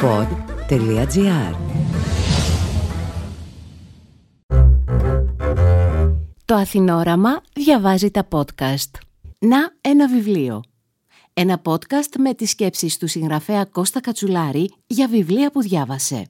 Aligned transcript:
pod.gr 0.00 1.54
Το 6.44 6.54
Αθηνόραμα 6.54 7.42
διαβάζει 7.52 8.10
τα 8.10 8.28
podcast. 8.30 8.90
Να 9.38 9.58
ένα 9.80 10.08
βιβλίο. 10.08 10.62
Ένα 11.32 11.60
podcast 11.64 12.16
με 12.18 12.34
τις 12.34 12.50
σκέψεις 12.50 12.98
του 12.98 13.06
συγγραφέα 13.06 13.64
Κώστα 13.64 14.00
Κατσουλάρη 14.00 14.72
για 14.86 15.08
βιβλία 15.08 15.50
που 15.50 15.62
διάβασε. 15.62 16.26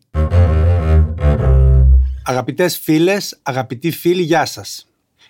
Αγαπητές 2.25 2.79
φίλες, 2.79 3.39
αγαπητοί 3.43 3.91
φίλοι, 3.91 4.23
γεια 4.23 4.45
σας. 4.45 4.87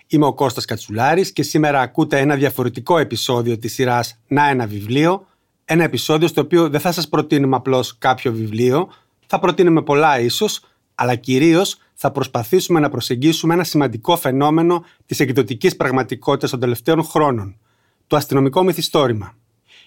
Είμαι 0.07 0.27
ο 0.27 0.35
Κώστας 0.35 0.65
Κατσουλάρης 0.65 1.33
και 1.33 1.43
σήμερα 1.43 1.81
ακούτε 1.81 2.19
ένα 2.19 2.35
διαφορετικό 2.35 2.99
επεισόδιο 2.99 3.59
της 3.59 3.73
σειράς 3.73 4.19
«Να 4.29 4.49
ένα 4.49 4.67
βιβλίο», 4.67 5.27
ένα 5.71 5.85
επεισόδιο 5.85 6.29
στο 6.29 6.41
οποίο 6.41 6.69
δεν 6.69 6.81
θα 6.81 6.93
σας 6.93 7.09
προτείνουμε 7.09 7.57
απλώς 7.57 7.99
κάποιο 7.99 8.33
βιβλίο, 8.33 8.93
θα 9.27 9.39
προτείνουμε 9.39 9.83
πολλά 9.83 10.21
ίσως, 10.21 10.61
αλλά 10.95 11.15
κυρίως 11.15 11.79
θα 11.95 12.11
προσπαθήσουμε 12.11 12.81
να 12.81 12.89
προσεγγίσουμε 12.89 13.55
ένα 13.55 13.65
σημαντικό 13.65 14.17
φαινόμενο 14.17 14.85
της 15.07 15.21
εκδοτικής 15.21 15.77
πραγματικότητας 15.77 16.51
των 16.51 16.61
τελευταίων 16.61 17.05
χρόνων, 17.05 17.57
το 18.07 18.17
αστυνομικό 18.17 18.63
μυθιστόρημα. 18.63 19.35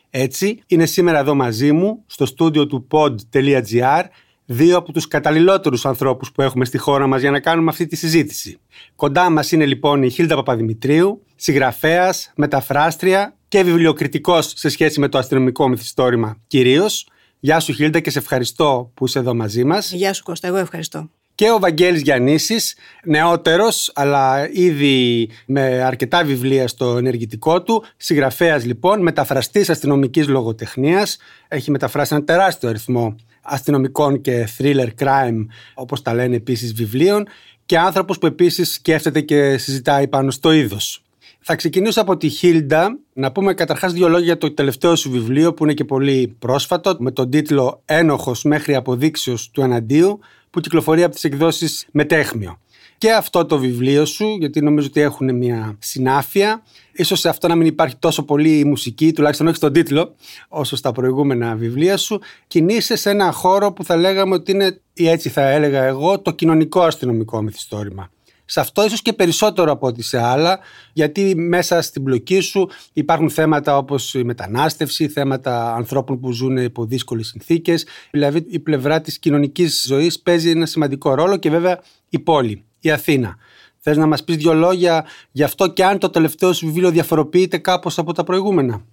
Έτσι, 0.09 0.63
είναι 0.67 0.85
σήμερα 0.85 1.19
εδώ 1.19 1.35
μαζί 1.35 1.71
μου, 1.71 2.03
στο 2.05 2.25
στούντιο 2.25 2.67
του 2.67 2.87
pod.gr, 2.91 4.03
δύο 4.45 4.77
από 4.77 4.91
τους 4.91 5.07
καταλληλότερους 5.07 5.85
ανθρώπους 5.85 6.31
που 6.31 6.41
έχουμε 6.41 6.65
στη 6.65 6.77
χώρα 6.77 7.07
μας 7.07 7.21
για 7.21 7.31
να 7.31 7.39
κάνουμε 7.39 7.69
αυτή 7.69 7.87
τη 7.87 7.95
συζήτηση. 7.95 8.59
Κοντά 8.95 9.29
μας 9.29 9.51
είναι 9.51 9.65
λοιπόν 9.65 10.03
η 10.03 10.09
Χίλτα 10.09 10.35
Παπαδημητρίου, 10.35 11.23
συγγραφέας, 11.35 12.31
μεταφράστρια 12.35 13.35
και 13.51 13.63
βιβλιοκριτικός 13.63 14.53
σε 14.55 14.69
σχέση 14.69 14.99
με 14.99 15.07
το 15.07 15.17
αστυνομικό 15.17 15.67
μυθιστόρημα 15.67 16.37
κυρίως. 16.47 17.07
Γεια 17.39 17.59
σου 17.59 17.73
Χίλτα 17.73 17.99
και 17.99 18.09
σε 18.09 18.19
ευχαριστώ 18.19 18.91
που 18.93 19.05
είσαι 19.05 19.19
εδώ 19.19 19.33
μαζί 19.33 19.63
μας. 19.63 19.91
Γεια 19.91 20.13
σου 20.13 20.23
Κώστα, 20.23 20.47
εγώ 20.47 20.57
ευχαριστώ. 20.57 21.09
Και 21.35 21.51
ο 21.51 21.59
Βαγγέλης 21.59 22.01
Γιαννήσης, 22.01 22.75
νεότερος 23.05 23.91
αλλά 23.95 24.49
ήδη 24.51 25.29
με 25.45 25.61
αρκετά 25.61 26.23
βιβλία 26.23 26.67
στο 26.67 26.97
ενεργητικό 26.97 27.61
του, 27.61 27.83
συγγραφέας 27.97 28.65
λοιπόν, 28.65 29.01
μεταφραστής 29.01 29.69
αστυνομικής 29.69 30.27
λογοτεχνίας, 30.27 31.17
έχει 31.47 31.71
μεταφράσει 31.71 32.15
ένα 32.15 32.23
τεράστιο 32.23 32.69
αριθμό 32.69 33.15
αστυνομικών 33.41 34.21
και 34.21 34.47
thriller 34.57 34.87
crime, 34.99 35.45
όπως 35.73 36.01
τα 36.01 36.13
λένε 36.13 36.35
επίσης 36.35 36.73
βιβλίων, 36.73 37.27
και 37.65 37.77
άνθρωπος 37.77 38.17
που 38.17 38.25
επίσης 38.25 38.73
σκέφτεται 38.73 39.21
και 39.21 39.57
συζητάει 39.57 40.07
πάνω 40.07 40.31
στο 40.31 40.51
είδος. 40.51 41.03
Θα 41.43 41.55
ξεκινήσω 41.55 42.01
από 42.01 42.17
τη 42.17 42.29
Χίλντα 42.29 42.99
να 43.13 43.31
πούμε 43.31 43.53
καταρχάς 43.53 43.93
δύο 43.93 44.07
λόγια 44.09 44.25
για 44.25 44.37
το 44.37 44.53
τελευταίο 44.53 44.95
σου 44.95 45.11
βιβλίο 45.11 45.53
που 45.53 45.63
είναι 45.63 45.73
και 45.73 45.85
πολύ 45.85 46.35
πρόσφατο 46.39 46.95
με 46.99 47.11
τον 47.11 47.29
τίτλο 47.29 47.81
«Ένοχος 47.85 48.43
μέχρι 48.43 48.75
αποδείξεως 48.75 49.49
του 49.49 49.61
εναντίου» 49.61 50.19
που 50.49 50.59
κυκλοφορεί 50.59 51.03
από 51.03 51.13
τις 51.13 51.23
εκδόσεις 51.23 51.87
Μετέχμιο 51.91 52.59
και 53.01 53.11
αυτό 53.11 53.45
το 53.45 53.57
βιβλίο 53.57 54.05
σου, 54.05 54.35
γιατί 54.39 54.61
νομίζω 54.61 54.87
ότι 54.87 55.01
έχουν 55.01 55.35
μια 55.35 55.75
συνάφεια. 55.79 56.63
Ίσως 56.91 57.19
σε 57.19 57.29
αυτό 57.29 57.47
να 57.47 57.55
μην 57.55 57.67
υπάρχει 57.67 57.95
τόσο 57.95 58.23
πολύ 58.23 58.59
η 58.59 58.63
μουσική, 58.63 59.13
τουλάχιστον 59.13 59.47
όχι 59.47 59.55
στον 59.55 59.73
τίτλο, 59.73 60.15
όσο 60.49 60.75
στα 60.75 60.91
προηγούμενα 60.91 61.55
βιβλία 61.55 61.97
σου. 61.97 62.19
Κινείσαι 62.47 62.95
σε 62.95 63.09
ένα 63.09 63.31
χώρο 63.31 63.71
που 63.71 63.83
θα 63.83 63.95
λέγαμε 63.95 64.33
ότι 64.33 64.51
είναι, 64.51 64.81
ή 64.93 65.07
έτσι 65.09 65.29
θα 65.29 65.49
έλεγα 65.49 65.83
εγώ, 65.83 66.19
το 66.19 66.31
κοινωνικό 66.31 66.81
αστυνομικό 66.81 67.41
μυθιστόρημα. 67.41 68.09
Σε 68.51 68.59
αυτό 68.59 68.85
ίσως 68.85 69.01
και 69.01 69.13
περισσότερο 69.13 69.71
από 69.71 69.87
ό,τι 69.87 70.03
σε 70.03 70.21
άλλα, 70.21 70.59
γιατί 70.93 71.35
μέσα 71.35 71.81
στην 71.81 72.03
πλοκή 72.03 72.39
σου 72.39 72.69
υπάρχουν 72.93 73.29
θέματα 73.29 73.77
όπως 73.77 74.13
η 74.13 74.23
μετανάστευση, 74.23 75.07
θέματα 75.07 75.73
ανθρώπων 75.73 76.19
που 76.19 76.31
ζουν 76.31 76.57
υπό 76.57 76.85
δύσκολες 76.85 77.27
συνθήκες. 77.27 77.85
Δηλαδή 78.11 78.45
η 78.49 78.59
πλευρά 78.59 79.01
της 79.01 79.19
κοινωνικής 79.19 79.83
ζωής 79.87 80.19
παίζει 80.19 80.49
ένα 80.49 80.65
σημαντικό 80.65 81.13
ρόλο 81.13 81.37
και 81.37 81.49
βέβαια 81.49 81.79
η 82.09 82.19
πόλη 82.19 82.63
η 82.79 82.91
Αθήνα. 82.91 83.35
Θες 83.77 83.97
να 83.97 84.05
μας 84.05 84.23
πεις 84.23 84.35
δύο 84.35 84.53
λόγια 84.53 85.05
γι' 85.31 85.43
αυτό 85.43 85.73
και 85.73 85.85
αν 85.85 85.97
το 85.99 86.09
τελευταίο 86.09 86.53
σου 86.53 86.65
βιβλίο 86.65 86.91
διαφοροποιείται 86.91 87.57
κάπως 87.57 87.97
από 87.97 88.13
τα 88.13 88.23
προηγούμενα; 88.23 88.85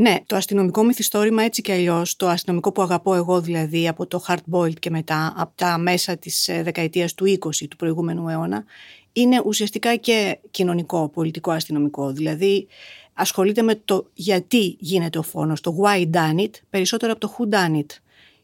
Ναι, 0.00 0.16
το 0.26 0.36
αστυνομικό 0.36 0.84
μυθιστόρημα 0.84 1.42
έτσι 1.42 1.62
και 1.62 1.72
αλλιώς, 1.72 2.16
το 2.16 2.28
αστυνομικό 2.28 2.72
που 2.72 2.82
αγαπώ 2.82 3.14
εγώ 3.14 3.40
δηλαδή 3.40 3.88
από 3.88 4.06
το 4.06 4.24
Hard 4.28 4.38
Boiled 4.52 4.78
και 4.78 4.90
μετά, 4.90 5.34
από 5.36 5.52
τα 5.54 5.78
μέσα 5.78 6.16
της 6.16 6.48
ε, 6.48 6.62
δεκαετίας 6.62 7.14
του 7.14 7.38
20 7.38 7.66
του 7.70 7.76
προηγούμενου 7.76 8.28
αιώνα, 8.28 8.64
είναι 9.12 9.42
ουσιαστικά 9.44 9.96
και 9.96 10.38
κοινωνικό, 10.50 11.08
πολιτικό 11.08 11.50
αστυνομικό. 11.50 12.12
Δηλαδή 12.12 12.66
ασχολείται 13.14 13.62
με 13.62 13.74
το 13.84 14.06
γιατί 14.12 14.76
γίνεται 14.78 15.18
ο 15.18 15.22
φόνος, 15.22 15.60
το 15.60 15.76
why 15.82 16.10
done 16.10 16.38
it, 16.38 16.50
περισσότερο 16.70 17.12
από 17.12 17.20
το 17.20 17.36
who 17.38 17.54
done 17.54 17.78
it. 17.78 17.96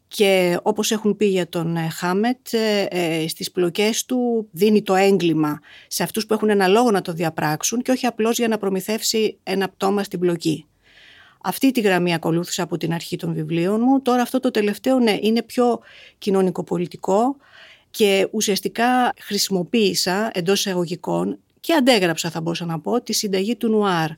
Και 0.07 0.59
όπως 0.61 0.91
έχουν 0.91 1.17
πει 1.17 1.25
για 1.25 1.49
τον 1.49 1.77
ε, 1.77 1.89
Χάμετ, 1.89 2.53
ε, 2.53 2.85
ε, 2.89 3.27
στις 3.27 3.51
πλοκές 3.51 4.05
του 4.05 4.47
δίνει 4.51 4.81
το 4.81 4.95
έγκλημα 4.95 5.59
σε 5.87 6.03
αυτούς 6.03 6.25
που 6.25 6.33
έχουν 6.33 6.49
ένα 6.49 6.67
λόγο 6.67 6.91
να 6.91 7.01
το 7.01 7.13
διαπράξουν 7.13 7.81
και 7.81 7.91
όχι 7.91 8.05
απλώς 8.05 8.37
για 8.37 8.47
να 8.47 8.57
προμηθεύσει 8.57 9.37
ένα 9.43 9.69
πτώμα 9.69 10.03
στην 10.03 10.19
πλοκή. 10.19 10.65
Αυτή 11.43 11.71
τη 11.71 11.81
γραμμή 11.81 12.13
ακολούθησα 12.13 12.63
από 12.63 12.77
την 12.77 12.93
αρχή 12.93 13.15
των 13.15 13.33
βιβλίων 13.33 13.81
μου. 13.81 14.01
Τώρα 14.01 14.21
αυτό 14.21 14.39
το 14.39 14.51
τελευταίο 14.51 14.99
ναι, 14.99 15.17
είναι 15.21 15.41
πιο 15.41 15.79
κοινωνικοπολιτικό 16.17 17.35
και 17.89 18.27
ουσιαστικά 18.31 19.13
χρησιμοποίησα 19.19 20.31
εντός 20.33 20.59
εισαγωγικών 20.59 21.39
και 21.59 21.73
αντέγραψα 21.73 22.29
θα 22.29 22.41
μπορούσα 22.41 22.65
να 22.65 22.79
πω 22.79 23.01
τη 23.01 23.13
συνταγή 23.13 23.55
του 23.55 23.69
Νουάρ 23.69 24.09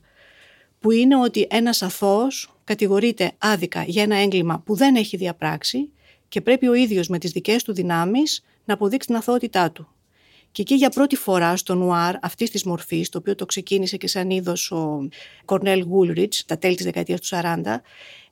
που 0.80 0.90
είναι 0.90 1.16
ότι 1.16 1.46
ένας 1.50 1.82
αθώος 1.82 2.52
κατηγορείται 2.64 3.32
άδικα 3.38 3.82
για 3.82 4.02
ένα 4.02 4.16
έγκλημα 4.16 4.62
που 4.64 4.74
δεν 4.74 4.96
έχει 4.96 5.16
διαπράξει 5.16 5.90
και 6.28 6.40
πρέπει 6.40 6.68
ο 6.68 6.74
ίδιος 6.74 7.08
με 7.08 7.18
τις 7.18 7.30
δικές 7.30 7.62
του 7.62 7.72
δυνάμεις 7.72 8.44
να 8.64 8.74
αποδείξει 8.74 9.06
την 9.06 9.16
αθωότητά 9.16 9.70
του. 9.70 9.88
Και 10.52 10.62
εκεί 10.62 10.74
για 10.74 10.88
πρώτη 10.88 11.16
φορά 11.16 11.56
στο 11.56 11.74
νουάρ 11.74 12.14
αυτής 12.22 12.50
της 12.50 12.64
μορφής, 12.64 13.08
το 13.08 13.18
οποίο 13.18 13.34
το 13.34 13.46
ξεκίνησε 13.46 13.96
και 13.96 14.08
σαν 14.08 14.30
είδος 14.30 14.70
ο 14.70 15.08
Κορνέλ 15.44 15.82
Γούλριτ 15.82 16.34
τα 16.46 16.58
τέλη 16.58 16.74
της 16.74 16.84
δεκαετίας 16.84 17.20
του 17.20 17.26
40, 17.26 17.80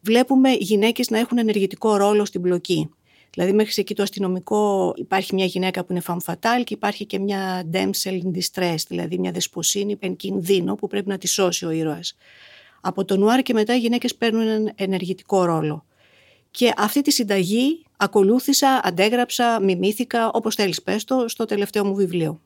βλέπουμε 0.00 0.50
γυναίκες 0.50 1.10
να 1.10 1.18
έχουν 1.18 1.38
ενεργητικό 1.38 1.96
ρόλο 1.96 2.24
στην 2.24 2.42
πλοκή. 2.42 2.90
Δηλαδή, 3.30 3.52
μέχρι 3.52 3.72
εκεί 3.76 3.94
το 3.94 4.02
αστυνομικό 4.02 4.92
υπάρχει 4.96 5.34
μια 5.34 5.44
γυναίκα 5.44 5.84
που 5.84 5.92
είναι 5.92 6.02
femme 6.06 6.16
fatale 6.24 6.64
και 6.64 6.74
υπάρχει 6.74 7.06
και 7.06 7.18
μια 7.18 7.70
damsel 7.72 8.20
in 8.22 8.38
distress, 8.38 8.76
δηλαδή 8.88 9.18
μια 9.18 9.32
δεσποσύνη 9.32 9.96
εν 10.00 10.16
κινδύνο 10.16 10.74
που 10.74 10.86
πρέπει 10.86 11.08
να 11.08 11.18
τη 11.18 11.28
σώσει 11.28 11.64
ο 11.64 11.70
ήρωας. 11.70 12.16
Από 12.80 13.04
το 13.04 13.16
νουάρ 13.16 13.42
και 13.42 13.52
μετά 13.52 13.74
οι 13.74 13.78
γυναίκες 13.78 14.14
παίρνουν 14.14 14.42
έναν 14.42 14.72
ενεργητικό 14.74 15.44
ρόλο. 15.44 15.84
Και 16.58 16.72
αυτή 16.76 17.02
τη 17.02 17.10
συνταγή 17.12 17.84
ακολούθησα, 17.96 18.80
αντέγραψα, 18.84 19.60
μιμήθηκα, 19.62 20.30
όπως 20.30 20.54
θέλεις 20.54 20.82
πες 20.82 21.04
το, 21.04 21.24
στο 21.28 21.44
τελευταίο 21.44 21.84
μου 21.84 21.94
βιβλίο. 21.94 22.40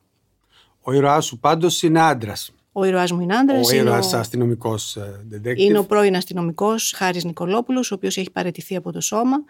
Ο 0.82 0.92
ήρωάς 0.92 1.24
σου 1.24 1.38
πάντως 1.38 1.82
είναι 1.82 2.00
άντρας. 2.00 2.52
Ο 2.72 2.84
ήρωάς 2.84 3.12
μου 3.12 3.20
είναι 3.20 3.36
άντρας. 3.36 3.72
Ο 3.72 3.74
ήρωας 3.74 4.12
ο... 4.12 4.18
αστυνομικός 4.18 4.98
detective. 5.32 5.58
Είναι 5.58 5.78
ο 5.78 5.84
πρώην 5.84 6.16
αστυνομικός 6.16 6.92
Χάρης 6.96 7.24
Νικολόπουλος, 7.24 7.90
ο 7.90 7.94
οποίος 7.94 8.16
έχει 8.16 8.30
παραιτηθεί 8.30 8.76
από 8.76 8.92
το 8.92 9.00
σώμα 9.00 9.44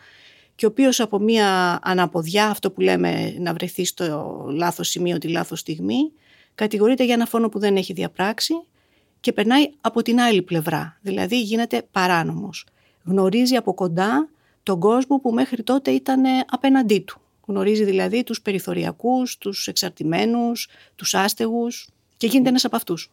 και 0.55 0.67
ο 0.67 0.69
οποίος 0.69 1.01
από 1.01 1.19
μια 1.19 1.79
αναποδιά, 1.83 2.47
αυτό 2.47 2.71
που 2.71 2.81
λέμε 2.81 3.35
να 3.39 3.53
βρεθεί 3.53 3.85
στο 3.85 4.45
λάθος 4.49 4.89
σημείο 4.89 5.19
τη 5.19 5.29
λάθος 5.29 5.61
στιγμή, 5.61 6.13
κατηγορείται 6.55 7.05
για 7.05 7.15
ένα 7.15 7.27
φόνο 7.27 7.49
που 7.49 7.59
δεν 7.59 7.77
έχει 7.77 7.93
διαπράξει 7.93 8.55
και 9.21 9.33
περνάει 9.33 9.71
από 9.81 10.03
την 10.03 10.21
άλλη 10.21 10.43
πλευρά, 10.43 10.99
δηλαδή 11.01 11.41
γίνεται 11.43 11.83
παράνομος. 11.91 12.67
Γνωρίζει 13.05 13.57
από 13.57 13.75
κοντά 13.75 14.29
τον 14.63 14.81
κόσμο 14.81 15.19
που 15.19 15.33
μέχρι 15.33 15.63
τότε 15.63 15.91
ήταν 15.91 16.23
απέναντί 16.51 17.01
του. 17.01 17.21
Γνωρίζει 17.47 17.85
δηλαδή 17.85 18.23
τους 18.23 18.41
περιθωριακούς, 18.41 19.39
τους 19.39 19.67
εξαρτημένους, 19.67 20.69
τους 20.95 21.15
άστεγους 21.15 21.89
και 22.17 22.27
γίνεται 22.27 22.49
ένας 22.49 22.65
από 22.65 22.77
αυτούς. 22.77 23.11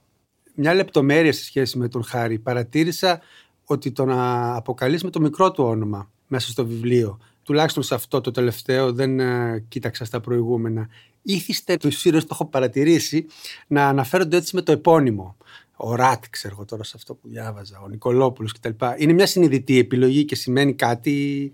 Μια 0.56 0.74
λεπτομέρεια 0.74 1.34
σε 1.34 1.44
σχέση 1.44 1.78
με 1.78 1.88
τον 1.88 2.04
Χάρη. 2.04 2.40
Παρατήρησα 2.40 3.22
ότι 3.66 3.92
τον 3.92 4.12
αποκαλείς 4.56 5.04
με 5.04 5.10
το 5.10 5.20
μικρό 5.20 5.52
του 5.52 5.64
όνομα 5.64 6.12
μέσα 6.28 6.50
στο 6.50 6.66
βιβλίο. 6.66 7.20
Τουλάχιστον 7.44 7.84
σε 7.84 7.96
αυτό 7.96 8.22
το 8.22 8.32
τελευταίο 8.32 8.94
δεν 8.94 9.20
ε, 9.20 9.64
κοίταξα 9.68 10.06
στα 10.06 10.20
προηγούμενα. 10.20 10.90
Ήθιστε, 11.22 11.78
του 11.78 11.90
ήρωε 12.04 12.20
το 12.20 12.28
έχω 12.32 12.46
παρατηρήσει, 12.46 13.26
να 13.68 13.88
αναφέρονται 13.88 14.38
έτσι 14.38 14.56
με 14.56 14.62
το 14.62 14.72
επώνυμο 14.72 15.38
ο 15.82 15.96
Ράτ, 15.96 16.24
ξέρω 16.30 16.54
εγώ 16.58 16.66
τώρα 16.66 16.84
σε 16.84 16.94
αυτό 16.96 17.14
που 17.14 17.28
διάβαζα, 17.28 17.80
ο 17.84 17.88
Νικολόπουλος 17.88 18.52
κτλ. 18.52 18.86
Είναι 18.98 19.14
μια 19.14 19.26
συνειδητή 19.26 19.78
επιλογή 19.78 20.26
και 20.26 20.36
σημαίνει 20.36 20.74
κάτι... 20.74 21.52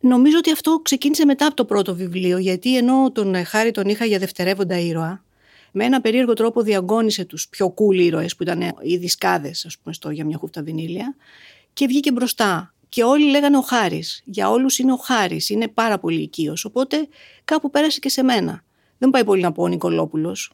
Νομίζω 0.00 0.38
ότι 0.38 0.50
αυτό 0.50 0.80
ξεκίνησε 0.82 1.24
μετά 1.24 1.46
από 1.46 1.56
το 1.56 1.64
πρώτο 1.64 1.94
βιβλίο, 1.94 2.38
γιατί 2.38 2.76
ενώ 2.76 3.10
τον 3.12 3.44
Χάρη 3.44 3.70
τον 3.70 3.88
είχα 3.88 4.04
για 4.04 4.18
δευτερεύοντα 4.18 4.78
ήρωα, 4.78 5.24
με 5.72 5.84
ένα 5.84 6.00
περίεργο 6.00 6.32
τρόπο 6.32 6.62
διαγώνισε 6.62 7.24
τους 7.24 7.48
πιο 7.48 7.74
cool 7.74 7.94
ήρωες 7.94 8.36
που 8.36 8.42
ήταν 8.42 8.60
οι 8.82 8.96
δισκάδες, 8.96 9.66
ας 9.66 9.78
πούμε, 9.78 9.94
στο 9.94 10.10
για 10.10 10.24
μια 10.24 10.36
χούφτα 10.36 10.62
βινίλια 10.62 11.14
και 11.72 11.86
βγήκε 11.86 12.12
μπροστά. 12.12 12.74
Και 12.88 13.02
όλοι 13.02 13.30
λέγανε 13.30 13.56
ο 13.56 13.60
Χάρης. 13.60 14.22
Για 14.24 14.50
όλους 14.50 14.78
είναι 14.78 14.92
ο 14.92 14.96
Χάρης, 14.96 15.48
είναι 15.48 15.68
πάρα 15.68 15.98
πολύ 15.98 16.20
οικείος. 16.20 16.64
Οπότε 16.64 17.08
κάπου 17.44 17.70
πέρασε 17.70 17.98
και 17.98 18.08
σε 18.08 18.22
μένα. 18.22 18.64
Δεν 18.98 19.10
πάει 19.10 19.24
πολύ 19.24 19.42
να 19.42 19.52
πω 19.52 19.62
ο 19.62 19.68
Νικολόπουλος 19.68 20.52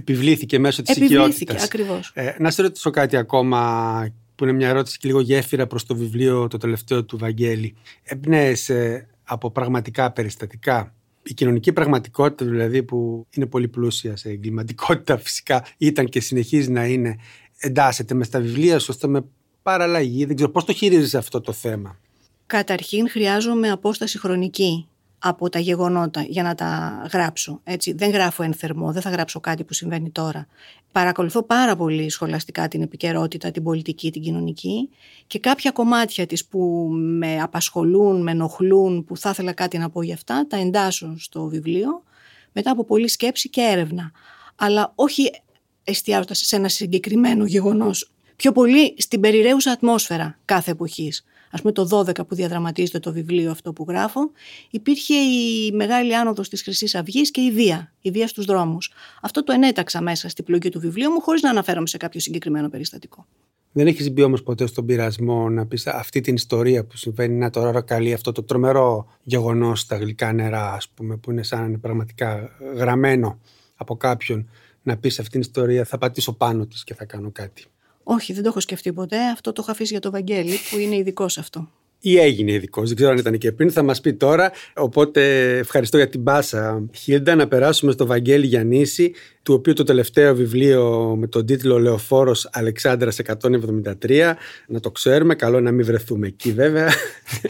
επιβλήθηκε 0.00 0.58
μέσω 0.58 0.82
της 0.82 0.96
οικειότητας. 0.96 1.64
ακριβώς. 1.64 2.10
Ε, 2.14 2.36
να 2.38 2.50
σε 2.50 2.62
ρωτήσω 2.62 2.90
κάτι 2.90 3.16
ακόμα 3.16 4.12
που 4.34 4.44
είναι 4.44 4.52
μια 4.52 4.68
ερώτηση 4.68 4.98
και 4.98 5.08
λίγο 5.08 5.20
γέφυρα 5.20 5.66
προς 5.66 5.86
το 5.86 5.96
βιβλίο 5.96 6.48
το 6.48 6.56
τελευταίο 6.56 7.04
του 7.04 7.18
Βαγγέλη. 7.18 7.74
Εμπνέεσαι 8.02 9.06
από 9.24 9.50
πραγματικά 9.50 10.12
περιστατικά; 10.12 10.94
Η 11.22 11.34
κοινωνική 11.34 11.72
πραγματικότητα 11.72 12.50
δηλαδή 12.50 12.82
που 12.82 13.26
είναι 13.30 13.46
πολύ 13.46 13.68
πλούσια 13.68 14.16
σε 14.16 14.28
εγκληματικότητα 14.28 15.18
φυσικά 15.18 15.66
ήταν 15.76 16.06
και 16.06 16.20
συνεχίζει 16.20 16.70
να 16.70 16.84
είναι 16.86 17.16
εντάσσεται 17.58 18.14
μες 18.14 18.26
στα 18.26 18.40
βιβλία 18.40 18.78
σου 18.78 18.86
ώστε 18.90 19.06
με 19.06 19.24
παραλλαγή. 19.62 20.24
Δεν 20.24 20.36
ξέρω 20.36 20.50
πώς 20.50 20.64
το 20.64 20.72
χειρίζεσαι 20.72 21.18
αυτό 21.18 21.40
το 21.40 21.52
θέμα; 21.52 21.98
Καταρχήν 22.46 23.08
χρειάζομαι 23.08 23.70
απόσταση 23.70 24.18
χρονική 24.18 24.86
από 25.22 25.48
τα 25.48 25.58
γεγονότα 25.58 26.22
για 26.22 26.42
να 26.42 26.54
τα 26.54 27.02
γράψω. 27.12 27.60
Έτσι. 27.64 27.92
Δεν 27.92 28.10
γράφω 28.10 28.42
εν 28.42 28.54
θερμό, 28.54 28.92
δεν 28.92 29.02
θα 29.02 29.10
γράψω 29.10 29.40
κάτι 29.40 29.64
που 29.64 29.74
συμβαίνει 29.74 30.10
τώρα. 30.10 30.46
Παρακολουθώ 30.92 31.42
πάρα 31.42 31.76
πολύ 31.76 32.10
σχολαστικά 32.10 32.68
την 32.68 32.82
επικαιρότητα, 32.82 33.50
την 33.50 33.62
πολιτική, 33.62 34.10
την 34.10 34.22
κοινωνική 34.22 34.88
και 35.26 35.38
κάποια 35.38 35.70
κομμάτια 35.70 36.26
της 36.26 36.46
που 36.46 36.88
με 36.92 37.40
απασχολούν, 37.40 38.22
με 38.22 38.30
ενοχλούν, 38.30 39.04
που 39.04 39.16
θα 39.16 39.30
ήθελα 39.30 39.52
κάτι 39.52 39.78
να 39.78 39.90
πω 39.90 40.02
για 40.02 40.14
αυτά, 40.14 40.46
τα 40.46 40.56
εντάσσω 40.56 41.14
στο 41.18 41.44
βιβλίο 41.44 42.02
μετά 42.52 42.70
από 42.70 42.84
πολλή 42.84 43.08
σκέψη 43.08 43.48
και 43.48 43.60
έρευνα. 43.60 44.12
Αλλά 44.56 44.92
όχι 44.94 45.30
εστιάζοντας 45.84 46.38
σε 46.38 46.56
ένα 46.56 46.68
συγκεκριμένο 46.68 47.44
γεγονός. 47.44 48.10
Πιο 48.36 48.52
πολύ 48.52 48.94
στην 48.98 49.20
περιραίουσα 49.20 49.70
ατμόσφαιρα 49.70 50.38
κάθε 50.44 50.70
εποχής 50.70 51.24
ας 51.50 51.60
πούμε 51.60 51.72
το 51.72 51.88
12 51.90 52.26
που 52.26 52.34
διαδραματίζεται 52.34 52.98
το 52.98 53.12
βιβλίο 53.12 53.50
αυτό 53.50 53.72
που 53.72 53.84
γράφω, 53.88 54.30
υπήρχε 54.70 55.14
η 55.14 55.72
μεγάλη 55.72 56.16
άνοδος 56.16 56.48
της 56.48 56.62
χρυσής 56.62 56.94
αυγής 56.94 57.30
και 57.30 57.40
η 57.40 57.50
βία, 57.50 57.92
η 58.00 58.10
βία 58.10 58.26
στους 58.26 58.44
δρόμους. 58.44 58.92
Αυτό 59.22 59.44
το 59.44 59.52
ενέταξα 59.52 60.00
μέσα 60.00 60.28
στην 60.28 60.44
πλοκή 60.44 60.68
του 60.68 60.80
βιβλίου 60.80 61.10
μου 61.10 61.20
χωρίς 61.20 61.42
να 61.42 61.50
αναφέρομαι 61.50 61.86
σε 61.86 61.96
κάποιο 61.96 62.20
συγκεκριμένο 62.20 62.68
περιστατικό. 62.68 63.26
Δεν 63.72 63.86
έχεις 63.86 64.12
μπει 64.12 64.22
όμως 64.22 64.42
ποτέ 64.42 64.66
στον 64.66 64.86
πειρασμό 64.86 65.48
να 65.48 65.66
πεις 65.66 65.86
αυτή 65.86 66.20
την 66.20 66.34
ιστορία 66.34 66.84
που 66.84 66.96
συμβαίνει 66.96 67.34
να 67.34 67.50
τώρα 67.50 67.80
καλεί 67.80 68.12
αυτό 68.12 68.32
το 68.32 68.42
τρομερό 68.42 69.06
γεγονός 69.22 69.80
στα 69.80 69.96
γλυκά 69.96 70.32
νερά, 70.32 70.72
ας 70.72 70.88
πούμε, 70.88 71.16
που 71.16 71.30
είναι 71.30 71.42
σαν 71.42 71.80
πραγματικά 71.80 72.50
γραμμένο 72.74 73.40
από 73.74 73.96
κάποιον 73.96 74.48
να 74.82 74.96
πεις 74.96 75.18
αυτή 75.18 75.30
την 75.30 75.40
ιστορία, 75.40 75.84
θα 75.84 75.98
πατήσω 75.98 76.32
πάνω 76.32 76.66
της 76.66 76.84
και 76.84 76.94
θα 76.94 77.04
κάνω 77.04 77.30
κάτι. 77.30 77.64
Όχι, 78.12 78.32
δεν 78.32 78.42
το 78.42 78.48
έχω 78.48 78.60
σκεφτεί 78.60 78.92
ποτέ. 78.92 79.16
Αυτό 79.32 79.52
το 79.52 79.60
έχω 79.62 79.70
αφήσει 79.70 79.92
για 79.92 80.00
το 80.00 80.10
Βαγγέλη 80.10 80.56
που 80.70 80.78
είναι 80.78 80.96
ειδικός 80.96 81.32
σε 81.32 81.40
αυτό 81.40 81.68
ή 82.00 82.18
έγινε 82.18 82.52
ειδικός. 82.52 82.86
Δεν 82.86 82.96
ξέρω 82.96 83.10
αν 83.10 83.18
ήταν 83.18 83.38
και 83.38 83.52
πριν, 83.52 83.70
θα 83.70 83.82
μας 83.82 84.00
πει 84.00 84.14
τώρα. 84.14 84.52
Οπότε 84.76 85.48
ευχαριστώ 85.58 85.96
για 85.96 86.08
την 86.08 86.22
πάσα, 86.22 86.82
Χίλντα. 86.94 87.34
Να 87.34 87.48
περάσουμε 87.48 87.92
στο 87.92 88.06
Βαγγέλη 88.06 88.46
Γιαννήση, 88.46 89.12
του 89.42 89.54
οποίου 89.54 89.72
το 89.72 89.84
τελευταίο 89.84 90.34
βιβλίο 90.34 91.14
με 91.18 91.26
τον 91.26 91.46
τίτλο 91.46 91.78
Λεωφόρος 91.78 92.48
Αλεξάνδρας 92.52 93.18
173. 93.26 94.32
Να 94.66 94.80
το 94.80 94.90
ξέρουμε, 94.90 95.34
καλό 95.34 95.60
να 95.60 95.72
μην 95.72 95.86
βρεθούμε 95.86 96.26
εκεί 96.26 96.52
βέβαια. 96.52 96.88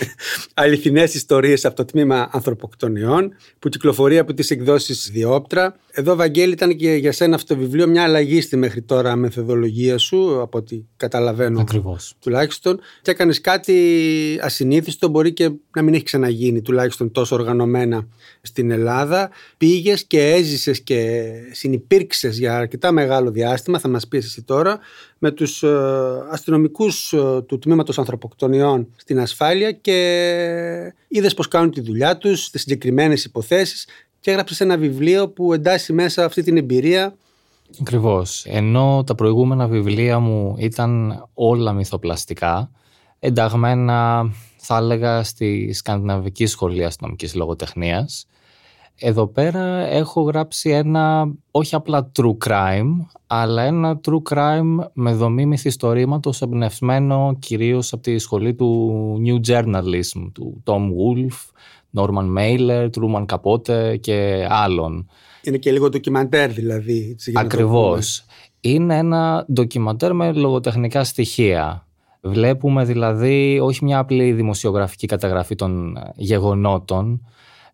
Αληθινές 0.55 1.15
ιστορίες 1.15 1.65
από 1.65 1.77
το 1.77 1.85
τμήμα 1.85 2.29
Ανθρωποκτονιών, 2.33 3.35
που 3.59 3.69
κυκλοφορεί 3.69 4.19
από 4.19 4.35
τις 4.35 4.51
εκδόσεις 4.51 5.11
Διόπτρα. 5.13 5.77
Εδώ, 5.93 6.17
Βαγγέλη, 6.17 6.53
ήταν 6.53 6.77
και 6.77 6.95
για 6.95 7.13
σένα 7.13 7.35
αυτό 7.35 7.55
το 7.55 7.61
βιβλίο 7.61 7.87
μια 7.87 8.03
αλλαγή 8.03 8.41
στη 8.41 8.57
μέχρι 8.57 8.83
τώρα 8.83 9.17
μεθοδολογία 9.17 9.99
σου, 9.99 10.41
από 10.41 10.59
ό,τι 10.59 10.83
καταλαβαίνω. 10.97 11.61
Ακριβώς. 11.61 12.15
Τουλάχιστον. 12.21 12.81
Και 13.03 13.11
έκανες 13.11 13.41
κάτι 13.41 13.77
ασυνήθιστο, 14.41 15.09
μπορεί 15.09 15.33
και 15.33 15.51
να 15.77 15.83
μην 15.83 15.95
έχει 15.95 16.03
ξαναγίνει 16.03 16.63
τουλάχιστον 16.63 17.13
τόσο 17.13 17.35
οργανωμένα 17.35 18.07
στην 18.41 18.71
Ελλάδα. 18.71 19.31
Πήγες 19.57 20.05
και 20.05 20.31
έζησες 20.31 20.81
και 20.81 21.31
συνυπήρξε 21.81 22.29
για 22.29 22.57
αρκετά 22.57 22.93
μεγάλο 22.93 23.31
διάστημα, 23.31 23.79
θα 23.79 23.89
μας 23.89 24.09
πεις 24.09 24.25
εσύ 24.25 24.43
τώρα, 24.43 24.79
με 25.19 25.31
τους 25.31 25.63
ε, 25.63 25.69
αστυνομικούς 26.31 27.13
ε, 27.13 27.43
του 27.47 27.59
τμήματος 27.59 27.99
ανθρωποκτονιών 27.99 28.89
στην 28.97 29.21
ασφάλεια 29.21 29.73
και 29.73 30.93
είδες 31.09 31.35
πώς 31.35 31.49
κάνουν 31.49 31.71
τη 31.71 31.81
δουλειά 31.81 32.17
τους, 32.17 32.51
τις 32.51 32.61
συγκεκριμένες 32.61 33.25
υποθέσεις 33.25 33.87
και 34.21 34.31
έγραψες 34.31 34.61
ένα 34.61 34.77
βιβλίο 34.77 35.29
που 35.29 35.53
εντάσσει 35.53 35.93
μέσα 35.93 36.25
αυτή 36.25 36.43
την 36.43 36.57
εμπειρία 36.57 37.15
Ακριβώς. 37.81 38.45
Ενώ 38.47 39.05
τα 39.07 39.15
προηγούμενα 39.15 39.67
βιβλία 39.67 40.19
μου 40.19 40.55
ήταν 40.59 41.23
όλα 41.35 41.73
μυθοπλαστικά, 41.73 42.71
ενταγμένα 43.19 44.31
θα 44.57 44.77
έλεγα 44.77 45.23
στη 45.23 45.73
Σκανδιναβική 45.73 46.47
Σχολή 46.47 46.85
Αστυνομικής 46.85 47.35
Λογοτεχνίας. 47.35 48.27
Εδώ 49.03 49.27
πέρα 49.27 49.87
έχω 49.87 50.23
γράψει 50.23 50.71
ένα 50.71 51.33
όχι 51.51 51.75
απλά 51.75 52.11
true 52.19 52.37
crime, 52.47 52.91
αλλά 53.27 53.63
ένα 53.63 54.01
true 54.09 54.35
crime 54.35 54.77
με 54.93 55.13
δομή 55.13 55.47
μυθιστορήματος 55.47 56.43
εμπνευσμένο 56.43 57.37
κυρίως 57.39 57.93
από 57.93 58.03
τη 58.03 58.19
σχολή 58.19 58.55
του 58.55 59.23
New 59.27 59.51
Journalism, 59.51 60.31
του 60.33 60.63
Tom 60.65 60.81
Wolfe, 60.81 61.51
Norman 62.01 62.39
Mailer, 62.39 62.89
Truman 62.91 63.25
Capote 63.27 64.01
και 64.01 64.47
άλλων. 64.49 65.09
Είναι 65.43 65.57
και 65.57 65.73
λίγο 65.73 65.89
ντοκιμαντέρ 65.89 66.51
δηλαδή. 66.51 67.17
Ακριβώς. 67.35 68.25
Είναι 68.61 68.97
ένα 68.97 69.47
ντοκιμαντέρ 69.53 70.15
με 70.15 70.33
λογοτεχνικά 70.33 71.05
στοιχεία. 71.05 71.87
Βλέπουμε 72.21 72.85
δηλαδή 72.85 73.59
όχι 73.63 73.85
μια 73.85 73.99
απλή 73.99 74.33
δημοσιογραφική 74.33 75.07
καταγραφή 75.07 75.55
των 75.55 75.97
ε, 75.97 76.13
γεγονότων 76.17 77.21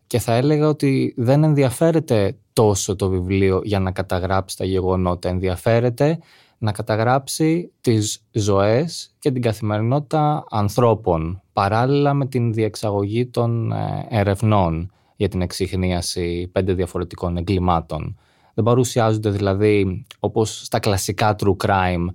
και 0.07 0.19
θα 0.19 0.33
έλεγα 0.35 0.69
ότι 0.69 1.15
δεν 1.17 1.45
ενδιαφέρεται 1.45 2.37
τόσο 2.53 2.97
το 2.97 3.09
βιβλίο 3.09 3.61
για 3.65 3.81
να 3.81 3.91
καταγράψει 3.91 4.57
τα 4.57 4.65
γεγονότα. 4.65 5.29
Ενδιαφέρεται 5.29 6.19
να 6.59 6.73
καταγράψει 6.73 7.73
τις 7.81 8.25
ζωές 8.33 9.15
και 9.19 9.31
την 9.31 9.43
καθημερινότητα 9.43 10.45
ανθρώπων 10.51 11.43
παράλληλα 11.53 12.15
με 12.15 12.27
την 12.27 12.53
διεξαγωγή 12.53 13.27
των 13.27 13.73
ε, 13.73 14.07
ερευνών 14.11 14.91
για 15.17 15.29
την 15.29 15.41
εξυχνίαση 15.41 16.49
πέντε 16.53 16.73
διαφορετικών 16.73 17.37
εγκλημάτων. 17.37 18.19
Δεν 18.55 18.65
παρουσιάζονται 18.65 19.31
δηλαδή 19.31 20.05
όπως 20.19 20.65
στα 20.65 20.79
κλασικά 20.79 21.37
true 21.39 21.57
crime 21.67 22.07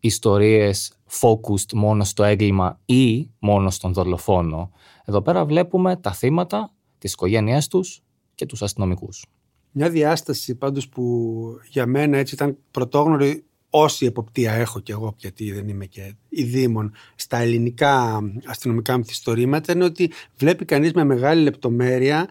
ιστορίες 0.00 0.92
focused 1.20 1.72
μόνο 1.74 2.04
στο 2.04 2.24
έγκλημα 2.24 2.78
ή 2.84 3.30
μόνο 3.38 3.70
στον 3.70 3.92
δολοφόνο. 3.92 4.70
Εδώ 5.04 5.22
πέρα 5.22 5.44
βλέπουμε 5.44 5.96
τα 5.96 6.12
θύματα, 6.12 6.70
τις 7.00 7.12
οικογένειές 7.12 7.68
τους 7.68 8.02
και 8.34 8.46
τους 8.46 8.62
αστυνομικούς. 8.62 9.24
Μια 9.72 9.90
διάσταση 9.90 10.54
πάντως 10.54 10.88
που 10.88 11.04
για 11.68 11.86
μένα 11.86 12.18
έτσι 12.18 12.34
ήταν 12.34 12.56
πρωτόγνωρη 12.70 13.44
όση 13.70 14.06
εποπτεία 14.06 14.52
έχω 14.52 14.80
κι 14.80 14.90
εγώ, 14.90 15.14
γιατί 15.16 15.52
δεν 15.52 15.68
είμαι 15.68 15.86
και 15.86 16.14
η 16.28 16.42
Δήμον, 16.42 16.92
στα 17.14 17.36
ελληνικά 17.38 18.20
αστυνομικά 18.44 18.96
μυθιστορήματα, 18.96 19.72
είναι 19.72 19.84
ότι 19.84 20.10
βλέπει 20.36 20.64
κανείς 20.64 20.92
με 20.92 21.04
μεγάλη 21.04 21.42
λεπτομέρεια 21.42 22.28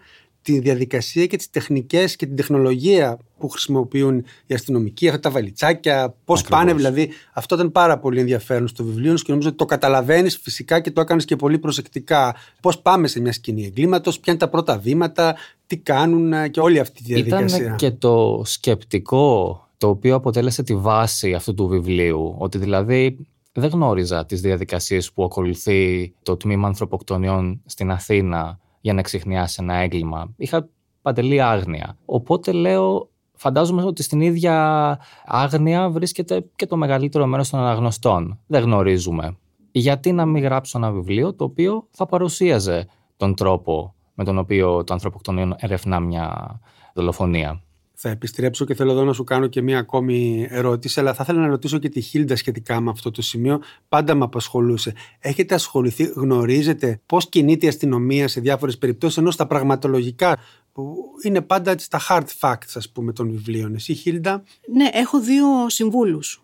τη 0.53 0.59
διαδικασία 0.59 1.25
και 1.25 1.37
τις 1.37 1.49
τεχνικές 1.49 2.15
και 2.15 2.25
την 2.25 2.35
τεχνολογία 2.35 3.17
που 3.37 3.49
χρησιμοποιούν 3.49 4.25
οι 4.45 4.53
αστυνομικοί, 4.53 5.07
αυτά 5.07 5.19
τα 5.19 5.31
βαλιτσάκια, 5.31 6.15
πώς 6.25 6.43
πάνε 6.43 6.73
δηλαδή. 6.73 7.09
Αυτό 7.33 7.55
ήταν 7.55 7.71
πάρα 7.71 7.99
πολύ 7.99 8.19
ενδιαφέρον 8.19 8.67
στο 8.67 8.83
βιβλίο 8.83 9.13
και 9.13 9.23
νομίζω 9.27 9.47
ότι 9.47 9.57
το 9.57 9.65
καταλαβαίνεις 9.65 10.37
φυσικά 10.37 10.79
και 10.79 10.91
το 10.91 11.01
έκανες 11.01 11.25
και 11.25 11.35
πολύ 11.35 11.59
προσεκτικά. 11.59 12.35
Πώς 12.61 12.79
πάμε 12.79 13.07
σε 13.07 13.21
μια 13.21 13.31
σκηνή 13.31 13.65
εγκλήματος, 13.65 14.19
ποια 14.19 14.33
είναι 14.33 14.41
τα 14.41 14.49
πρώτα 14.49 14.77
βήματα, 14.77 15.35
τι 15.67 15.77
κάνουν 15.77 16.51
και 16.51 16.59
όλη 16.59 16.79
αυτή 16.79 17.03
τη 17.03 17.13
διαδικασία. 17.13 17.63
Ήταν 17.63 17.75
και 17.75 17.91
το 17.91 18.41
σκεπτικό 18.45 19.67
το 19.77 19.87
οποίο 19.89 20.15
αποτέλεσε 20.15 20.63
τη 20.63 20.75
βάση 20.75 21.33
αυτού 21.33 21.53
του 21.53 21.67
βιβλίου. 21.67 22.35
Ότι 22.37 22.57
δηλαδή 22.57 23.17
δεν 23.53 23.69
γνώριζα 23.69 24.25
τις 24.25 24.41
διαδικασίες 24.41 25.11
που 25.11 25.23
ακολουθεί 25.23 26.13
το 26.23 26.37
τμήμα 26.37 26.67
ανθρωποκτονιών 26.67 27.61
στην 27.65 27.91
Αθήνα 27.91 28.59
για 28.81 28.93
να 28.93 28.99
εξηχνιάσει 28.99 29.57
ένα 29.61 29.75
έγκλημα. 29.75 30.33
Είχα 30.37 30.69
παντελή 31.01 31.41
άγνοια. 31.41 31.97
Οπότε 32.05 32.51
λέω, 32.51 33.09
φαντάζομαι 33.35 33.83
ότι 33.83 34.03
στην 34.03 34.21
ίδια 34.21 34.99
άγνοια 35.25 35.89
βρίσκεται 35.89 36.45
και 36.55 36.65
το 36.65 36.77
μεγαλύτερο 36.77 37.25
μέρος 37.25 37.49
των 37.49 37.59
αναγνωστών. 37.59 38.39
Δεν 38.47 38.63
γνωρίζουμε. 38.63 39.37
Γιατί 39.71 40.11
να 40.11 40.25
μην 40.25 40.43
γράψω 40.43 40.77
ένα 40.77 40.91
βιβλίο 40.91 41.33
το 41.33 41.43
οποίο 41.43 41.87
θα 41.91 42.05
παρουσίαζε 42.05 42.87
τον 43.17 43.35
τρόπο 43.35 43.93
με 44.13 44.23
τον 44.23 44.37
οποίο 44.37 44.83
το 44.83 44.93
ανθρωποκτονείο 44.93 45.55
ερευνά 45.57 45.99
μια 45.99 46.59
δολοφονία; 46.93 47.61
Θα 48.01 48.09
επιστρέψω 48.09 48.65
και 48.65 48.73
θέλω 48.75 48.91
εδώ 48.91 49.03
να 49.03 49.13
σου 49.13 49.23
κάνω 49.23 49.47
και 49.47 49.61
μία 49.61 49.79
ακόμη 49.79 50.47
ερώτηση, 50.49 50.99
αλλά 50.99 51.13
θα 51.13 51.23
ήθελα 51.23 51.39
να 51.39 51.47
ρωτήσω 51.47 51.77
και 51.77 51.89
τη 51.89 52.01
Χίλντα 52.01 52.35
σχετικά 52.35 52.79
με 52.79 52.89
αυτό 52.89 53.11
το 53.11 53.21
σημείο. 53.21 53.61
Πάντα 53.89 54.15
με 54.15 54.23
απασχολούσε. 54.23 54.93
Έχετε 55.19 55.55
ασχοληθεί, 55.55 56.03
γνωρίζετε 56.03 57.01
πώς 57.05 57.29
κινείται 57.29 57.65
η 57.65 57.69
αστυνομία 57.69 58.27
σε 58.27 58.39
διάφορες 58.41 58.77
περιπτώσεις, 58.77 59.17
ενώ 59.17 59.31
στα 59.31 59.47
πραγματολογικά, 59.47 60.37
που 60.71 60.95
είναι 61.23 61.41
πάντα 61.41 61.77
στα 61.77 61.99
hard 62.09 62.27
facts, 62.39 62.71
ας 62.73 62.89
πούμε, 62.89 63.13
των 63.13 63.29
βιβλίων. 63.29 63.75
Εσύ, 63.75 63.93
Χίλντα; 63.93 64.43
Ναι, 64.73 64.89
έχω 64.93 65.19
δύο 65.21 65.45
συμβούλους 65.67 66.43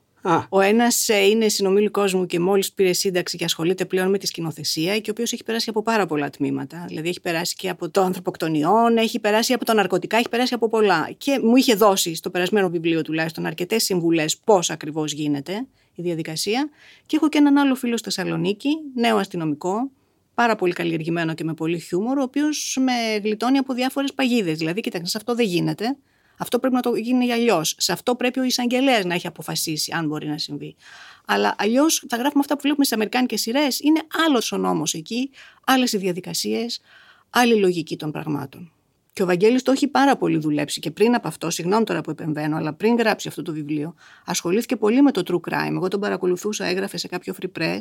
ο 0.49 0.59
ένας 0.59 1.09
ε, 1.09 1.25
είναι 1.25 1.47
συνομήλικός 1.47 2.13
μου 2.13 2.25
και 2.25 2.39
μόλις 2.39 2.73
πήρε 2.73 2.93
σύνταξη 2.93 3.37
και 3.37 3.43
ασχολείται 3.43 3.85
πλέον 3.85 4.09
με 4.09 4.17
τη 4.17 4.27
σκηνοθεσία 4.27 4.99
και 4.99 5.09
ο 5.09 5.11
οποίος 5.11 5.33
έχει 5.33 5.43
περάσει 5.43 5.69
από 5.69 5.81
πάρα 5.81 6.05
πολλά 6.05 6.29
τμήματα. 6.29 6.85
Δηλαδή 6.87 7.07
έχει 7.07 7.21
περάσει 7.21 7.55
και 7.55 7.69
από 7.69 7.89
το 7.89 8.01
ανθρωποκτονιών, 8.01 8.97
έχει 8.97 9.19
περάσει 9.19 9.53
από 9.53 9.65
τα 9.65 9.73
ναρκωτικά, 9.73 10.17
έχει 10.17 10.29
περάσει 10.29 10.53
από 10.53 10.69
πολλά. 10.69 11.09
Και 11.17 11.39
μου 11.43 11.55
είχε 11.55 11.75
δώσει 11.75 12.15
στο 12.15 12.29
περασμένο 12.29 12.69
βιβλίο 12.69 13.01
τουλάχιστον 13.01 13.45
αρκετές 13.45 13.83
συμβουλές 13.83 14.37
πώς 14.37 14.69
ακριβώς 14.69 15.11
γίνεται 15.11 15.65
η 15.95 16.01
διαδικασία. 16.01 16.69
Και 17.05 17.15
έχω 17.15 17.29
και 17.29 17.37
έναν 17.37 17.57
άλλο 17.57 17.75
φίλο 17.75 17.97
στη 17.97 18.11
Θεσσαλονίκη, 18.11 18.69
νέο 18.95 19.17
αστυνομικό, 19.17 19.89
πάρα 20.33 20.55
πολύ 20.55 20.73
καλλιεργημένο 20.73 21.33
και 21.33 21.43
με 21.43 21.53
πολύ 21.53 21.79
χιούμορ, 21.79 22.17
ο 22.17 22.21
οποίος 22.21 22.77
με 22.81 23.19
γλιτώνει 23.23 23.57
από 23.57 23.73
διάφορες 23.73 24.13
παγίδες. 24.13 24.57
Δηλαδή, 24.57 24.81
κοιτάξτε, 24.81 25.09
σε 25.09 25.17
αυτό 25.17 25.35
δεν 25.35 25.45
γίνεται. 25.45 25.97
Αυτό 26.37 26.59
πρέπει 26.59 26.75
να 26.75 26.81
το 26.81 26.95
γίνει 26.95 27.31
αλλιώς. 27.31 27.75
Σε 27.77 27.91
αυτό 27.91 28.15
πρέπει 28.15 28.39
ο 28.39 28.43
εισαγγελέας 28.43 29.05
να 29.05 29.13
έχει 29.13 29.27
αποφασίσει, 29.27 29.91
αν 29.95 30.07
μπορεί 30.07 30.27
να 30.27 30.37
συμβεί. 30.37 30.75
Αλλά 31.25 31.55
αλλιώς 31.57 32.03
τα 32.07 32.17
γράφουμε 32.17 32.39
αυτά 32.39 32.53
που 32.55 32.61
βλέπουμε 32.61 32.85
στις 32.85 32.95
Αμερικάνικες 32.95 33.41
σειρές. 33.41 33.79
Είναι 33.79 34.01
άλλος 34.27 34.51
ο 34.51 34.57
νόμος 34.57 34.93
εκεί, 34.93 35.29
άλλες 35.65 35.93
οι 35.93 35.97
διαδικασίες, 35.97 36.79
άλλη 37.29 37.55
λογική 37.55 37.97
των 37.97 38.11
πραγμάτων. 38.11 38.69
Και 39.13 39.23
ο 39.23 39.25
Βαγγέλης 39.25 39.61
το 39.61 39.71
έχει 39.71 39.87
πάρα 39.87 40.17
πολύ 40.17 40.37
δουλέψει 40.37 40.79
και 40.79 40.91
πριν 40.91 41.15
από 41.15 41.27
αυτό, 41.27 41.49
συγγνώμη 41.49 41.83
τώρα 41.83 42.01
που 42.01 42.09
επεμβαίνω, 42.09 42.57
αλλά 42.57 42.73
πριν 42.73 42.95
γράψει 42.95 43.27
αυτό 43.27 43.41
το 43.41 43.53
βιβλίο, 43.53 43.95
ασχολήθηκε 44.25 44.75
πολύ 44.75 45.01
με 45.01 45.11
το 45.11 45.23
true 45.27 45.51
crime. 45.51 45.71
Εγώ 45.71 45.87
τον 45.87 45.99
παρακολουθούσα, 45.99 46.65
έγραφε 46.65 46.97
σε 46.97 47.07
κάποιο 47.07 47.35
free 47.41 47.59
press 47.59 47.77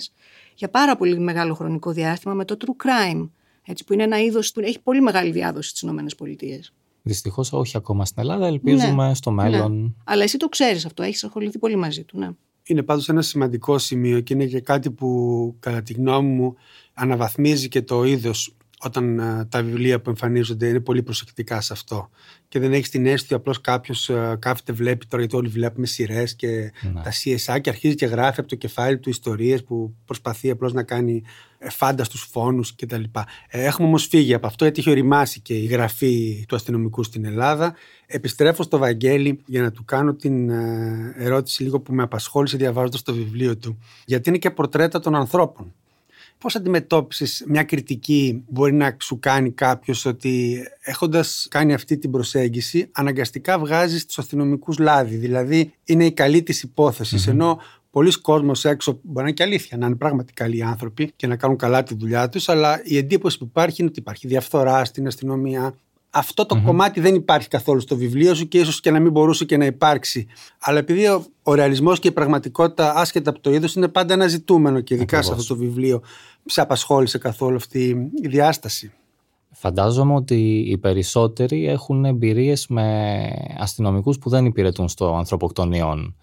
για 0.54 0.68
πάρα 0.68 0.96
πολύ 0.96 1.18
μεγάλο 1.18 1.54
χρονικό 1.54 1.92
διάστημα 1.92 2.34
με 2.34 2.44
το 2.44 2.56
true 2.60 2.86
crime. 2.86 3.28
Έτσι, 3.66 3.84
που 3.84 3.92
είναι 3.92 4.02
ένα 4.02 4.20
είδος 4.20 4.52
που 4.52 4.60
έχει 4.60 4.80
πολύ 4.80 5.00
μεγάλη 5.00 5.30
διάδοση 5.30 5.68
στις 5.68 5.82
ΗΠΑ. 5.82 6.58
Δυστυχώς 7.06 7.52
όχι 7.52 7.76
ακόμα 7.76 8.04
στην 8.04 8.22
Ελλάδα. 8.22 8.46
Ελπίζουμε 8.46 9.08
ναι, 9.08 9.14
στο 9.14 9.30
μέλλον. 9.30 9.82
Ναι. 9.82 9.88
Αλλά 10.04 10.22
εσύ 10.22 10.36
το 10.36 10.48
ξέρεις 10.48 10.84
αυτό, 10.84 11.02
έχεις 11.02 11.24
ασχοληθεί 11.24 11.58
πολύ 11.58 11.76
μαζί 11.76 12.04
του. 12.04 12.18
Ναι. 12.18 12.30
Είναι 12.66 12.82
πάντως 12.82 13.08
ένα 13.08 13.22
σημαντικό 13.22 13.78
σημείο 13.78 14.20
και 14.20 14.34
είναι 14.34 14.46
και 14.46 14.60
κάτι 14.60 14.90
που 14.90 15.56
κατά 15.60 15.82
τη 15.82 15.92
γνώμη 15.92 16.28
μου 16.28 16.54
αναβαθμίζει 16.94 17.68
και 17.68 17.82
το 17.82 18.04
είδος 18.04 18.54
όταν 18.84 19.18
ε, 19.18 19.44
τα 19.44 19.62
βιβλία 19.62 20.00
που 20.00 20.10
εμφανίζονται 20.10 20.68
είναι 20.68 20.80
πολύ 20.80 21.02
προσεκτικά 21.02 21.60
σε 21.60 21.72
αυτό. 21.72 22.10
Και 22.48 22.58
δεν 22.58 22.72
έχεις 22.72 22.90
την 22.90 23.06
αίσθηση 23.06 23.34
απλώς 23.34 23.60
κάποιος 23.60 24.10
uh, 24.12 24.34
κάθεται, 24.38 24.72
βλέπει 24.72 25.06
τώρα, 25.06 25.22
γιατί 25.22 25.36
όλοι 25.36 25.48
βλέπουμε 25.48 25.86
σειρές 25.86 26.34
και 26.34 26.72
ναι. 26.92 27.02
τα 27.02 27.12
CSA 27.12 27.60
και 27.60 27.70
αρχίζει 27.70 27.94
και 27.94 28.06
γράφει 28.06 28.40
από 28.40 28.48
το 28.48 28.54
κεφάλι 28.54 28.98
του 28.98 29.08
ιστορίες 29.08 29.64
που 29.64 29.94
προσπαθεί 30.04 30.50
απλώς 30.50 30.72
να 30.72 30.82
κάνει 30.82 31.22
ε, 31.58 31.70
φάνταστου 31.70 32.18
φόνους 32.18 32.74
κτλ. 32.74 33.02
Έχουμε 33.48 33.88
όμως 33.88 34.06
φύγει 34.06 34.34
από 34.34 34.46
αυτό, 34.46 34.64
γιατί 34.64 34.80
έχει 34.80 34.90
οριμάσει 34.90 35.40
και 35.40 35.54
η 35.54 35.64
γραφή 35.64 36.44
του 36.48 36.54
αστυνομικού 36.56 37.02
στην 37.02 37.24
Ελλάδα. 37.24 37.74
Επιστρέφω 38.06 38.62
στο 38.62 38.78
Βαγγέλη 38.78 39.40
για 39.46 39.62
να 39.62 39.70
του 39.70 39.84
κάνω 39.84 40.14
την 40.14 40.50
ερώτηση 41.16 41.62
λίγο 41.62 41.80
που 41.80 41.94
με 41.94 42.02
απασχόλησε 42.02 42.56
διαβάζοντας 42.56 43.02
το 43.02 43.14
βιβλίο 43.14 43.56
του. 43.56 43.78
Γιατί 44.04 44.28
είναι 44.28 44.38
και 44.38 44.50
πορτρέτα 44.50 45.00
των 45.00 45.14
ανθρώπων. 45.14 45.72
Πώς 46.44 46.56
αντιμετώπισες 46.56 47.44
μια 47.46 47.62
κριτική 47.62 48.44
μπορεί 48.48 48.72
να 48.72 48.96
σου 49.00 49.18
κάνει 49.18 49.50
κάποιος 49.50 50.04
ότι 50.04 50.62
έχοντας 50.80 51.46
κάνει 51.50 51.74
αυτή 51.74 51.98
την 51.98 52.10
προσέγγιση 52.10 52.88
αναγκαστικά 52.92 53.58
βγάζεις 53.58 54.06
τους 54.06 54.18
αστυνομικούς 54.18 54.78
λάδι. 54.78 55.16
Δηλαδή 55.16 55.74
είναι 55.84 56.04
η 56.04 56.12
καλή 56.12 56.42
της 56.42 56.62
υποθεση 56.62 57.30
ενώ 57.30 57.60
πολλοί 57.90 58.20
κόσμος 58.20 58.64
έξω 58.64 58.92
μπορεί 58.92 59.14
να 59.14 59.22
είναι 59.22 59.32
και 59.32 59.42
αλήθεια, 59.42 59.76
να 59.76 59.86
είναι 59.86 59.94
πράγματι 59.94 60.32
καλοί 60.32 60.62
άνθρωποι 60.62 61.12
και 61.16 61.26
να 61.26 61.36
κάνουν 61.36 61.56
καλά 61.56 61.82
τη 61.82 61.94
δουλειά 61.94 62.28
τους, 62.28 62.48
αλλά 62.48 62.80
η 62.84 62.96
εντύπωση 62.96 63.38
που 63.38 63.44
υπάρχει 63.44 63.76
είναι 63.80 63.90
ότι 63.90 64.00
υπάρχει 64.00 64.26
διαφθορά 64.26 64.84
στην 64.84 65.06
αστυνομία, 65.06 65.74
αυτό 66.14 66.46
το 66.46 66.60
κομμάτι 66.64 67.00
δεν 67.00 67.14
υπάρχει 67.14 67.48
καθόλου 67.48 67.80
στο 67.80 67.96
βιβλίο 67.96 68.34
σου 68.34 68.48
και 68.48 68.58
ίσως 68.58 68.80
και 68.80 68.90
να 68.90 69.00
μην 69.00 69.12
μπορούσε 69.12 69.44
και 69.44 69.56
να 69.56 69.64
υπάρξει. 69.64 70.26
Αλλά 70.60 70.78
επειδή 70.78 71.06
ο, 71.06 71.24
ο 71.42 71.54
ρεαλισμός 71.54 71.98
και 71.98 72.08
η 72.08 72.12
πραγματικότητα, 72.12 72.94
άσχετα 72.96 73.30
από 73.30 73.40
το 73.40 73.52
είδος, 73.52 73.74
είναι 73.74 73.88
πάντα 73.88 74.14
ένα 74.14 74.26
ζητούμενο 74.26 74.80
και 74.80 74.94
ειδικά 74.94 75.22
σε 75.22 75.32
αυτό 75.32 75.46
το 75.46 75.56
βιβλίο, 75.56 76.02
σε 76.44 76.60
απασχόλησε 76.60 77.18
καθόλου 77.18 77.56
αυτή 77.56 78.10
η 78.22 78.28
διάσταση. 78.28 78.92
Φαντάζομαι 79.50 80.14
ότι 80.14 80.64
οι 80.68 80.78
περισσότεροι 80.78 81.68
έχουν 81.68 82.04
εμπειρίες 82.04 82.66
με 82.66 83.28
αστυνομικούς 83.58 84.18
που 84.18 84.30
δεν 84.30 84.44
υπηρετούν 84.44 84.88
στο 84.88 85.14
ανθρωποκτονιών. 85.14 86.16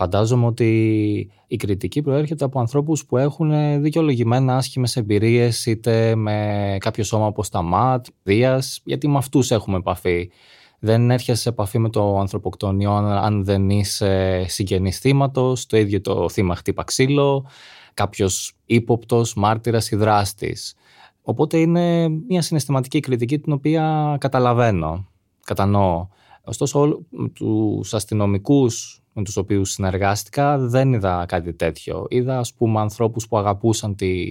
Φαντάζομαι 0.00 0.46
ότι 0.46 1.30
η 1.46 1.56
κριτική 1.56 2.02
προέρχεται 2.02 2.44
από 2.44 2.60
ανθρώπους 2.60 3.06
που 3.06 3.16
έχουν 3.16 3.82
δικαιολογημένα 3.82 4.56
άσχημες 4.56 4.96
εμπειρίες 4.96 5.66
είτε 5.66 6.14
με 6.14 6.76
κάποιο 6.80 7.04
σώμα 7.04 7.26
όπως 7.26 7.48
τα 7.48 7.62
ΜΑΤ, 7.62 8.06
Δίας, 8.22 8.80
γιατί 8.84 9.08
με 9.08 9.16
αυτούς 9.16 9.50
έχουμε 9.50 9.76
επαφή. 9.76 10.30
Δεν 10.78 11.10
έρχεσαι 11.10 11.40
σε 11.40 11.48
επαφή 11.48 11.78
με 11.78 11.90
το 11.90 12.18
ανθρωποκτονιό 12.18 12.92
αν 12.92 13.44
δεν 13.44 13.70
είσαι 13.70 14.44
συγγενής 14.48 14.98
θύματος, 14.98 15.66
το 15.66 15.76
ίδιο 15.76 16.00
το 16.00 16.28
θύμα 16.28 16.54
χτύπα 16.54 16.84
ξύλο, 16.84 17.46
κάποιος 17.94 18.56
ύποπτος, 18.64 19.34
μάρτυρας 19.34 19.90
ή 19.90 19.96
δράστης. 19.96 20.74
Οπότε 21.22 21.58
είναι 21.58 22.08
μια 22.08 22.42
συναισθηματική 22.42 23.00
κριτική 23.00 23.38
την 23.38 23.52
οποία 23.52 24.16
καταλαβαίνω, 24.20 25.08
κατανοώ. 25.44 26.08
Ωστόσο, 26.44 26.98
τους 27.32 27.94
αστυνομικούς 27.94 29.02
με 29.18 29.24
τους 29.24 29.36
οποίους 29.36 29.70
συνεργάστηκα 29.70 30.58
δεν 30.58 30.92
είδα 30.92 31.24
κάτι 31.28 31.52
τέτοιο. 31.52 32.06
Είδα 32.08 32.38
ας 32.38 32.54
πούμε 32.54 32.80
ανθρώπους 32.80 33.28
που 33.28 33.38
αγαπούσαν 33.38 33.94
τη 33.94 34.26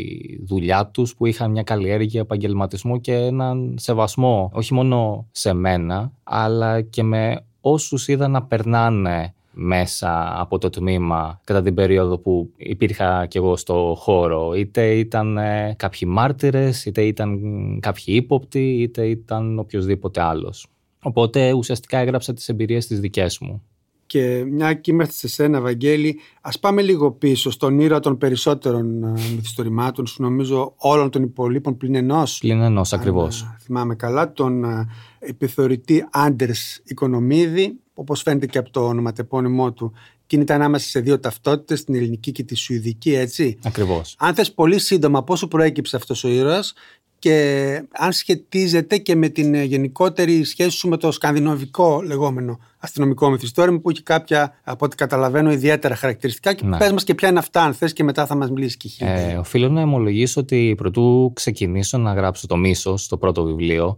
δουλειά 0.46 0.88
τους, 0.88 1.15
που 1.15 1.25
είχαν 1.25 1.51
μια 1.51 1.63
καλλιέργεια 1.63 2.22
επαγγελματισμού 2.22 3.01
και 3.01 3.13
έναν 3.13 3.75
σεβασμό 3.79 4.51
όχι 4.53 4.74
μόνο 4.74 5.27
σε 5.32 5.53
μένα, 5.53 6.12
αλλά 6.24 6.82
και 6.82 7.03
με 7.03 7.46
όσους 7.62 8.08
είδα 8.08 8.27
να 8.27 8.44
περνάνε 8.44 9.34
μέσα 9.51 10.41
από 10.41 10.58
το 10.58 10.70
τμήμα 10.70 11.41
κατά 11.44 11.62
την 11.62 11.74
περίοδο 11.74 12.17
που 12.17 12.50
υπήρχα 12.58 13.25
κι 13.25 13.38
εγώ 13.38 13.56
στο 13.56 13.96
χώρο. 13.98 14.53
Είτε 14.53 14.94
ήταν 14.94 15.38
ε, 15.38 15.75
κάποιοι 15.77 16.10
μάρτυρες, 16.12 16.86
είτε 16.86 17.01
ήταν 17.01 17.39
κάποιοι 17.82 18.03
ύποπτοι, 18.08 18.82
είτε 18.82 19.08
ήταν 19.08 19.60
οποιοδήποτε 19.60 20.22
άλλος. 20.22 20.67
Οπότε 21.03 21.53
ουσιαστικά 21.53 21.98
έγραψα 21.98 22.34
τις 22.34 22.50
εμπειρίες 22.50 22.88
τις 22.88 23.00
δικές 23.00 23.39
μου. 23.39 23.62
Και 24.07 24.43
μια 24.49 24.73
και 24.73 24.91
είμαστε 24.91 25.13
σε 25.13 25.27
σένα, 25.27 25.61
Βαγγέλη, 25.61 26.19
ας 26.41 26.59
πάμε 26.59 26.81
λίγο 26.81 27.11
πίσω 27.11 27.51
στον 27.51 27.79
ήρωα 27.79 27.99
των 27.99 28.17
περισσότερων 28.17 29.03
ε, 29.03 29.11
μυθιστορημάτων, 29.35 30.07
σου 30.07 30.21
νομίζω 30.21 30.73
όλων 30.77 31.09
των 31.09 31.23
υπολείπων 31.23 31.77
πλην 31.77 31.95
ενός. 31.95 32.37
Πλην 32.37 32.61
ενός, 32.61 32.93
ακριβώ. 32.93 33.25
Ε, 33.25 33.57
θυμάμαι 33.59 33.95
καλά, 33.95 34.31
τον 34.31 34.63
ε, 34.63 34.87
επιθεωρητή 35.19 36.07
Άντερ 36.11 36.49
Οικονομίδη, 36.83 37.79
όπως 37.93 38.21
φαίνεται 38.21 38.45
και 38.45 38.57
από 38.57 38.69
το 38.69 38.87
ονοματεπώνυμό 38.87 39.73
του. 39.73 39.93
Κινείται 40.25 40.53
ανάμεσα 40.53 40.89
σε 40.89 40.99
δύο 40.99 41.19
ταυτότητες, 41.19 41.83
την 41.83 41.95
ελληνική 41.95 42.31
και 42.31 42.43
τη 42.43 42.55
σουηδική, 42.55 43.13
έτσι. 43.13 43.57
Ακριβώς. 43.63 44.15
Αν 44.17 44.33
θες 44.33 44.53
πολύ 44.53 44.79
σύντομα, 44.79 45.23
πόσο 45.23 45.47
προέκυψε 45.47 45.95
αυτός 45.95 46.23
ο 46.23 46.27
ήρωας 46.27 46.73
και 47.19 47.83
αν 47.91 48.12
σχετίζεται 48.12 48.97
και 48.97 49.15
με 49.15 49.29
την 49.29 49.53
γενικότερη 49.53 50.43
σχέση 50.43 50.69
σου 50.69 50.89
με 50.89 50.97
το 50.97 51.12
σκανδιναβικό 51.12 52.01
λεγόμενο 52.01 52.59
αστυνομικό 52.79 53.29
μυθιστόρημα 53.29 53.79
που 53.79 53.89
έχει 53.89 54.03
κάποια, 54.03 54.53
από 54.63 54.86
ό,τι 54.86 54.95
καταλαβαίνω, 54.95 55.51
ιδιαίτερα 55.51 55.95
χαρακτηριστικά 55.95 56.53
και 56.53 56.65
ναι. 56.65 56.77
πες 56.77 56.91
μας 56.91 57.03
και 57.03 57.15
ποια 57.15 57.29
είναι 57.29 57.39
αυτά 57.39 57.63
αν 57.63 57.74
θες 57.74 57.93
και 57.93 58.03
μετά 58.03 58.25
θα 58.25 58.36
μας 58.36 58.50
μιλήσει 58.51 58.77
και 58.77 58.89
ε, 59.00 59.38
Οφείλω 59.38 59.69
να 59.69 59.81
ομολογήσω 59.81 60.41
ότι 60.41 60.74
πρωτού 60.77 61.31
ξεκινήσω 61.36 61.97
να 61.97 62.13
γράψω 62.13 62.47
το 62.47 62.57
μίσος 62.57 63.03
στο 63.03 63.17
πρώτο 63.17 63.43
βιβλίο 63.43 63.97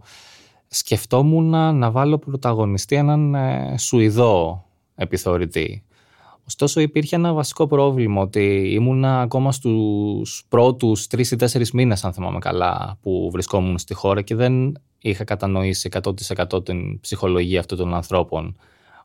σκεφτόμουν 0.68 1.76
να 1.76 1.90
βάλω 1.90 2.18
πρωταγωνιστή 2.18 2.96
έναν 2.96 3.34
ε, 3.34 3.74
Σουηδό 3.78 4.64
επιθεωρητή 4.94 5.84
Ωστόσο 6.50 6.80
υπήρχε 6.80 7.16
ένα 7.16 7.32
βασικό 7.32 7.66
πρόβλημα 7.66 8.22
ότι 8.22 8.70
ήμουν 8.74 9.04
ακόμα 9.04 9.52
στους 9.52 10.44
πρώτους 10.48 11.06
τρεις 11.06 11.30
ή 11.30 11.36
τέσσερις 11.36 11.72
μήνες 11.72 12.04
αν 12.04 12.12
θυμάμαι 12.12 12.38
καλά 12.38 12.98
που 13.02 13.28
βρισκόμουν 13.32 13.78
στη 13.78 13.94
χώρα 13.94 14.22
και 14.22 14.34
δεν 14.34 14.78
είχα 14.98 15.24
κατανοήσει 15.24 15.88
100% 16.52 16.64
την 16.64 17.00
ψυχολογία 17.00 17.60
αυτών 17.60 17.78
των 17.78 17.94
ανθρώπων. 17.94 18.56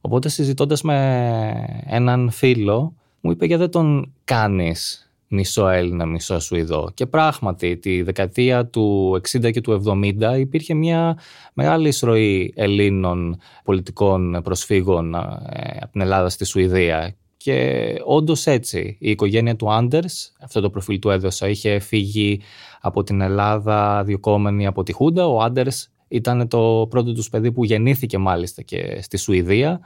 Οπότε 0.02 0.30
συζητώντας 0.30 0.82
με 0.82 1.84
έναν 1.86 2.30
φίλο 2.30 2.94
μου 3.22 3.32
είπε 3.32 3.46
γιατί 3.46 3.62
δεν 3.62 3.72
τον 3.72 4.14
κάνεις 4.24 5.12
μισό 5.28 5.68
Έλληνα, 5.68 6.06
μισό 6.06 6.40
Σουηδό. 6.40 6.92
Και 6.94 7.06
πράγματι, 7.06 7.78
τη 7.78 8.02
δεκαετία 8.02 8.66
του 8.66 9.20
60 9.32 9.52
και 9.52 9.62
του 9.62 9.84
70 9.88 10.40
υπήρχε 10.40 10.74
μια 10.74 11.18
μεγάλη 11.54 11.88
εισρωή 11.88 12.54
Ελλήνων 12.56 13.38
πολιτικών 13.64 14.42
προσφύγων 14.44 15.14
ε, 15.14 15.78
από 15.82 15.92
την 15.92 16.02
Ελλάδα 16.02 16.30
στη 16.30 16.46
Σουηδία. 16.46 17.16
Και 17.46 17.96
όντως 18.06 18.46
έτσι, 18.46 18.98
η 19.00 19.10
οικογένεια 19.10 19.56
του 19.56 19.74
Άντερς, 19.74 20.34
αυτό 20.42 20.62
το 20.62 20.70
προφίλ 20.70 21.00
του 21.00 21.10
έδωσα, 21.10 21.50
είχε 21.50 21.80
φύγει 21.80 22.42
από 22.82 23.04
την 23.04 23.22
Ελλάδα 23.22 24.04
διοκόμενη 24.04 24.66
από 24.66 24.84
τη 24.84 24.92
Χούντα. 24.92 25.28
Ο 25.28 25.42
Άντερς 25.42 25.90
ήταν 26.08 26.48
το 26.48 26.88
πρώτο 26.90 27.14
τους 27.14 27.30
παιδί 27.30 27.52
που 27.52 27.64
γεννήθηκε 27.64 28.18
μάλιστα 28.18 28.62
και 28.62 29.02
στη 29.02 29.18
Σουηδία 29.18 29.80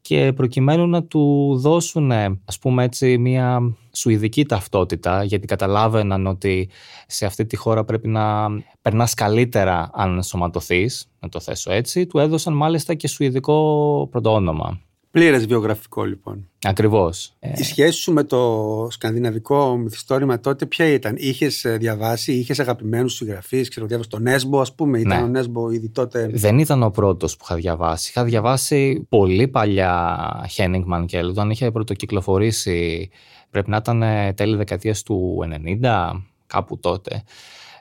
και 0.00 0.32
προκειμένου 0.32 0.86
να 0.86 1.02
του 1.02 1.56
δώσουν 1.58 2.12
ας 2.44 2.58
πούμε 2.60 2.84
έτσι 2.84 3.18
μια 3.18 3.76
σουηδική 3.92 4.44
ταυτότητα 4.44 5.24
γιατί 5.24 5.46
καταλάβαιναν 5.46 6.26
ότι 6.26 6.68
σε 7.06 7.26
αυτή 7.26 7.46
τη 7.46 7.56
χώρα 7.56 7.84
πρέπει 7.84 8.08
να 8.08 8.48
περνάς 8.82 9.14
καλύτερα 9.14 9.90
αν 9.92 10.22
σωματωθείς, 10.22 11.10
να 11.20 11.28
το 11.28 11.40
θέσω 11.40 11.72
έτσι, 11.72 12.06
του 12.06 12.18
έδωσαν 12.18 12.54
μάλιστα 12.54 12.94
και 12.94 13.08
σουηδικό 13.08 14.08
πρωτόνομα. 14.10 14.80
Πλήρες 15.16 15.46
βιογραφικό 15.46 16.04
λοιπόν. 16.04 16.48
Ακριβώς. 16.62 17.36
Η 17.54 17.62
σχέση 17.62 17.98
σου 17.98 18.12
με 18.12 18.24
το 18.24 18.88
σκανδιναβικό 18.90 19.76
μυθιστόρημα 19.76 20.40
τότε 20.40 20.66
ποια 20.66 20.86
ήταν, 20.86 21.14
είχες 21.18 21.64
διαβάσει, 21.78 22.32
είχες 22.32 22.60
αγαπημένους 22.60 23.14
συγγραφείς, 23.14 23.68
ξέρω, 23.68 23.86
διάβασες 23.86 24.12
τον 24.12 24.22
Νέσμπο, 24.22 24.60
ας 24.60 24.74
πούμε. 24.74 24.98
Ήταν 24.98 25.18
ναι. 25.18 25.24
ο 25.24 25.26
Νέσμπο 25.26 25.70
ήδη 25.70 25.88
τότε; 25.88 26.28
Δεν 26.32 26.58
ήταν 26.58 26.82
ο 26.82 26.90
πρώτος 26.90 27.36
που 27.36 27.44
είχα 27.44 27.54
διαβάσει. 27.54 28.10
Είχα 28.10 28.24
διαβάσει 28.24 29.06
πολύ 29.08 29.48
παλιά 29.48 30.26
Χένιγκμαν 30.50 31.06
και 31.06 31.18
όταν 31.18 31.50
είχε 31.50 31.70
πρωτοκυκλοφορήσει. 31.70 33.10
Πρέπει 33.50 33.70
να 33.70 33.76
ήταν 33.76 34.02
τέλη 34.34 34.56
δεκαετίας 34.56 35.02
του 35.02 35.38
90, 35.82 36.10
κάπου 36.46 36.78
τότε. 36.78 37.22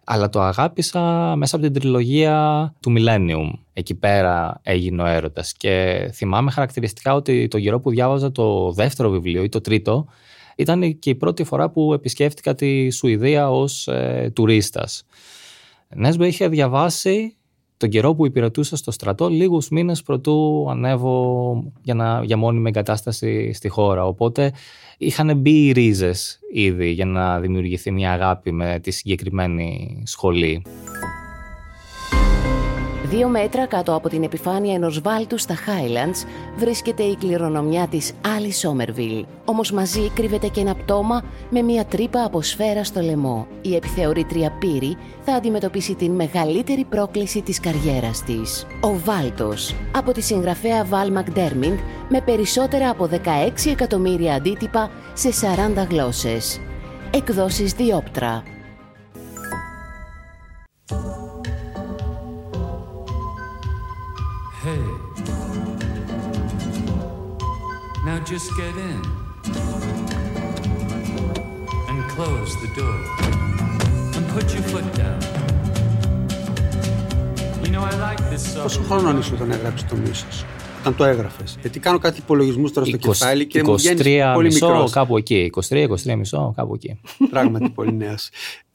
Αλλά 0.06 0.30
το 0.30 0.42
αγάπησα 0.42 1.34
μέσα 1.36 1.56
από 1.56 1.66
την 1.66 1.74
τριλογία 1.74 2.74
του 2.80 2.94
Millennium. 2.98 3.52
Εκεί 3.74 3.96
πέρα 3.96 4.60
έγινε 4.64 5.02
ο 5.02 5.06
έρωτας 5.06 5.54
και 5.54 6.08
θυμάμαι 6.14 6.52
χαρακτηριστικά 6.52 7.14
ότι 7.14 7.48
το 7.48 7.60
καιρό 7.60 7.80
που 7.80 7.90
διάβαζα 7.90 8.32
το 8.32 8.72
δεύτερο 8.72 9.10
βιβλίο 9.10 9.44
ή 9.44 9.50
το 9.50 9.62
τρίτο 9.62 10.06
ήταν 10.56 11.00
και 11.00 11.10
η 11.10 11.16
πρώτη 11.16 11.44
φορά 11.44 11.70
που 11.70 11.94
επισκέφτηκα 11.94 12.56
τη 12.56 12.90
Σουηδία 12.90 13.52
ως 13.52 13.88
ε, 13.88 14.32
τουρίστας. 14.36 15.04
Νέσμπο 15.96 16.24
είχε 16.24 16.48
διαβάσει 16.48 17.36
τον 17.78 17.90
καιρό 17.90 18.16
που 18.16 18.26
υπηρετούσα 18.26 18.76
στο 18.76 18.92
στρατό 18.92 19.30
λίγους 19.30 19.70
μήνες 19.70 20.02
πρωτού 20.02 20.68
ανέβω 20.70 21.64
για, 21.84 21.94
να, 21.94 22.24
για 22.24 22.38
μόνιμη 22.38 22.68
εγκατάσταση 22.70 23.54
στη 23.54 23.68
χώρα. 23.68 24.06
Οπότε 24.06 24.54
είχαν 24.98 25.38
μπει 25.38 25.66
οι 25.66 25.72
ρίζες 25.72 26.40
ήδη 26.54 26.90
για 26.90 27.06
να 27.06 27.40
δημιουργηθεί 27.40 27.92
μια 27.92 28.12
αγάπη 28.12 28.52
με 28.52 28.80
τη 28.84 28.92
συγκεκριμένη 28.92 30.02
σχολή. 30.06 30.62
Δύο 33.16 33.28
μέτρα 33.28 33.66
κάτω 33.66 33.96
από 33.96 34.10
την 34.10 34.24
επιφάνεια 34.24 34.74
ενός 34.74 35.02
βάλτου 35.02 35.38
στα 35.38 35.56
Highlands 35.56 36.28
βρίσκεται 36.58 37.04
η 37.04 37.16
κληρονομιά 37.16 37.88
της 37.88 38.14
Άλλη 38.36 38.54
Σόμερβιλ. 38.54 39.26
Όμως 39.46 39.72
μαζί 39.72 40.10
κρύβεται 40.10 40.48
και 40.48 40.60
ένα 40.60 40.76
πτώμα 40.76 41.24
με 41.50 41.62
μια 41.62 41.86
τρύπα 41.86 42.24
από 42.24 42.42
σφαίρα 42.42 42.84
στο 42.84 43.02
λαιμό. 43.02 43.48
Η 43.62 43.76
επιθεωρήτρια 43.76 44.52
Πύρη 44.52 44.98
θα 45.22 45.34
αντιμετωπίσει 45.34 45.96
την 45.96 46.12
μεγαλύτερη 46.12 46.84
πρόκληση 46.84 47.42
της 47.42 47.60
καριέρας 47.60 48.24
της. 48.24 48.66
Ο 48.82 49.00
Βάλτος, 49.00 49.76
από 49.96 50.12
τη 50.12 50.22
συγγραφέα 50.22 50.86
Βάλ 50.86 51.12
Μακντέρμινγκ, 51.12 51.78
με 52.10 52.22
περισσότερα 52.22 52.90
από 52.90 53.06
16 53.06 53.70
εκατομμύρια 53.70 54.34
αντίτυπα 54.34 54.92
σε 55.14 55.32
40 55.32 55.88
γλώσσες. 55.90 56.60
Εκδόσεις 57.12 57.74
Διόπτρα. 57.74 58.44
Now 68.26 68.32
just 68.32 68.52
get 68.58 68.76
in. 68.90 69.02
And 71.90 72.00
close 72.16 72.52
the 72.64 72.70
door. 72.80 73.00
And 74.16 74.26
put 74.34 74.46
your 74.54 74.64
foot 74.72 74.88
down. 75.02 75.22
You 77.64 77.72
know, 77.74 77.84
I 77.92 77.94
like 78.08 78.22
this 78.32 78.54
song. 78.54 78.64
Πόσο 78.64 78.82
χρόνο 78.82 79.18
είσαι 79.20 79.34
όταν 79.34 79.52
έγραψες 79.52 79.90
το 79.90 79.96
μίσο 79.96 80.26
όταν 80.86 80.98
το 80.98 81.04
έγραφες; 81.04 81.58
Γιατί 81.62 81.80
κάνω 81.80 81.98
κάτι 81.98 82.20
υπολογισμούς 82.20 82.72
τώρα 82.72 82.86
στο 82.86 82.98
20, 82.98 83.00
κεφάλι 83.00 83.46
και 83.46 83.60
23 83.60 83.68
μου 83.68 83.76
βγαίνεις 83.76 84.22
πολύ 84.34 84.54
μικρός. 84.54 84.92
κάπου 84.92 85.18
εκεί. 85.18 85.52
23, 85.70 85.88
23 86.06 86.16
μισό, 86.16 86.54
κάπου 86.56 86.74
εκεί. 86.74 87.00
Πράγματι, 87.30 87.70
πολύ 87.70 87.94
νέο. 87.94 88.16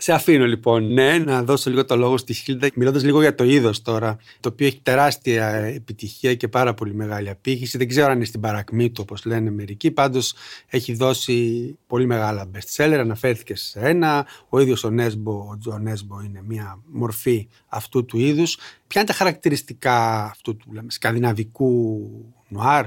Σε 0.02 0.12
αφήνω 0.12 0.47
λοιπόν, 0.47 0.92
ναι, 0.92 1.19
να 1.19 1.42
δώσω 1.42 1.71
λίγο 1.71 1.85
το 1.85 1.97
λόγο 1.97 2.16
στη 2.16 2.33
Χίλντα, 2.33 2.69
μιλώντας 2.75 3.02
λίγο 3.04 3.21
για 3.21 3.35
το 3.35 3.45
είδος 3.45 3.83
τώρα, 3.83 4.16
το 4.40 4.49
οποίο 4.49 4.66
έχει 4.66 4.80
τεράστια 4.83 5.47
επιτυχία 5.54 6.35
και 6.35 6.49
πάρα 6.49 6.75
πολύ 6.75 6.95
μεγάλη 6.95 7.30
απήχηση. 7.30 7.78
Δεν 7.78 7.88
ξέρω 7.88 8.07
αν 8.07 8.16
είναι 8.16 8.25
στην 8.25 8.40
παρακμή 8.40 8.90
του, 8.90 9.00
όπως 9.02 9.25
λένε 9.25 9.50
μερικοί. 9.50 9.90
Πάντως 9.90 10.35
έχει 10.66 10.95
δώσει 10.95 11.78
πολύ 11.87 12.07
μεγάλα 12.07 12.50
best 12.54 12.76
seller. 12.76 12.99
Αναφέρθηκε 13.00 13.57
σε 13.57 13.80
ένα. 13.80 14.26
Ο 14.49 14.61
ίδιος 14.61 14.85
ο 14.85 14.90
Νέσμπο, 14.90 15.33
ο 15.33 15.59
Τζο 15.59 15.78
Νέσμπο, 15.78 16.21
είναι 16.21 16.42
μια 16.47 16.80
μορφή 16.87 17.49
αυτού 17.69 18.04
του 18.04 18.19
είδους. 18.19 18.59
Ποια 18.87 19.00
είναι 19.00 19.11
τα 19.11 19.16
χαρακτηριστικά 19.16 20.25
αυτού 20.25 20.57
του 20.57 20.73
λέμε, 20.73 20.90
σκανδιναβικού 20.90 22.00
νουάρ, 22.49 22.85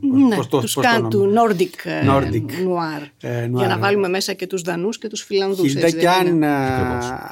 ναι, 0.00 0.36
πώς 0.36 0.48
το, 0.48 0.60
τους 0.60 0.70
σκάν 0.70 1.08
του 1.08 1.32
Nordic, 1.36 1.84
ε, 1.84 2.06
Nordic 2.06 2.46
Noir, 2.46 3.08
ε, 3.20 3.46
Για 3.46 3.66
να 3.66 3.78
βάλουμε 3.78 4.08
μέσα 4.08 4.32
και 4.32 4.46
τους 4.46 4.62
Δανούς 4.62 4.98
και 4.98 5.08
τους 5.08 5.22
Φιλανδούς. 5.22 5.70
Χίλτα 5.70 5.90
και 5.90 6.08
αν, 6.08 6.42
ε, 6.42 6.48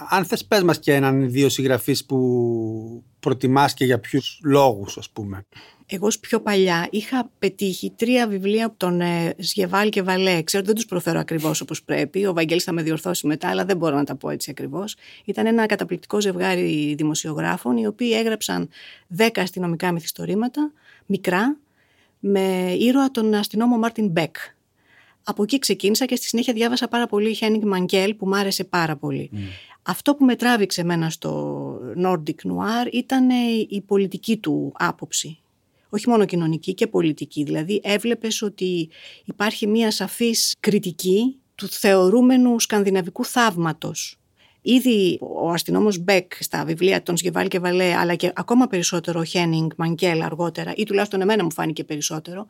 αν 0.09 0.25
θες 0.25 0.45
πες 0.45 0.63
μας 0.63 0.79
και 0.79 0.95
έναν 0.95 1.31
δύο 1.31 1.49
συγγραφείς 1.49 2.05
που 2.05 3.05
προτιμάς 3.21 3.75
και 3.75 3.85
για 3.85 3.99
ποιους 3.99 4.41
λόγους 4.45 4.99
ας 4.99 5.11
πούμε. 5.11 5.47
Εγώ 5.93 6.09
πιο 6.21 6.41
παλιά 6.41 6.89
είχα 6.91 7.31
πετύχει 7.39 7.93
τρία 7.97 8.29
βιβλία 8.29 8.67
από 8.67 8.77
τον 8.77 9.01
ε, 9.01 9.35
Σγιεβάλ 9.39 9.89
και 9.89 10.03
Βαλέε. 10.03 10.43
Ξέρω 10.43 10.65
δεν 10.65 10.75
τους 10.75 10.85
προφέρω 10.85 11.19
ακριβώς 11.19 11.61
όπως 11.61 11.83
πρέπει. 11.83 12.27
Ο 12.27 12.33
Βαγγέλης 12.33 12.65
θα 12.65 12.73
με 12.73 12.83
διορθώσει 12.83 13.27
μετά, 13.27 13.49
αλλά 13.49 13.65
δεν 13.65 13.77
μπορώ 13.77 13.97
να 13.97 14.05
τα 14.05 14.17
πω 14.17 14.31
έτσι 14.31 14.51
ακριβώς. 14.51 14.97
Ήταν 15.25 15.47
ένα 15.47 15.67
καταπληκτικό 15.67 16.21
ζευγάρι 16.21 16.95
δημοσιογράφων, 16.97 17.77
οι 17.77 17.87
οποίοι 17.87 18.11
έγραψαν 18.15 18.69
δέκα 19.07 19.43
αστυνομικά 19.43 19.93
μυθιστορήματα, 19.93 20.73
μικρά, 21.07 21.57
με 22.21 22.75
ήρωα 22.79 23.11
τον 23.11 23.35
αστυνόμο 23.35 23.79
Μάρτιν 23.79 24.09
Μπέκ. 24.09 24.37
Από 25.23 25.43
εκεί 25.43 25.59
ξεκίνησα 25.59 26.05
και 26.05 26.17
στη 26.17 26.27
συνέχεια 26.27 26.53
διάβασα 26.53 26.89
πάρα 26.89 27.07
πολύ 27.07 27.35
Χένινγκ 27.35 27.63
Μανκέλ 27.65 28.15
που 28.15 28.27
μ' 28.27 28.35
άρεσε 28.35 28.65
πάρα 28.65 28.97
πολύ. 28.97 29.31
Μμ. 29.33 29.39
Αυτό 29.83 30.15
που 30.15 30.25
με 30.25 30.37
τράβηξε 30.37 30.81
εμένα 30.81 31.11
στο 31.11 31.75
Nordic 32.05 32.49
Noir 32.51 32.93
ήταν 32.93 33.29
η 33.69 33.83
πολιτική 33.87 34.37
του 34.37 34.73
άποψη 34.77 35.39
όχι 35.91 36.09
μόνο 36.09 36.25
κοινωνική 36.25 36.75
και 36.75 36.87
πολιτική. 36.87 37.43
Δηλαδή 37.43 37.81
έβλεπες 37.85 38.43
ότι 38.43 38.89
υπάρχει 39.25 39.67
μια 39.67 39.91
σαφής 39.91 40.57
κριτική 40.61 41.37
του 41.55 41.69
θεωρούμενου 41.69 42.61
σκανδιναβικού 42.61 43.25
θαύματος. 43.25 44.20
Ήδη 44.63 45.19
ο 45.21 45.51
αστυνόμος 45.51 45.99
Μπέκ 45.99 46.33
στα 46.41 46.65
βιβλία 46.65 47.03
των 47.03 47.17
Σγεβάλ 47.17 47.49
και 47.49 47.59
Βαλέ, 47.59 47.95
αλλά 47.95 48.15
και 48.15 48.33
ακόμα 48.35 48.67
περισσότερο 48.67 49.21
ο 49.21 49.25
Χένινγκ, 49.25 49.71
Μανκέλ 49.77 50.23
αργότερα, 50.23 50.73
ή 50.77 50.85
τουλάχιστον 50.85 51.21
εμένα 51.21 51.45
μου 51.45 51.53
φάνηκε 51.53 51.85
περισσότερο, 51.85 52.47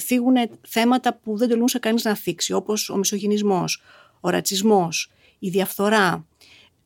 θίγουν 0.00 0.34
θέματα 0.68 1.14
που 1.14 1.36
δεν 1.36 1.48
τολμούσε 1.48 1.78
κανείς 1.78 2.04
να 2.04 2.14
θίξει, 2.14 2.52
όπως 2.52 2.88
ο 2.88 2.96
μισογυνισμός, 2.96 3.82
ο 4.20 4.30
ρατσισμός, 4.30 5.10
η 5.38 5.48
διαφθορά, 5.48 6.26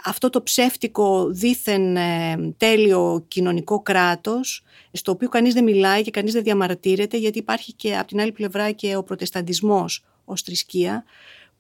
αυτό 0.05 0.31
το 0.31 0.43
ψεύτικο 0.43 1.27
δίθεν 1.31 1.97
ε, 1.97 2.37
τέλειο 2.57 3.25
κοινωνικό 3.29 3.81
κράτος 3.81 4.65
στο 4.93 5.13
οποίο 5.13 5.29
κανείς 5.29 5.55
δεν 5.55 5.65
μιλάει 5.65 6.03
και 6.03 6.11
κανείς 6.11 6.33
δεν 6.33 6.43
διαμαρτύρεται 6.43 7.17
γιατί 7.17 7.39
υπάρχει 7.39 7.73
και 7.73 7.97
από 7.97 8.07
την 8.07 8.21
άλλη 8.21 8.33
πλευρά 8.33 8.71
και 8.71 8.97
ο 8.97 9.03
προτεσταντισμός 9.03 10.05
ως 10.25 10.43
θρησκεία 10.43 11.05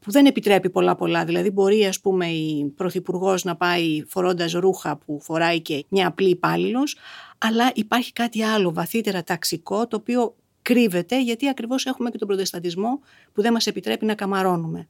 που 0.08 0.14
δεν 0.14 0.26
επιτρέπει 0.26 0.70
πολλά 0.70 0.94
πολλά. 0.94 1.24
Δηλαδή 1.24 1.50
μπορεί 1.50 1.86
ας 1.86 2.00
πούμε 2.00 2.26
η 2.26 2.72
Πρωθυπουργός 2.76 3.44
να 3.44 3.56
πάει 3.56 4.04
φορώντας 4.06 4.52
ρούχα 4.52 4.96
που 4.96 5.20
φοράει 5.22 5.60
και 5.60 5.84
μια 5.88 6.06
απλή 6.06 6.28
υπάλληλος, 6.28 6.96
αλλά 7.38 7.70
υπάρχει 7.74 8.12
κάτι 8.12 8.42
άλλο 8.42 8.72
βαθύτερα 8.72 9.22
ταξικό 9.22 9.86
το 9.86 9.96
οποίο 9.96 10.34
κρύβεται 10.62 11.22
γιατί 11.22 11.48
ακριβώς 11.48 11.86
έχουμε 11.86 12.10
και 12.10 12.18
τον 12.18 12.28
προτεσταντισμό 12.28 13.00
που 13.32 13.42
δεν 13.42 13.52
μας 13.52 13.66
επιτρέπει 13.66 14.04
να 14.04 14.14
καμαρώνουμε. 14.14 14.88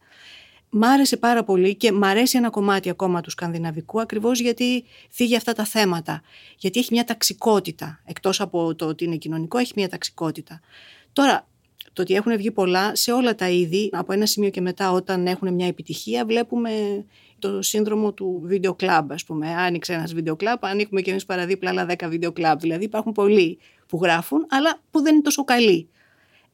Μ' 0.70 0.84
άρεσε 0.84 1.16
πάρα 1.16 1.44
πολύ 1.44 1.76
και 1.76 1.92
μ' 1.92 2.04
αρέσει 2.04 2.36
ένα 2.36 2.50
κομμάτι 2.50 2.90
ακόμα 2.90 3.20
του 3.20 3.30
σκανδιναβικού 3.30 4.00
ακριβώς 4.00 4.40
γιατί 4.40 4.84
θίγει 5.10 5.36
αυτά 5.36 5.52
τα 5.52 5.64
θέματα. 5.64 6.22
Γιατί 6.58 6.78
έχει 6.78 6.88
μια 6.92 7.04
ταξικότητα. 7.04 8.00
Εκτός 8.04 8.40
από 8.40 8.74
το 8.74 8.86
ότι 8.86 9.04
είναι 9.04 9.16
κοινωνικό, 9.16 9.58
έχει 9.58 9.72
μια 9.76 9.88
ταξικότητα. 9.88 10.60
Τώρα, 11.12 11.46
το 11.98 12.04
ότι 12.04 12.14
έχουν 12.14 12.36
βγει 12.36 12.50
πολλά 12.50 12.94
σε 12.94 13.12
όλα 13.12 13.34
τα 13.34 13.48
είδη, 13.48 13.90
από 13.92 14.12
ένα 14.12 14.26
σημείο 14.26 14.50
και 14.50 14.60
μετά 14.60 14.92
όταν 14.92 15.26
έχουν 15.26 15.54
μια 15.54 15.66
επιτυχία, 15.66 16.24
βλέπουμε 16.24 16.70
το 17.38 17.62
σύνδρομο 17.62 18.12
του 18.12 18.40
βίντεο 18.44 18.74
κλαμπ, 18.74 19.12
ας 19.12 19.24
πούμε. 19.24 19.54
Άνοιξε 19.54 19.92
ένας 19.92 20.14
βίντεο 20.14 20.36
κλαμπ, 20.36 20.58
ανοίγουμε 20.64 21.00
και 21.00 21.10
εμείς 21.10 21.24
παραδίπλα 21.24 21.70
άλλα 21.70 21.86
10 21.88 22.06
βίντεο 22.08 22.32
κλαμπ. 22.32 22.60
Δηλαδή 22.60 22.84
υπάρχουν 22.84 23.12
πολλοί 23.12 23.58
που 23.88 23.98
γράφουν, 24.02 24.46
αλλά 24.48 24.80
που 24.90 25.02
δεν 25.02 25.14
είναι 25.14 25.22
τόσο 25.22 25.44
καλοί. 25.44 25.88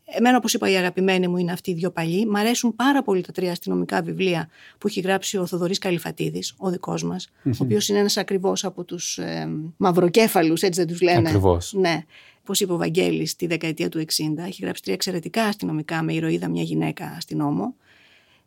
Εμένα, 0.05 0.37
όπως 0.37 0.55
είπα, 0.55 0.71
η 0.71 0.77
αγαπημένη 0.77 1.29
μου 1.29 1.37
είναι 1.37 1.53
αυτοί 1.53 1.71
οι 1.71 1.75
δύο 1.75 1.91
παλιοί. 1.91 2.27
Μ' 2.31 2.37
αρέσουν 2.37 2.77
πάρα 2.77 3.03
πολύ 3.03 3.23
τα 3.23 3.33
τρία 3.33 3.51
αστυνομικά 3.51 4.03
βιβλία 4.03 4.49
που 4.79 4.87
έχει 4.87 5.01
γράψει 5.01 5.37
ο 5.37 5.47
Θοδωρής 5.47 5.79
Καλυφατίδης, 5.79 6.55
ο 6.57 6.71
δικός 6.71 7.05
μας, 7.05 7.31
ο 7.45 7.51
οποίος 7.59 7.89
είναι 7.89 7.99
ένας 7.99 8.17
ακριβώς 8.17 8.65
από 8.65 8.85
τους 8.85 9.19
ε, 9.19 9.49
μαυροκέφαλους, 9.77 10.63
έτσι 10.63 10.81
δεν 10.81 10.89
τους 10.89 11.01
λένε. 11.01 11.29
Ακριβώς. 11.29 11.73
Ναι. 11.73 12.05
Όπω 12.47 12.53
είπε 12.59 12.73
ο 12.73 12.77
Βαγγέλης 12.77 13.31
στη 13.31 13.47
δεκαετία 13.47 13.89
του 13.89 13.99
60, 13.99 14.05
έχει 14.47 14.63
γράψει 14.63 14.83
τρία 14.83 14.95
εξαιρετικά 14.95 15.45
αστυνομικά 15.45 16.03
με 16.03 16.13
ηρωίδα 16.13 16.49
μια 16.49 16.63
γυναίκα 16.63 17.15
αστυνόμο. 17.17 17.75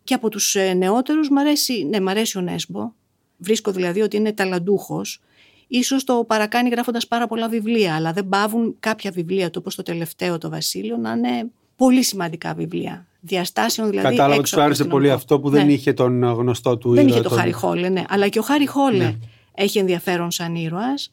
Και 0.04 0.14
από 0.14 0.30
τους 0.30 0.56
ε, 0.56 0.74
νεότερους 0.74 1.30
μ' 1.30 1.38
αρέσει, 1.38 1.84
ναι, 1.84 2.00
μ' 2.00 2.08
αρέσει 2.08 2.38
ο 2.38 2.42
Νέσμπο. 2.42 2.92
Βρίσκω 3.38 3.72
δηλαδή 3.72 4.02
ότι 4.02 4.18
είναι 4.18 4.34
ταλαντούχος 4.34 5.22
ίσως 5.68 6.04
το 6.04 6.24
παρακάνει 6.28 6.70
γράφοντας 6.70 7.08
πάρα 7.08 7.28
πολλά 7.28 7.50
βιβλία, 7.50 7.96
αλλά 7.96 8.14
δεν 8.14 8.30
πάβουν 8.30 8.76
κάποια 8.80 9.12
βιβλία 9.12 9.50
του, 9.50 9.58
όπως 9.60 9.76
το 9.76 9.84
τελευταίο 9.84 10.38
το 10.38 10.50
Βασίλειο, 10.50 10.98
να 10.98 11.12
είναι 11.12 11.50
πολύ 11.76 12.04
σημαντικά 12.04 12.54
βιβλία. 12.54 13.06
Διαστάσεων 13.20 13.90
δηλαδή. 13.90 14.08
Κατάλαβα 14.08 14.40
ότι 14.40 14.48
σου 14.48 14.62
άρεσε 14.62 14.86
πολύ 14.86 15.12
αυτό 15.12 15.40
που 15.40 15.50
δεν 15.50 15.66
ναι. 15.66 15.74
είχε 15.74 15.94
τον 15.94 16.24
γνωστό 16.24 16.78
του 16.78 16.94
ήρωα. 16.94 17.04
Δεν 17.04 17.14
είχε 17.14 17.22
το 17.22 17.30
τον... 17.30 17.38
Χάρι 17.38 17.52
Χόλε, 17.52 17.90
ναι. 17.90 18.04
Αλλά 18.10 18.28
και 18.28 18.40
ο 18.40 18.42
Χάρι 18.42 18.68
Χόλε 18.68 19.04
ναι. 19.04 19.16
έχει 19.54 19.80
ενδιαφέρον 19.80 20.32
σαν 20.32 20.56
ήρωας. 20.56 21.12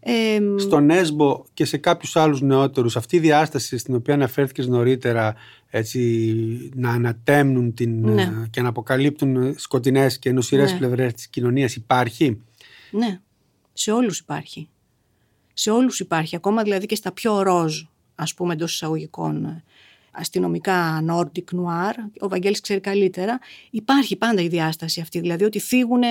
Ε, 0.00 0.38
Στον 0.56 0.90
Έσμπο 0.90 1.44
και 1.54 1.64
σε 1.64 1.76
κάποιους 1.76 2.16
άλλους 2.16 2.40
νεότερους 2.40 2.96
αυτή 2.96 3.16
η 3.16 3.18
διάσταση 3.18 3.78
στην 3.78 3.94
οποία 3.94 4.14
αναφέρθηκες 4.14 4.66
νωρίτερα 4.66 5.34
έτσι, 5.70 6.70
να 6.74 6.90
ανατέμνουν 6.90 7.74
την, 7.74 8.10
ναι. 8.10 8.46
και 8.50 8.62
να 8.62 8.68
αποκαλύπτουν 8.68 9.54
σκοτεινές 9.58 10.18
και 10.18 10.32
νοσηρές 10.32 10.72
ναι. 10.72 10.78
πλευρές 10.78 11.12
της 11.12 11.28
κοινωνίας 11.28 11.76
υπάρχει; 11.76 12.42
Ναι. 12.90 13.20
Σε 13.72 13.92
όλους 13.92 14.18
υπάρχει. 14.18 14.68
Σε 15.52 15.70
όλους 15.70 16.00
υπάρχει, 16.00 16.36
ακόμα 16.36 16.62
δηλαδή 16.62 16.86
και 16.86 16.94
στα 16.94 17.12
πιο 17.12 17.42
ροζ, 17.42 17.82
ας 18.14 18.34
πούμε 18.34 18.52
εντός 18.52 18.72
εισαγωγικών 18.72 19.62
αστυνομικά 20.10 21.04
Nordic 21.10 21.56
Noir, 21.56 21.94
ο 22.18 22.28
Βαγγέλης 22.28 22.60
ξέρει 22.60 22.80
καλύτερα, 22.80 23.38
υπάρχει 23.70 24.16
πάντα 24.16 24.42
η 24.42 24.48
διάσταση 24.48 25.00
αυτή, 25.00 25.20
δηλαδή 25.20 25.44
ότι 25.44 25.60
φύγουν 25.60 26.02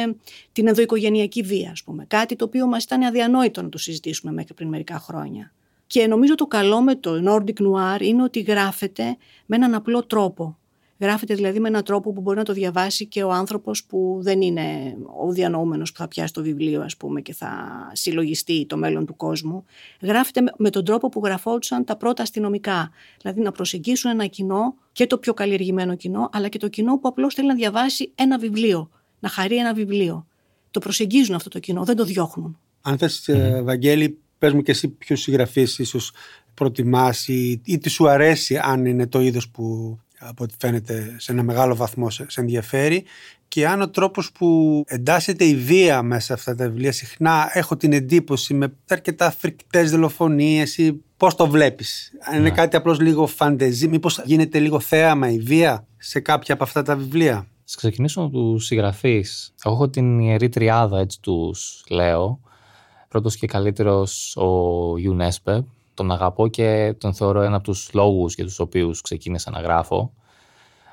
την 0.51 0.67
ενδοοικογενειακή 0.67 1.41
βία, 1.41 1.71
ας 1.71 1.83
πούμε. 1.83 2.05
Κάτι 2.07 2.35
το 2.35 2.45
οποίο 2.45 2.67
μας 2.67 2.83
ήταν 2.83 3.01
αδιανόητο 3.01 3.61
να 3.61 3.69
το 3.69 3.77
συζητήσουμε 3.77 4.31
μέχρι 4.31 4.53
πριν 4.53 4.67
μερικά 4.69 4.99
χρόνια. 4.99 5.53
Και 5.87 6.07
νομίζω 6.07 6.35
το 6.35 6.47
καλό 6.47 6.81
με 6.81 6.95
το 6.95 7.11
Nordic 7.25 7.61
Noir 7.61 8.01
είναι 8.01 8.23
ότι 8.23 8.39
γράφεται 8.39 9.17
με 9.45 9.55
έναν 9.55 9.73
απλό 9.73 10.03
τρόπο. 10.05 10.57
Γράφεται 10.99 11.35
δηλαδή 11.35 11.59
με 11.59 11.67
έναν 11.67 11.83
τρόπο 11.83 12.13
που 12.13 12.21
μπορεί 12.21 12.37
να 12.37 12.43
το 12.43 12.53
διαβάσει 12.53 13.05
και 13.05 13.23
ο 13.23 13.31
άνθρωπος 13.31 13.83
που 13.83 14.17
δεν 14.21 14.41
είναι 14.41 14.97
ο 15.19 15.31
διανοούμενος 15.31 15.91
που 15.91 15.97
θα 15.97 16.07
πιάσει 16.07 16.33
το 16.33 16.41
βιβλίο, 16.41 16.81
ας 16.81 16.97
πούμε, 16.97 17.21
και 17.21 17.33
θα 17.33 17.51
συλλογιστεί 17.93 18.65
το 18.65 18.77
μέλλον 18.77 19.05
του 19.05 19.15
κόσμου. 19.15 19.65
Γράφεται 20.01 20.41
με 20.57 20.69
τον 20.69 20.85
τρόπο 20.85 21.09
που 21.09 21.21
γραφόντουσαν 21.23 21.83
τα 21.83 21.97
πρώτα 21.97 22.23
αστυνομικά. 22.23 22.91
Δηλαδή 23.21 23.41
να 23.41 23.51
προσεγγίσουν 23.51 24.11
ένα 24.11 24.25
κοινό 24.25 24.75
και 24.91 25.07
το 25.07 25.17
πιο 25.17 25.33
καλλιεργημένο 25.33 25.95
κοινό, 25.95 26.29
αλλά 26.31 26.47
και 26.47 26.57
το 26.57 26.67
κοινό 26.67 26.97
που 26.97 27.07
απλώς 27.07 27.33
θέλει 27.33 27.47
να 27.47 27.55
διαβάσει 27.55 28.11
ένα 28.15 28.37
βιβλίο, 28.37 28.89
να 29.19 29.29
χαρεί 29.29 29.57
ένα 29.57 29.73
βιβλίο. 29.73 30.27
Το 30.71 30.79
προσεγγίζουν 30.79 31.35
αυτό 31.35 31.49
το 31.49 31.59
κοινό, 31.59 31.83
δεν 31.83 31.95
το 31.95 32.03
διώχνουν. 32.03 32.59
Αν 32.81 32.97
θες, 32.97 33.29
mm 33.33 33.63
Βαγγέλη, 33.63 34.17
πες 34.37 34.53
μου 34.53 34.61
και 34.61 34.71
εσύ 34.71 34.87
ποιος 34.87 35.21
συγγραφή 35.21 35.61
ίσως 35.61 36.11
προτιμάς 36.53 37.27
ή, 37.27 37.61
ή 37.65 37.77
τι 37.77 37.89
σου 37.89 38.09
αρέσει 38.09 38.57
αν 38.57 38.85
είναι 38.85 39.07
το 39.07 39.19
είδος 39.19 39.49
που 39.49 39.97
από 40.19 40.43
ό,τι 40.43 40.53
φαίνεται 40.59 41.15
σε 41.17 41.31
ένα 41.31 41.43
μεγάλο 41.43 41.75
βαθμό 41.75 42.09
σε, 42.09 42.25
σε 42.29 42.41
ενδιαφέρει 42.41 43.03
και 43.47 43.67
αν 43.67 43.81
ο 43.81 43.89
τρόπος 43.89 44.31
που 44.31 44.83
εντάσσεται 44.87 45.45
η 45.45 45.55
βία 45.55 46.01
μέσα 46.01 46.21
σε 46.25 46.33
αυτά 46.33 46.55
τα 46.55 46.65
βιβλία 46.69 46.91
συχνά 46.91 47.49
έχω 47.53 47.77
την 47.77 47.93
εντύπωση 47.93 48.53
με 48.53 48.73
αρκετά 48.89 49.31
φρικτές 49.31 49.91
δολοφονίες 49.91 50.77
ή 50.77 51.01
πώς 51.17 51.35
το 51.35 51.47
βλέπεις. 51.47 52.11
Αν 52.19 52.39
είναι 52.39 52.49
Ναι. 52.49 52.55
κάτι 52.55 52.75
απλώς 52.75 52.99
λίγο 52.99 53.27
φαντεζή, 53.27 53.87
μήπως 53.87 54.21
γίνεται 54.25 54.59
λίγο 54.59 54.79
θέαμα 54.79 55.29
η 55.31 55.39
βία 55.39 55.87
σε 55.97 56.19
κάποια 56.19 56.53
από 56.53 56.63
αυτά 56.63 56.81
τα 56.83 56.95
βιβλία; 56.95 57.47
Ας 57.65 57.75
ξεκινήσω 57.75 58.21
από 58.21 58.31
τους 58.31 58.65
συγγραφείς. 58.65 59.53
Εγώ 59.63 59.73
έχω 59.75 59.89
την 59.89 60.19
ιερή 60.19 60.49
τριάδα, 60.49 60.99
έτσι 60.99 61.21
τους 61.21 61.83
λέω. 61.89 62.39
Πρώτος 63.07 63.35
και 63.35 63.47
καλύτερος 63.47 64.35
ο 64.37 64.47
Ιουνέσπε. 64.97 65.65
Τον 65.99 66.11
αγαπώ 66.11 66.47
και 66.47 66.95
τον 66.97 67.13
θεωρώ 67.13 67.41
ένα 67.41 67.55
από 67.55 67.63
τους 67.63 67.89
λόγους 67.93 68.33
για 68.35 68.45
τους 68.45 68.59
οποίους 68.59 69.01
ξεκίνησα 69.01 69.51
να 69.51 69.59
γράφω. 69.59 70.11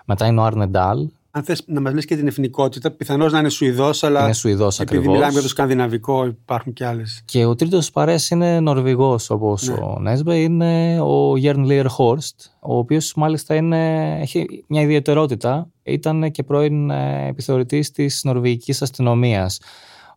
Μετά 0.05 0.27
είναι 0.27 0.41
ο 0.41 0.45
Αρνεντάλ. 0.45 1.09
Αν 1.31 1.43
θες 1.43 1.63
να 1.67 1.81
μας 1.81 1.93
λες 1.95 2.05
και 2.05 2.17
την 2.17 2.27
εθνικότητα, 2.27 2.91
πιθανώς 2.91 3.33
να 3.33 3.39
είναι 3.39 3.49
Σουηδός, 3.49 4.03
αλλά 4.05 4.23
Είναι 4.23 4.33
Σουηδός 4.33 4.81
επειδή 4.81 4.97
ακριβώς. 4.97 5.15
μιλάμε 5.17 5.33
για 5.33 5.43
το 5.43 5.49
σκανδιναβικό 5.49 6.25
υπάρχουν 6.27 6.73
και 6.73 6.87
άλλες. 6.87 7.23
Και 7.25 7.45
ο 7.45 7.55
τρίτος 7.55 7.91
παρέας 7.91 8.31
είναι 8.31 8.61
Νορβηγός 8.61 9.31
όπως 9.31 9.69
Ναι. 9.69 9.75
ο 9.75 9.99
Νέσμπε, 10.01 10.37
είναι 10.39 11.01
ο 11.01 11.37
Γέρν 11.37 11.65
Λίερ 11.65 11.87
Χόρστ, 11.89 12.41
ο 12.61 12.77
οποίος 12.79 13.15
μάλιστα 13.17 13.55
είναι, 13.55 14.13
έχει 14.21 14.65
μια 14.67 14.81
ιδιαιτερότητα, 14.83 15.69
ήταν 15.83 16.31
και 16.31 16.43
πρώην 16.43 16.91
ε, 16.91 17.27
επιθεωρητής 17.29 17.91
της 17.91 18.21
νορβηγικής 18.25 18.83
αστυνομίας. 18.83 19.61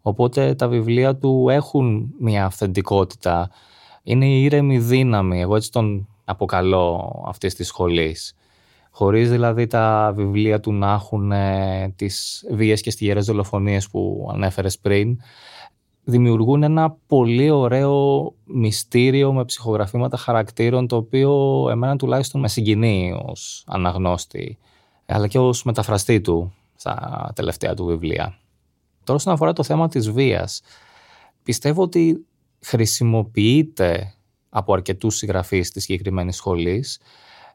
Οπότε 0.01 0.55
τα 0.55 0.67
βιβλία 0.67 1.15
του 1.15 1.47
έχουν 1.49 2.13
μια 2.19 2.45
αυθεντικότητα. 2.45 3.49
Είναι 4.03 4.25
η 4.25 4.43
ήρεμη 4.43 4.79
δύναμη, 4.79 5.41
εγώ 5.41 5.55
έτσι 5.55 5.71
τον 5.71 6.07
αποκαλώ 6.25 7.23
αυτής 7.27 7.55
της 7.55 7.67
σχολής. 7.67 8.33
Χωρίς 8.91 9.29
δηλαδή 9.29 9.67
τα 9.67 10.11
βιβλία 10.15 10.59
του 10.59 10.73
να 10.73 10.93
έχουν 10.93 11.31
ε, 11.31 11.93
τις 11.95 12.45
βίες 12.51 12.81
και 12.81 12.91
στιγερές 12.91 13.25
δολοφονίες 13.25 13.89
που 13.89 14.29
ανέφερες 14.33 14.79
πριν, 14.79 15.19
δημιουργούν 16.03 16.63
ένα 16.63 16.97
πολύ 17.07 17.49
ωραίο 17.49 18.33
μυστήριο 18.43 19.33
με 19.33 19.45
ψυχογραφήματα 19.45 20.17
χαρακτήρων 20.17 20.87
το 20.87 20.95
οποίο 20.95 21.65
εμένα 21.69 21.95
τουλάχιστον 21.95 22.41
με 22.41 22.47
συγκινεί 22.47 23.19
ως 23.25 23.63
αναγνώστη 23.67 24.57
αλλά 25.05 25.27
και 25.27 25.39
ως 25.39 25.63
μεταφραστή 25.63 26.21
του 26.21 26.53
στα 26.75 27.31
τελευταία 27.35 27.73
του 27.73 27.85
βιβλία. 27.85 28.37
Τώρα 29.03 29.19
όσον 29.19 29.33
αφορά 29.33 29.53
το 29.53 29.63
θέμα 29.63 29.87
της 29.87 30.11
βίας 30.11 30.61
πιστεύω 31.43 31.81
ότι 31.81 32.25
χρησιμοποιείται 32.61 34.13
από 34.49 34.73
αρκετούς 34.73 35.15
συγγραφείς 35.15 35.71
της 35.71 35.83
συγκεκριμένης 35.83 36.35
σχολής 36.35 36.99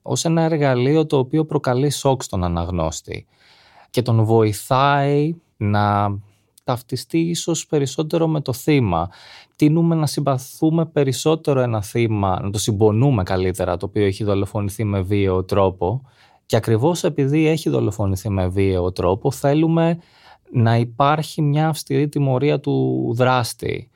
ως 0.03 0.25
ένα 0.25 0.43
εργαλείο 0.43 1.07
το 1.07 1.19
οποίο 1.19 1.45
προκαλεί 1.45 1.91
σοκ 1.91 2.23
στον 2.23 2.45
αναγνώστη 2.45 3.27
και 3.91 4.03
τον 4.03 4.25
βοηθάει 4.25 5.35
να 5.57 6.17
ταυτιστεί 6.65 7.19
ίσως 7.19 7.67
περισσότερο 7.67 8.27
με 8.29 8.41
το 8.41 8.53
θύμα. 8.53 9.09
Τίνουμε 9.57 9.95
να 9.95 10.07
συμπαθούμε 10.07 10.87
περισσότερο 10.87 11.61
ένα 11.61 11.83
θύμα, 11.83 12.41
να 12.43 12.51
το 12.51 12.59
συμπονούμε 12.59 13.23
καλύτερα, 13.23 13.77
το 13.77 13.87
οποίο 13.87 14.05
έχει 14.05 14.25
δολοφονηθεί 14.25 14.85
με 14.85 15.01
βίαιο 15.01 15.45
τρόπο 15.45 16.03
και 16.47 16.57
ακριβώς 16.57 17.05
επειδή 17.05 17.47
έχει 17.47 17.71
δολοφονηθεί 17.71 18.29
με 18.29 18.49
βίαιο 18.49 18.93
τρόπο 18.93 19.31
θέλουμε 19.31 19.99
να 20.53 20.77
υπάρχει 20.77 21.43
μια 21.43 21.69
αυστηρή 21.69 22.09
τιμωρία 22.09 22.61
του 22.61 23.09
δράστη. 23.17 23.89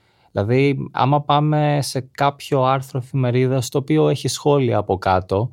Δηλαδή, 0.44 0.88
άμα 0.92 1.22
πάμε 1.22 1.78
σε 1.82 2.08
κάποιο 2.10 2.64
άρθρο 2.64 2.98
εφημερίδας 2.98 3.68
το 3.68 3.78
οποίο 3.78 4.08
έχει 4.08 4.28
σχόλια 4.28 4.78
από 4.78 4.98
κάτω, 4.98 5.50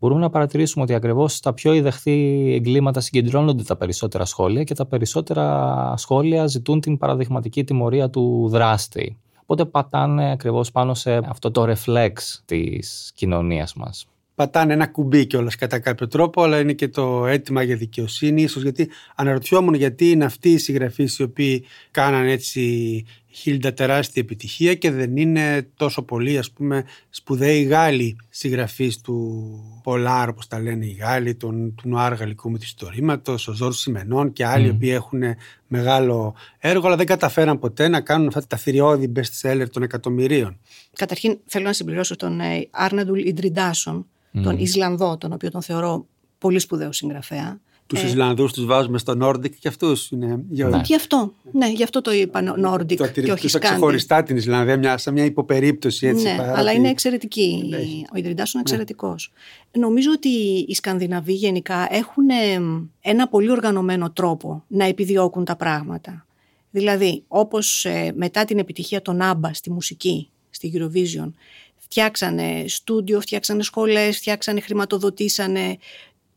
μπορούμε 0.00 0.20
να 0.20 0.30
παρατηρήσουμε 0.30 0.84
ότι 0.84 0.94
ακριβώς 0.94 1.34
στα 1.34 1.52
πιο 1.52 1.72
ιδεχθή 1.72 2.50
εγκλήματα 2.54 3.00
συγκεντρώνονται 3.00 3.62
τα 3.62 3.76
περισσότερα 3.76 4.24
σχόλια 4.24 4.64
και 4.64 4.74
τα 4.74 4.86
περισσότερα 4.86 5.94
σχόλια 5.96 6.46
ζητούν 6.46 6.80
την 6.80 6.98
παραδειγματική 6.98 7.64
τιμωρία 7.64 8.10
του 8.10 8.48
δράστη. 8.50 9.18
Οπότε 9.42 9.64
πατάνε 9.64 10.30
ακριβώς 10.30 10.70
πάνω 10.70 10.94
σε 10.94 11.20
αυτό 11.28 11.50
το 11.50 11.64
ρεφλέξ 11.64 12.42
της 12.44 13.12
κοινωνίας 13.14 13.74
μας. 13.74 14.06
πατάνε 14.34 14.72
ένα 14.72 14.86
κουμπί 14.86 15.26
κιόλας 15.26 15.56
κατά 15.56 15.78
κάποιο 15.78 16.06
τρόπο, 16.08 16.42
αλλά 16.42 16.58
είναι 16.60 16.72
και 16.72 16.88
το 16.88 17.26
αίτημα 17.26 17.62
για 17.62 17.76
δικαιοσύνη. 17.76 18.42
ίσως 18.42 18.62
γιατί 18.62 18.88
αναρωτιόμουν 19.16 19.74
γιατί 19.74 20.10
είναι 20.10 20.24
αυτοί 20.24 20.50
οι 20.50 20.58
συγγραφείς 20.58 21.18
οι 21.18 21.22
οποίοι 21.22 21.64
κάναν 21.90 22.26
έτσι 22.26 23.04
χίλιντα 23.32 23.72
τεράστια 23.72 24.22
επιτυχία 24.22 24.74
και 24.74 24.90
δεν 24.90 25.16
είναι 25.16 25.68
τόσο 25.76 26.02
πολλοί 26.02 26.38
ας 26.38 26.50
πούμε 26.50 26.84
σπουδαίοι 27.10 27.62
Γάλλοι 27.62 28.16
συγγραφείς 28.28 29.00
του 29.00 29.80
Πολάρ 29.82 30.28
όπως 30.28 30.46
τα 30.46 30.60
λένε 30.60 30.86
οι 30.86 30.96
Γάλλοι, 31.00 31.34
τον, 31.34 31.74
του 31.74 31.88
Νουάρ 31.88 32.12
Γαλλικού 32.12 32.50
Μυθιστορήματος, 32.50 33.48
ο 33.48 33.52
Ζόρς 33.52 33.78
Σιμενών 33.78 34.32
και 34.32 34.46
άλλοι 34.46 34.66
οι 34.66 34.70
Μμ. 34.70 34.74
οποίοι 34.74 34.90
έχουν 34.92 35.22
μεγάλο 35.66 36.34
έργο 36.58 36.86
αλλά 36.86 36.96
δεν 36.96 37.06
καταφέραν 37.06 37.58
ποτέ 37.58 37.88
να 37.88 38.00
κάνουν 38.00 38.26
αυτά 38.26 38.46
τα 38.46 38.56
θηριώδη 38.56 39.12
best 39.16 39.40
seller 39.42 39.66
των 39.72 39.82
εκατομμυρίων. 39.82 40.58
Καταρχήν 40.96 41.38
θέλω 41.46 41.64
να 41.64 41.72
συμπληρώσω 41.72 42.16
τον 42.16 42.40
ε, 42.40 42.68
Άρναντουλ 42.70 43.18
Ιντριντάσον, 43.18 44.06
τον 44.42 44.54
Μμ. 44.54 44.58
Ισλανδό, 44.58 45.18
τον 45.18 45.32
οποίο 45.32 45.50
τον 45.50 45.62
θεωρώ 45.62 46.06
πολύ 46.38 46.58
σπουδαίο 46.58 46.92
συγγραφέα. 46.92 47.60
Τους 47.94 48.02
Ε, 48.02 48.06
Ισλανδούς 48.06 48.52
τους 48.52 48.64
βάζουμε 48.64 48.98
στο 48.98 49.14
Nordic 49.22 49.50
και 49.58 49.68
αυτούς 49.68 50.10
είναι 50.10 50.44
γεωργοί. 50.50 50.76
Ναι. 50.76 50.82
Γι' 50.84 50.94
αυτό, 50.94 51.34
ναι, 51.52 51.68
γι' 51.70 51.82
αυτό 51.82 52.00
το 52.00 52.12
είπα 52.12 52.40
Νόρντικ 52.56 52.98
Το 52.98 53.04
και 53.04 53.10
όχι 53.10 53.20
τηρητούσα 53.20 53.48
Σκάντι. 53.48 53.66
ξεχωριστά 53.66 54.22
την 54.22 54.36
Ισλανδία, 54.36 54.76
μια, 54.78 54.98
σαν 54.98 55.12
μια 55.12 55.24
υποπερίπτωση 55.24 56.06
έτσι. 56.06 56.24
ναι, 56.24 56.34
παρά 56.36 56.56
αλλά 56.58 56.70
ότι- 56.70 56.78
είναι 56.78 56.88
εξαιρετική. 56.88 57.64
Ναι. 57.68 57.76
Ο 58.14 58.18
Ιδρυτάς 58.18 58.52
είναι 58.52 58.62
εξαιρετικός. 58.62 59.32
Νομίζω 59.72 60.10
ότι 60.14 60.28
οι 60.68 60.74
Σκανδιναβοί 60.74 61.32
γενικά 61.32 61.86
έχουν 61.90 62.28
ε, 62.28 62.60
ένα 63.00 63.28
πολύ 63.28 63.50
οργανωμένο 63.50 64.10
τρόπο 64.10 64.64
να 64.68 64.84
επιδιώκουν 64.84 65.44
τα 65.44 65.56
πράγματα. 65.56 66.26
Δηλαδή, 66.70 67.22
όπως 67.28 67.84
ε, 67.84 68.12
μετά 68.16 68.44
την 68.44 68.58
επιτυχία 68.58 69.02
των 69.02 69.20
Άμπα 69.20 69.54
στη 69.54 69.70
μουσική, 69.70 70.28
στη 70.50 70.72
Eurovision, 70.76 71.32
φτιάξανε 71.78 72.64
στούντιο, 72.66 73.20
φτιάξανε 73.20 73.62
σχολές, 73.62 74.16
φτιάξανε, 74.16 74.60
χρηματοδοτήσανε 74.60 75.76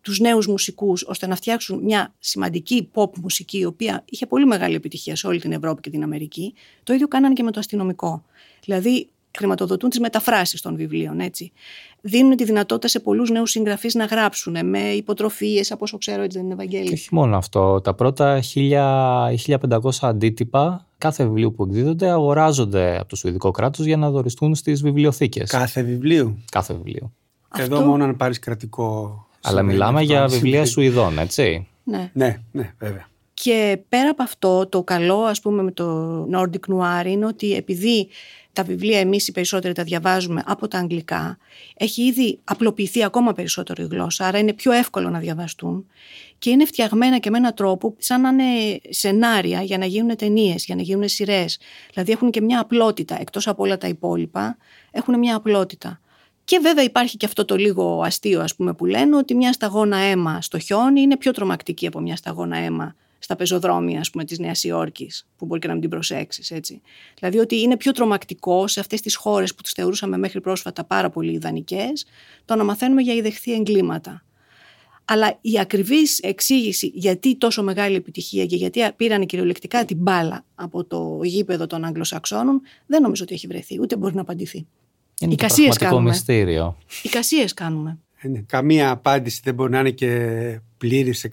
τους 0.06 0.20
νέους 0.20 0.48
μουσικούς 0.48 1.04
ώστε 1.04 1.28
να 1.28 1.36
φτιάξουν 1.36 1.84
μια 1.84 2.14
σημαντική 2.20 2.90
pop 2.94 3.18
μουσική 3.22 3.58
η 3.58 3.66
οποία 3.66 4.04
είχε 4.06 4.26
πολύ 4.26 4.46
μεγάλη 4.46 4.76
επιτυχία 4.76 5.16
σε 5.16 5.28
όλη 5.28 5.40
την 5.40 5.52
Ευρώπη 5.52 5.82
και 5.82 5.90
την 5.90 6.04
Αμερική. 6.04 6.54
Το 6.84 6.94
ίδιο 6.94 7.08
κάνανε 7.08 7.34
και 7.34 7.44
με 7.44 7.52
το 7.52 7.60
αστυνομικό. 7.60 8.24
Δηλαδή 8.64 9.10
χρηματοδοτούν 9.38 9.90
τις 9.90 10.00
μεταφράσεις 10.00 10.62
των 10.62 10.76
βιβλίων, 10.76 11.20
έτσι. 11.20 11.52
Δίνουν 12.02 12.36
τη 12.36 12.44
δυνατότητα 12.44 12.88
σε 12.88 13.00
πολλούς 13.00 13.30
νέους 13.30 13.52
συγγραφείς 13.52 13.96
να 13.96 14.06
γράψουν 14.06 14.70
με 14.70 14.80
υποτροφίες, 14.80 15.72
από 15.72 15.84
όσο 15.84 15.98
ξέρω 15.98 16.22
έτσι 16.22 16.38
δεν 16.38 16.46
είναι 16.48 16.56
Και 16.56 16.62
Ευαγγέλη; 16.62 16.94
όχι 16.94 17.08
μόνο 17.12 17.38
αυτό. 17.38 17.82
Τα 17.82 17.94
πρώτα 17.94 18.42
1000 18.54 19.32
ή 19.32 19.58
1500 19.70 19.90
αντίτυπα 20.02 20.88
κάθε 20.98 21.24
βιβλίου 21.24 21.54
που 21.54 21.64
εκδίδονται 21.64 22.10
αγοράζονται 22.10 22.98
από 23.00 23.10
το 23.10 23.16
Σουηδικό 23.16 23.52
κράτος 23.52 23.86
για 23.86 23.98
να 23.98 24.10
δοριστούν 24.10 24.56
στις 24.56 24.82
βιβλιοθήκες. 24.82 25.50
Κάθε 25.50 25.82
βιβλίου; 25.82 26.44
Κάθε 26.52 26.74
βιβλίο. 26.74 27.12
Εδώ 27.58 27.82
μόνο 27.82 28.04
αν 28.04 28.16
πάρεις 28.16 28.40
κρατικό. 28.40 29.20
Αλλά 29.46 29.58
συμβαίνει 29.58 29.74
μιλάμε 29.74 30.00
αυτό, 30.00 30.12
για 30.12 30.22
αν 30.22 30.30
βιβλία 30.30 30.66
συμβεί. 30.66 30.70
Σουηδών, 30.70 31.20
έτσι. 31.20 31.68
Ναι. 31.84 32.12
Ναι, 32.14 32.42
ναι, 32.52 32.74
βέβαια. 32.80 33.08
Και 33.34 33.80
πέρα 33.90 34.10
από 34.10 34.24
αυτό, 34.24 34.68
το 34.68 34.84
καλό 34.84 35.18
ας 35.18 35.42
πούμε 35.42 35.64
με 35.64 35.72
το 35.72 36.28
Nordic 36.34 36.74
Noir 36.74 37.06
είναι 37.06 37.26
ότι 37.26 37.54
επειδή 37.54 38.10
τα 38.54 38.64
βιβλία 38.64 39.00
εμείς 39.00 39.28
οι 39.28 39.32
περισσότεροι 39.32 39.74
τα 39.74 39.84
διαβάζουμε 39.84 40.44
από 40.46 40.68
τα 40.68 40.78
αγγλικά, 40.78 41.38
έχει 41.78 42.02
ήδη 42.02 42.40
απλοποιηθεί 42.44 43.04
ακόμα 43.04 43.34
περισσότερο 43.34 43.84
η 43.84 43.88
γλώσσα, 43.92 44.26
άρα 44.26 44.38
είναι 44.40 44.54
πιο 44.54 44.72
εύκολο 44.72 45.10
να 45.10 45.20
διαβαστούν 45.20 45.86
και 46.38 46.50
είναι 46.50 46.66
φτιαγμένα 46.66 47.18
και 47.18 47.30
με 47.30 47.38
έναν 47.38 47.54
τρόπο 47.54 47.96
σαν 47.98 48.22
να 48.22 48.30
είναι 48.30 48.80
σενάρια 48.90 49.62
για 49.62 49.78
να 49.78 49.86
γίνουν 49.86 50.16
ταινίες, 50.16 50.66
για 50.66 50.76
να 50.76 50.82
γίνουν 50.82 51.08
σειρές. 51.08 51.60
Δηλαδή 51.94 52.12
έχουν 52.12 52.32
και 52.32 52.42
μια 52.42 52.60
απλότητα, 52.60 53.18
εκτός 53.20 53.48
από 53.48 53.64
όλα 53.64 53.78
τα 53.78 53.88
υπόλοιπα, 53.88 54.58
έχουν 54.92 55.20
μια 55.20 55.36
απλότητα. 55.36 56.00
Και 56.46 56.60
βέβαια 56.62 56.84
υπάρχει 56.84 57.18
και 57.18 57.26
αυτό 57.26 57.46
το 57.46 57.56
λίγο 57.56 58.02
αστείο 58.02 58.42
ας 58.42 58.56
πούμε 58.56 58.74
που 58.74 58.86
λένε 58.86 59.18
ότι 59.18 59.36
μια 59.36 59.54
σταγόνα 59.54 59.98
αίμα 59.98 60.42
στο 60.42 60.60
χιόνι 60.60 61.02
είναι 61.02 61.18
πιο 61.18 61.32
τρομακτική 61.32 61.88
από 61.88 62.00
μια 62.00 62.16
σταγόνα 62.16 62.58
αίμα 62.58 62.96
στα 63.20 63.36
πεζοδρόμια 63.36 64.00
ας 64.00 64.10
πούμε, 64.10 64.24
της 64.26 64.40
Νέας 64.40 64.64
Υόρκης 64.64 65.28
που 65.38 65.46
μπορεί 65.46 65.60
και 65.60 65.68
να 65.68 65.74
μην 65.74 65.82
την 65.82 65.92
προσέξεις 65.92 66.52
έτσι. 66.52 66.82
Δηλαδή 67.20 67.38
ότι 67.38 67.60
είναι 67.62 67.78
πιο 67.78 67.92
τρομακτικό 67.92 68.68
σε 68.68 68.80
αυτές 68.80 69.02
τις 69.02 69.16
χώρες 69.16 69.56
που 69.56 69.62
τις 69.62 69.72
θεωρούσαμε 69.72 70.18
μέχρι 70.18 70.42
πρόσφατα 70.42 70.84
πάρα 70.84 71.10
πολύ 71.10 71.32
ιδανικές 71.32 72.06
το 72.46 72.56
να 72.56 72.64
μαθαίνουμε 72.64 73.02
για 73.02 73.14
ιδεχθή 73.14 73.54
εγκλήματα. 73.54 74.24
Αλλά 75.06 75.38
η 75.42 75.60
ακριβής 75.60 76.20
εξήγηση 76.20 76.92
γιατί 76.94 77.36
τόσο 77.36 77.64
μεγάλη 77.64 77.96
επιτυχία 77.96 78.46
και 78.46 78.56
γιατί 78.56 78.82
πήραν 78.96 79.26
κυριολεκτικά 79.26 79.86
την 79.86 79.98
μπάλα 79.98 80.46
από 80.56 80.84
το 80.84 81.20
γήπεδο 81.24 81.68
των 81.68 81.86
Αγγλοσαξώνων 81.86 82.62
δεν 82.86 83.02
νομίζω 83.02 83.24
ότι 83.24 83.34
έχει 83.34 83.48
βρεθεί, 83.48 83.80
ούτε 83.82 83.96
μπορεί 83.96 84.16
να 84.16 84.22
απαντηθεί. 84.22 84.68
Είναι 85.20 85.34
Οι 85.34 85.36
το 85.36 85.44
κασίες 85.44 85.68
πραγματικό 85.68 85.96
κάνουμε. 85.96 86.10
μυστήριο. 86.10 86.78
Οι 87.04 87.10
κασίες 87.10 87.54
κάνουμε. 87.54 88.00
Ε, 88.22 88.28
ναι, 88.28 88.40
Καμία 88.40 88.90
απάντηση 88.92 89.42
δεν 89.44 89.54
μπορεί 89.54 89.72
να 89.72 89.80
είναι 89.80 89.90
και 89.92 90.60
πλήρης 90.78 91.28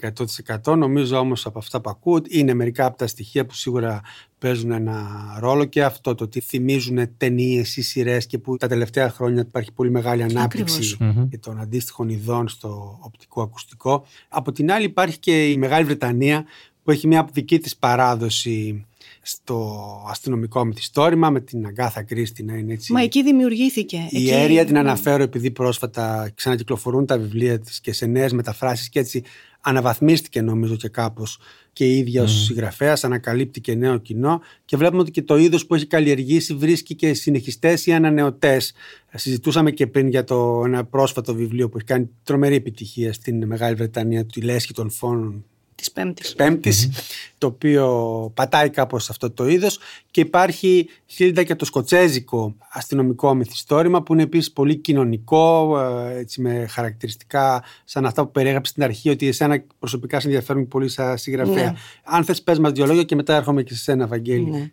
100%. 0.63 0.75
Νομίζω 0.77 1.17
όμως 1.17 1.45
από 1.45 1.59
αυτά 1.59 1.81
που 1.81 1.89
ακούω 1.89 2.13
ότι 2.15 2.39
είναι 2.39 2.53
μερικά 2.53 2.85
από 2.85 2.97
τα 2.97 3.07
στοιχεία 3.07 3.45
που 3.45 3.53
σίγουρα 3.53 4.01
παίζουν 4.37 4.71
ένα 4.71 5.07
ρόλο 5.39 5.65
και 5.65 5.83
αυτό 5.83 6.15
το 6.15 6.23
ότι 6.23 6.39
θυμίζουν 6.39 7.17
ταινίες 7.17 7.77
ή 7.77 7.81
σειρές 7.81 8.25
και 8.25 8.37
που 8.37 8.57
τα 8.57 8.67
τελευταία 8.67 9.09
χρόνια 9.09 9.41
υπάρχει 9.41 9.71
πολύ 9.71 9.91
μεγάλη 9.91 10.23
ανάπτυξη 10.23 10.75
Ακριβώς. 10.93 11.15
Μμμ. 11.15 11.29
και 11.29 11.37
των 11.37 11.59
αντίστοιχων 11.59 12.09
ειδών 12.09 12.47
στο 12.47 12.97
οπτικό 13.01 13.41
ακουστικό. 13.41 14.05
Από 14.29 14.51
την 14.51 14.71
άλλη 14.71 14.85
υπάρχει 14.85 15.17
και 15.19 15.49
η 15.49 15.57
Μεγάλη 15.57 15.85
Βρετανία 15.85 16.45
που 16.83 16.91
έχει 16.91 17.07
μια 17.07 17.27
δική 17.33 17.59
της 17.59 17.75
παράδοση 17.77 18.85
στο 19.25 19.77
αστυνομικό 20.09 20.65
μυθιστόρημα 20.65 21.29
με 21.29 21.39
την 21.39 21.65
Αγκάθα 21.65 22.03
Κρίστη 22.03 22.43
να 22.43 22.53
είναι 22.53 22.73
έτσι 22.73 22.93
Μα 22.93 23.01
εκεί 23.01 23.23
δημιουργήθηκε. 23.23 24.07
η 24.09 24.17
εκεί... 24.17 24.29
αίρια 24.29 24.65
την 24.65 24.77
αναφέρω 24.77 25.23
επειδή 25.23 25.51
πρόσφατα 25.51 26.31
ξανακυκλοφορούν 26.35 27.05
τα 27.05 27.17
βιβλία 27.17 27.59
της 27.59 27.79
και 27.79 27.93
σε 27.93 28.05
νέες 28.05 28.33
μεταφράσεις 28.33 28.89
και 28.89 28.99
έτσι 28.99 29.23
αναβαθμίστηκε 29.61 30.41
νομίζω 30.41 30.75
και 30.75 30.87
κάπως 30.87 31.39
και 31.73 31.85
η 31.85 31.97
ίδια 31.97 32.23
ως 32.23 32.43
συγγραφέας 32.43 33.03
ανακαλύπτει 33.03 33.61
και 33.61 33.75
νέο 33.75 33.97
κοινό 33.97 34.41
και 34.65 34.77
βλέπουμε 34.77 35.01
ότι 35.01 35.11
και 35.11 35.21
το 35.21 35.37
είδος 35.37 35.65
που 35.65 35.75
έχει 35.75 35.85
καλλιεργήσει 35.85 36.53
βρίσκει 36.53 36.95
και 36.95 37.13
συνεχιστές 37.13 37.85
ή 37.85 37.93
ανανεωτές. 37.93 38.73
Συζητούσαμε 39.13 39.71
και 39.71 39.87
πριν 39.87 40.07
για 40.07 40.23
το 40.23 40.63
ένα 40.65 40.85
πρόσφατο 40.85 41.33
βιβλίο 41.33 41.69
που 41.69 41.77
έχει 41.77 41.85
κάνει 41.85 42.09
τρομερή 42.23 42.55
επιτυχία 42.55 43.13
στην 43.13 43.45
Μεγάλη 43.45 43.75
Βρετανία, 43.75 44.25
τη 44.25 44.41
Λέσχη 44.41 44.73
των 44.73 44.89
Φόνων 44.89 45.45
Της 45.83 45.93
Πέμπτης. 45.93 46.35
πέμπτης, 46.35 46.89
το 47.37 47.47
οποίο 47.47 48.31
πατάει 48.33 48.69
κάπως 48.69 49.09
αυτό 49.09 49.31
το 49.31 49.47
είδος 49.47 49.79
και 50.11 50.21
υπάρχει 50.21 50.89
Χίλντα 51.05 51.43
και 51.43 51.55
το 51.55 51.65
σκοτσέζικο 51.65 52.55
αστυνομικό 52.69 53.33
μυθιστόρημα 53.33 54.03
που 54.03 54.13
είναι 54.13 54.23
επίσης 54.23 54.51
πολύ 54.51 54.75
κοινωνικό 54.75 55.79
ε, 55.79 56.17
έτσι 56.17 56.41
με 56.41 56.65
χαρακτηριστικά 56.69 57.63
σαν 57.83 58.05
αυτά 58.05 58.25
που 58.25 58.31
περιέγραψε 58.31 58.71
στην 58.71 58.83
αρχή 58.83 59.09
ότι 59.09 59.27
εσένα 59.27 59.63
προσωπικά 59.79 60.19
σε 60.19 60.27
ενδιαφέρουν 60.27 60.67
πολύ 60.67 60.89
σαν 60.89 61.17
συγγραφέα. 61.17 61.71
Ναι. 61.71 61.73
Αν 62.03 62.23
θες 62.23 62.41
πες 62.41 62.59
μας 62.59 62.71
δύο 62.71 62.85
λόγια 62.85 63.03
και 63.03 63.15
μετά 63.15 63.35
έρχομαι 63.35 63.63
και 63.63 63.73
σε 63.73 63.83
σένα 63.83 64.07
Βαγγέλη. 64.07 64.49
Ναι. 64.49 64.71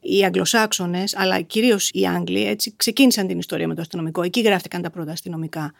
Οι 0.00 0.24
Αγγλοσάξονες, 0.24 1.16
αλλά 1.16 1.40
κυρίως 1.40 1.90
οι 1.92 2.06
Άγγλοι, 2.06 2.46
έτσι, 2.46 2.72
ξεκίνησαν 2.76 3.26
την 3.26 3.38
ιστορία 3.38 3.68
με 3.68 3.74
το 3.74 3.80
αστυνομικό. 3.80 4.22
Εκεί 4.22 4.40
γράφτηκαν 4.40 4.82
τα 4.82 4.90
πρώτα 4.90 5.12
αστυνομικά. 5.12 5.72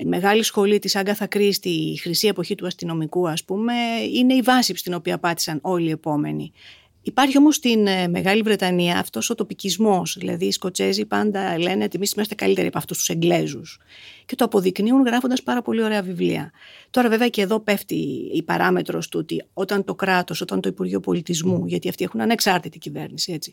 Η 0.00 0.04
μεγάλη 0.04 0.42
σχολή 0.42 0.78
της 0.78 0.96
Άγκαθα 0.96 1.26
Κρίστη, 1.26 1.68
η 1.68 1.96
χρυσή 1.96 2.26
εποχή 2.26 2.54
του 2.54 2.66
αστυνομικού, 2.66 3.28
ας 3.28 3.44
πούμε, 3.44 3.72
είναι 4.14 4.34
η 4.34 4.40
βάση 4.40 4.76
στην 4.76 4.94
οποία 4.94 5.18
πάτησαν 5.18 5.58
όλοι 5.62 5.86
οι 5.86 5.90
επόμενοι. 5.90 6.52
Υπάρχει 7.02 7.38
όμως 7.38 7.54
στην 7.54 7.86
ε, 7.86 8.08
Μεγάλη 8.08 8.42
Βρετανία 8.42 8.98
αυτός 8.98 9.30
ο 9.30 9.34
τοπικισμός, 9.34 10.16
δηλαδή 10.18 10.46
οι 10.46 10.50
Σκοτσέζοι 10.50 11.04
πάντα 11.04 11.58
λένε 11.58 11.84
ότι 11.84 11.96
εμείς 11.96 12.12
είμαστε 12.12 12.34
καλύτεροι 12.34 12.66
από 12.66 12.78
αυτούς 12.78 12.98
τους 12.98 13.08
Εγγλέζους 13.08 13.78
και 14.26 14.34
το 14.34 14.44
αποδεικνύουν 14.44 15.02
γράφοντας 15.02 15.42
πάρα 15.42 15.62
πολύ 15.62 15.82
ωραία 15.82 16.02
βιβλία. 16.02 16.52
Τώρα 16.90 17.08
βέβαια 17.08 17.28
και 17.28 17.42
εδώ 17.42 17.60
πέφτει 17.60 18.30
η 18.32 18.42
παράμετρος 18.42 19.08
του 19.08 19.18
ότι 19.22 19.44
όταν 19.52 19.84
το 19.84 19.94
κράτος, 19.94 20.40
όταν 20.40 20.60
το 20.60 20.68
Υπουργείο 20.68 21.00
Πολιτισμού, 21.00 21.66
γιατί 21.66 21.88
αυτοί 21.88 22.04
έχουν 22.04 22.20
ανεξάρτητη 22.20 22.78
κυβέρνηση 22.78 23.32
έτσι, 23.32 23.52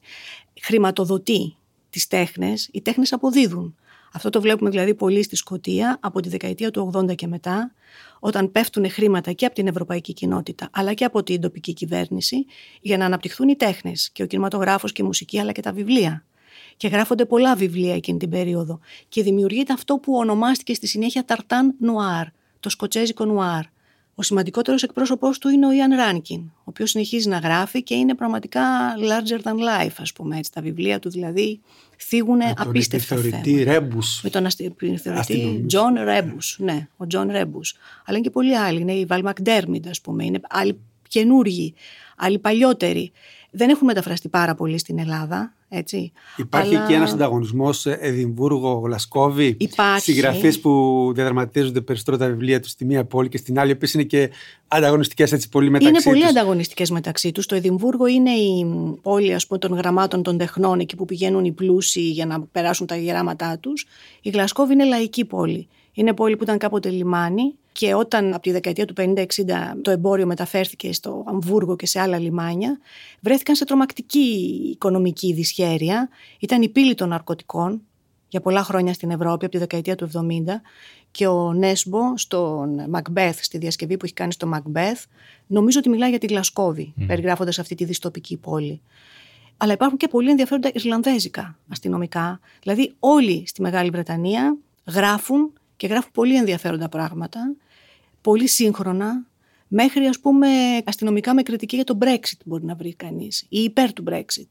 χρηματοδοτεί 0.62 1.56
τις 1.90 2.08
τέχνες, 2.08 2.70
οι 2.72 2.82
τέχνες 2.82 3.14
αποδίδουν. 3.14 3.76
Αυτό 4.16 4.30
το 4.30 4.42
βλέπουμε 4.42 4.70
δηλαδή 4.70 4.96
πολύ 4.96 5.24
στη 5.24 5.36
Σκωτία 5.36 5.98
από 6.02 6.20
τη 6.20 6.30
δεκαετία 6.30 6.72
του 6.72 6.92
80 6.94 7.16
και 7.16 7.28
μετά, 7.28 7.74
όταν 8.20 8.52
πέφτουν 8.52 8.90
χρήματα 8.90 9.32
και 9.32 9.46
από 9.46 9.56
την 9.56 9.68
ευρωπαϊκή 9.68 10.14
κοινότητα, 10.14 10.70
αλλά 10.72 10.94
και 10.94 11.06
από 11.06 11.24
την 11.24 11.42
τοπική 11.42 11.74
κυβέρνηση, 11.74 12.46
για 12.82 12.98
να 12.98 13.06
αναπτυχθούν 13.06 13.48
οι 13.48 13.56
τέχνες 13.56 14.10
και 14.12 14.24
ο 14.24 14.26
κινηματογράφος 14.26 14.92
και 14.92 15.02
η 15.02 15.06
μουσική, 15.06 15.40
αλλά 15.40 15.52
και 15.52 15.62
τα 15.62 15.72
βιβλία. 15.72 16.26
Και 16.78 16.88
γράφονται 16.88 17.26
πολλά 17.26 17.56
βιβλία 17.56 17.96
εκείνη 17.96 18.18
την 18.18 18.30
περίοδο. 18.30 18.80
Και 19.10 19.24
δημιουργείται 19.24 19.74
αυτό 19.74 19.98
που 19.98 20.14
ονομάστηκε 20.16 20.74
στη 20.74 20.88
συνέχεια 20.88 21.26
Ταρτάν 21.26 21.76
Νουάρ, 21.80 22.28
το 22.60 22.70
σκοτσέζικο 22.70 23.26
Νουάρ. 23.26 23.64
Ο 24.18 24.22
σημαντικότερος 24.22 24.84
εκπρόσωπός 24.84 25.38
του 25.40 25.50
είναι 25.50 25.68
ο 25.68 25.72
Ιαν 25.72 25.96
Ράνκιν, 25.96 26.40
ο 26.40 26.62
οποίος 26.64 26.90
συνεχίζει 26.90 27.28
να 27.30 27.38
γράφει 27.38 27.84
και 27.84 27.96
είναι 27.96 28.16
πραγματικά 28.16 28.62
larger 28.98 29.42
than 29.42 29.54
life, 29.54 29.96
ας 30.00 30.14
πούμε 30.14 30.38
έτσι. 30.38 30.52
Τα 30.52 30.62
βιβλία 30.62 31.00
του 31.00 31.10
δηλαδή 31.10 31.60
θίγουν 31.98 32.38
Με 32.38 32.54
τον 32.56 32.68
απίστευτα 32.68 33.16
επιθεωρητή 33.16 33.52
θέματα. 33.58 33.72
Ρέμπους. 33.72 34.20
Με 34.24 34.30
τον 34.30 34.46
αστι- 34.46 34.66
επιθεωρητή 34.66 35.10
Αστυνομικό. 35.34 35.66
Τζον 35.66 35.94
Ρέμπους. 36.04 36.58
Ναι, 36.60 36.88
ο 36.98 37.08
Τζον 37.08 37.32
Ρέμπους. 37.32 37.76
Αλλά 38.06 38.18
είναι 38.18 38.26
και 38.28 38.32
πολλοί 38.34 38.58
άλλοι. 38.58 38.80
Είναι 38.82 38.94
η 38.94 39.06
Βαλ 39.06 39.22
Μακντέρμιντ, 39.22 39.88
ας 39.88 40.02
πούμε. 40.02 40.26
Είναι 40.26 40.40
άλλοι 40.50 40.80
καινούργοι, 41.08 41.74
άλλοι 42.18 42.40
παλιότεροι. 42.40 43.12
Δεν 43.56 43.70
έχουν 43.70 43.86
μεταφραστεί 43.86 44.30
πάρα 44.30 44.56
πολύ 44.56 44.78
στην 44.78 45.00
Ελλάδα. 45.00 45.54
Έτσι. 45.70 46.12
Υπάρχει 46.38 46.76
Αλλά 46.76 46.88
και 46.88 46.94
ένας 46.94 47.12
ανταγωνισμός 47.14 47.86
ε, 47.86 47.98
Εδιμβούργο-Γλασκόβη. 48.02 49.56
Υπάρχει. 49.58 50.02
Συγγραφείς 50.12 50.60
που 50.60 51.12
διαδραματίζονται 51.16 51.82
περισσότερο 51.82 52.18
τα 52.18 52.28
βιβλία 52.28 52.60
τους 52.60 52.72
στη 52.72 52.86
μία 52.86 53.06
πόλη 53.06 53.30
και 53.30 53.38
στην 53.38 53.60
άλλη, 53.60 53.70
οι 53.70 53.74
οποίες 53.74 53.94
είναι 53.94 54.04
και 54.04 54.30
ανταγωνιστικές 54.68 55.32
έτσι 55.32 55.50
πολύ 55.50 55.70
μεταξύ 55.70 55.90
Είναι 55.90 56.02
πολύ 56.04 56.20
τους. 56.22 56.30
ανταγωνιστικές 56.30 56.90
μεταξύ 56.90 57.32
τους. 57.32 57.46
Το 57.46 57.56
Εδιμβούργο 57.56 58.06
είναι 58.08 58.32
η 58.32 58.66
πόλη 59.02 59.34
ας 59.34 59.48
πούμε, 59.48 59.60
των 59.60 59.74
γραμμάτων 59.74 60.24
των 60.24 60.38
τεχνών, 60.38 60.80
εκεί 60.80 60.96
που 60.96 61.06
πηγαίνουν 61.06 61.46
οι 61.46 61.52
πλούσιοι 61.52 62.02
για 62.02 62.26
να 62.26 62.42
περάσουν 62.42 62.88
τα 62.88 62.96
γεράματά 62.96 63.58
τους. 63.60 63.86
Η 64.22 64.30
Γλασκόβη 64.30 64.74
είναι 64.74 64.86
λαϊκή 64.86 65.26
πόλη. 65.26 65.68
Είναι 65.96 66.14
πόλη 66.14 66.36
που 66.38 66.44
ήταν 66.44 66.58
κάποτε 66.58 66.90
λιμάνι 66.90 67.56
και 67.72 67.94
όταν 67.94 68.34
από 68.34 68.42
τη 68.42 68.52
δεκαετία 68.52 68.86
του 68.86 68.94
50-60 68.98 69.24
το 69.82 69.92
εμπόριο 69.92 70.26
μεταφέρθηκε 70.26 70.94
στο 70.94 71.24
Αμβούργο 71.28 71.76
και 71.76 71.86
σε 71.86 72.00
άλλα 72.00 72.20
λιμάνια, 72.20 72.80
βρέθηκαν 73.22 73.56
σε 73.56 73.66
τρομακτική 73.66 74.20
οικονομική 74.72 75.34
δυσχέρεια. 75.34 76.10
Ήταν 76.40 76.62
η 76.62 76.70
πύλη 76.70 76.96
των 76.96 77.10
ναρκωτικών 77.10 77.82
για 78.28 78.42
πολλά 78.42 78.64
χρόνια 78.64 78.94
στην 78.94 79.12
Ευρώπη, 79.12 79.46
από 79.46 79.54
τη 79.54 79.58
δεκαετία 79.58 79.96
του 79.96 80.10
70 80.14 80.20
και 81.12 81.28
ο 81.28 81.54
Νέσμπο 81.54 82.18
στον 82.18 82.80
Macbeth, 82.92 83.38
στη 83.42 83.58
διασκευή 83.58 83.98
που 83.98 84.06
έχει 84.06 84.14
κάνει 84.14 84.32
στο 84.32 84.50
Macbeth, 84.54 85.04
νομίζω 85.48 85.80
ότι 85.80 85.90
μιλάει 85.90 86.10
για 86.10 86.20
τη 86.20 86.28
Γλασκόβη, 86.28 86.94
περιγράφοντας 87.08 87.60
αυτή 87.60 87.76
τη 87.76 87.86
δυστοπική 87.86 88.38
πόλη. 88.38 88.82
Αλλά 89.58 89.74
υπάρχουν 89.74 89.98
και 89.98 90.08
πολύ 90.08 90.30
ενδιαφέροντα 90.30 90.70
Ιρλανδέζικα 90.74 91.58
αστυνομικά. 91.70 92.40
Δηλαδή 92.62 92.94
όλοι 93.00 93.44
στη 93.48 93.62
Μεγάλη 93.62 93.90
Βρετανία 93.90 94.58
γράφουν 94.86 95.54
και 95.78 95.88
γράφουν 95.88 96.12
πολύ 96.14 96.36
ενδιαφέροντα 96.36 96.90
πράγματα, 96.90 97.56
πολύ 98.22 98.48
σύγχρονα, 98.48 99.26
μέχρι 99.68 100.06
ας 100.06 100.20
πούμε 100.20 100.48
αστυνομικά 100.86 101.34
με 101.34 101.42
κριτική 101.42 101.76
για 101.76 101.86
το 101.86 101.98
Brexit 102.02 102.40
μπορεί 102.46 102.66
να 102.66 102.76
βρει 102.76 102.94
κανείς 102.96 103.46
ή 103.50 103.60
υπέρ 103.64 103.94
του 103.94 104.04
Brexit. 104.10 104.48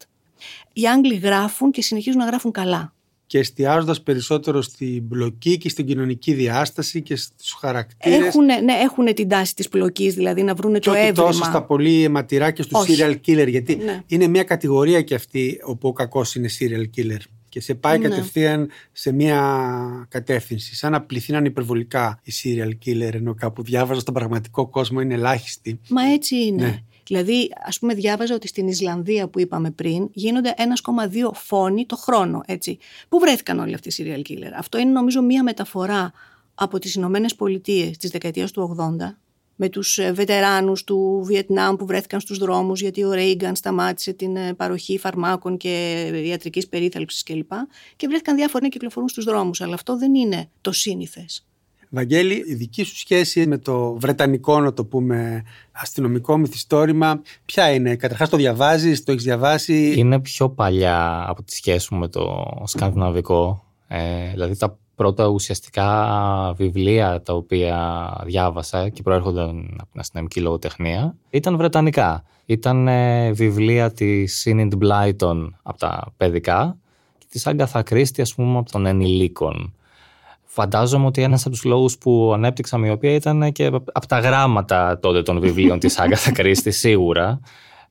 Οι 0.73 0.89
Άγγλοι 0.89 1.15
γράφουν 1.15 1.71
και 1.71 1.83
συνεχίζουν 1.83 2.21
να 2.21 2.27
γράφουν 2.27 2.51
καλά. 2.51 2.95
Και 3.27 3.39
εστιάζοντας 3.39 4.03
περισσότερο 4.03 4.63
στην 4.63 5.09
πλοκή 5.09 5.59
και 5.59 5.69
στην 5.69 5.87
κοινωνική 5.87 6.33
διάσταση 6.33 7.03
και 7.03 7.17
στους 7.17 7.53
χαρακτήρες. 7.53 8.27
Έχουν, 8.27 8.45
ναι, 8.45 8.73
έχουν 8.83 9.15
την 9.15 9.29
τάση 9.29 9.55
της 9.55 9.69
πλοκής, 9.69 10.15
δηλαδή 10.15 10.43
να 10.43 10.55
βρούνε 10.55 10.79
και 10.79 10.85
το 10.85 10.91
όχι 10.91 11.07
έβριμα. 11.07 11.27
τόσο 11.27 11.45
στα 11.45 11.63
πολύ 11.65 12.03
αιματηρά 12.03 12.51
και 12.51 12.63
στους 12.63 12.81
Όχι. 12.81 12.97
serial 12.99 13.15
killer 13.27 13.49
γιατί 13.49 13.77
Ναι. 13.77 14.03
είναι 14.07 14.27
μια 14.27 14.43
κατηγορία 14.43 15.03
και 15.03 15.15
αυτή 15.15 15.61
όπου 15.65 15.89
ο 15.89 15.93
κακός 15.93 16.35
είναι 16.35 16.49
serial 16.61 16.99
killer 16.99 17.19
και 17.55 17.61
σε 17.61 17.75
πάει 17.75 17.99
Ναι. 17.99 18.09
κατευθείαν 18.09 18.71
σε 18.93 19.13
μια 19.13 20.07
κατεύθυνση 20.09 20.75
σαν 20.75 20.93
να 20.93 21.03
πληθύναν 21.03 21.45
υπερβολικά 21.45 22.21
οι 22.23 22.33
serial 22.43 22.87
killer 22.87 23.15
ενώ 23.15 23.35
κάπου 23.35 23.63
διάβαζα 23.63 24.01
στον 24.01 24.15
πραγματικό 24.15 24.67
κόσμο 24.67 25.01
είναι 25.01 25.15
ελάχιστοι 25.15 25.81
Μα 25.89 26.03
έτσι 26.03 26.37
είναι. 26.37 26.63
Ναι. 26.63 26.83
Δηλαδή, 27.07 27.51
ας 27.67 27.79
πούμε, 27.79 27.95
διάβαζα 27.95 28.35
ότι 28.35 28.49
στην 28.49 28.69
Ισλανδία 28.69 29.29
που 29.29 29.41
είπαμε 29.41 29.71
πριν 29.71 30.09
γίνονται 30.13 30.55
1,2 30.57 31.31
φόνοι 31.35 31.87
το 31.87 31.97
χρόνο. 31.97 32.43
Έτσι. 32.47 32.79
Πού 33.09 33.19
βρέθηκαν 33.19 33.59
όλοι 33.59 33.75
αυτοί 33.75 33.89
οι 33.89 33.95
serial 33.99 34.31
killer; 34.31 34.53
Αυτό 34.57 34.79
είναι 34.79 34.91
νομίζω 34.91 35.23
μία 35.23 35.43
μεταφορά 35.43 36.13
από 36.55 36.79
τις 36.79 36.95
Ηνωμένες 36.95 37.35
Πολιτείες 37.35 37.97
της 37.97 38.11
δεκαετίας 38.11 38.51
του 38.51 38.77
80 38.79 39.17
με 39.57 39.69
τους 39.69 39.99
ε, 39.99 40.13
βετεράνους 40.13 40.85
του 40.85 41.23
Βιετνάμ 41.25 41.77
που 41.77 41.87
βρέθηκαν 41.87 42.21
στους 42.21 42.39
δρόμους 42.39 42.81
γιατί 42.81 43.05
ο 43.05 43.13
Ρέιγκαν 43.13 43.57
σταμάτησε 43.57 44.13
την 44.13 44.37
ε, 44.37 44.55
παροχή 44.55 44.99
φαρμάκων 44.99 45.57
και 45.57 46.03
ιατρικής 46.25 46.69
περίθαλψης 46.69 47.23
κλπ. 47.23 47.53
Και 47.97 48.07
βρέθηκαν 48.07 48.37
διάφοροι 48.37 48.63
να 48.63 48.69
κυκλοφορούν 48.69 49.09
στους 49.09 49.25
δρόμους. 49.25 49.61
Αλλά 49.61 49.75
αυτό 49.75 49.99
δεν 49.99 50.15
είναι 50.15 50.49
το 50.61 50.73
σύνηθες. 50.73 51.47
Βαγγέλη, 51.95 52.45
η 52.47 52.55
δική 52.55 52.83
σου 52.83 52.97
σχέση 52.97 53.47
με 53.47 53.59
το 53.59 53.93
βρετανικό, 53.93 54.61
να 54.61 54.73
το 54.73 54.85
πούμε, 54.85 55.45
αστυνομικό 55.73 56.37
μυθιστόρημα, 56.37 57.23
ποια 57.45 57.71
είναι; 57.71 57.97
Καταρχάς 57.97 58.29
το 58.29 58.37
διαβάζεις, 58.37 59.05
το 59.05 59.13
έχεις 59.13 59.25
διαβάσει; 59.25 59.95
Είναι 59.97 60.21
πιο 60.21 60.51
παλιά 60.51 61.25
από 61.29 61.43
τη 61.43 61.55
σχέση 61.55 61.95
μου 61.95 62.01
με 62.01 62.09
το 62.09 62.45
σκανδιναβικό. 62.65 63.65
Ε, 63.89 64.31
δηλαδή 64.31 64.57
τα 64.57 64.79
πρώτα 64.95 65.27
ουσιαστικά 65.27 66.55
βιβλία 66.57 67.23
τα 67.23 67.33
οποία 67.33 68.11
διάβασα 68.25 68.89
και 68.89 69.03
προέρχονταν 69.03 69.77
από 69.81 69.91
την 69.91 70.01
αστυνομική 70.01 70.41
λογοτεχνία 70.41 71.15
ήταν 71.31 71.57
βρετανικά. 71.57 72.25
Ήταν 72.47 72.89
ε, 72.89 73.33
βιβλία 73.33 73.93
της 73.93 74.47
Enid 74.49 74.71
Blyton 74.83 75.49
από 75.63 75.79
τα 75.79 76.13
παιδικά 76.17 76.77
και 77.19 77.27
της 77.29 77.47
Agatha 77.47 77.81
Christie 77.91 78.21
ας 78.21 78.35
πούμε 78.35 78.59
από 78.59 78.71
των 78.71 78.87
ενηλίκων. 78.87 79.75
Φαντάζομαι 80.45 81.07
ότι 81.07 81.23
ένας 81.23 81.41
από 81.41 81.51
τους 81.51 81.65
λόγους 81.65 81.99
που 81.99 82.31
ανέπτυξα 82.35 82.79
οποία 82.93 83.15
ήταν 83.15 83.53
και 83.53 83.67
από 83.67 84.07
τα 84.09 84.19
γράμματα 84.19 84.99
τότε 84.99 85.23
των 85.23 85.41
βιβλίων 85.41 85.79
της 85.79 85.99
Agatha 86.03 86.39
Christie 86.39 86.73
σίγουρα. 86.73 87.41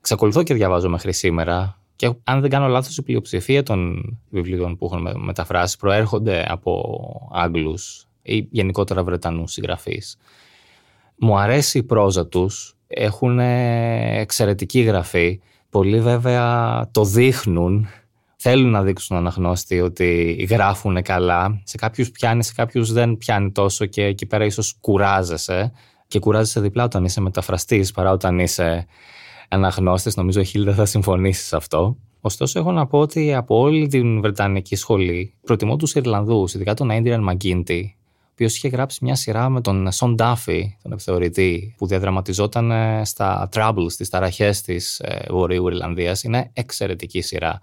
Ξεκολουθώ 0.02 0.44
και 0.44 0.54
διαβάζω 0.54 0.90
μέχρι 0.90 1.14
σήμερα 1.14 1.83
και 2.04 2.14
αν 2.24 2.42
δεν 2.42 2.50
κάνω 2.50 2.68
λάθος, 2.68 2.98
η 2.98 3.02
πλειοψηφία 3.02 3.64
των 3.64 4.04
βιβλίων 4.30 4.78
που 4.78 4.86
έχουν 4.86 5.24
μεταφράσει 5.24 5.78
προέρχονται 5.78 6.46
από 6.50 7.30
Άγγλους 7.34 8.08
ή 8.22 8.48
γενικότερα 8.52 9.04
Βρετανούς 9.04 9.52
συγγραφείς. 9.52 10.18
Μου 11.16 11.38
αρέσει 11.38 11.78
η 11.78 11.84
πρόζα 11.84 12.28
τους, 12.28 12.76
έχουν 12.88 13.40
εξαιρετική 13.40 14.82
γραφή. 14.82 15.40
Πολλοί 15.70 16.00
βέβαια 16.00 16.88
το 16.92 17.06
δείχνουν, 17.06 17.88
θέλουν 18.36 18.70
να 18.70 18.84
δείξουν 18.84 19.18
αναγνώστη 19.18 19.82
ότι 19.82 20.34
γράφουν 20.50 21.02
καλά. 21.02 21.62
Σε 21.64 21.78
κάποιους 21.78 22.12
πιάνει, 22.12 22.44
σε 22.44 22.54
κάποιους 22.54 22.92
δεν 22.92 23.18
πιάνει 23.18 23.52
τόσο 23.52 23.86
και 23.86 24.04
εκεί 24.04 24.26
πέρα 24.26 24.46
ίσως 24.46 24.76
κουράζεσαι. 24.82 25.72
Και 26.08 26.20
κουράζεσαι 26.20 26.60
διπλά 26.60 26.84
όταν 26.84 27.06
είσαι 27.06 27.22
μεταφραστής 27.22 27.92
παρά 27.92 28.12
όταν 28.12 28.40
είσαι 28.40 28.88
αναγνώστες, 29.54 30.16
νομίζω 30.16 30.40
η 30.40 30.46
Χίλτα 30.46 30.74
θα 30.74 30.86
συμφωνήσεις 30.86 31.48
σε 31.48 31.56
αυτό. 31.56 31.98
Ωστόσο, 32.22 32.60
έχω 32.60 32.72
να 32.72 32.88
πω 32.88 33.00
ότι 33.00 33.34
από 33.34 33.60
όλη 33.60 33.88
την 33.88 34.22
Βρετανική 34.22 34.76
σχολή 34.76 35.34
προτιμώ 35.42 35.76
τους 35.76 35.94
Ιρλανδούς, 35.96 36.54
ειδικά 36.54 36.74
τον 36.74 36.90
Adrian 36.92 37.30
McGinty, 37.30 37.82
ο 37.86 38.30
οποίος 38.32 38.56
είχε 38.56 38.68
γράψει 38.68 39.00
μια 39.04 39.16
σειρά 39.16 39.50
με 39.50 39.62
τον 39.62 39.92
Σον 39.92 40.16
Ντάφι, 40.16 40.78
τον 40.82 40.92
επιθεωρητή, 40.92 41.76
που 41.78 41.88
διαδραματιζόταν 41.88 42.72
ε, 42.72 43.06
στα 43.06 43.50
Troubles, 43.54 43.86
στι 43.90 44.10
ταραχές 44.10 44.62
της 44.62 45.00
ε, 45.00 45.26
Βορείου 45.30 45.68
Ιρλανδίας. 45.68 46.24
Είναι 46.24 46.50
εξαιρετική 46.54 47.22
σειρά. 47.22 47.60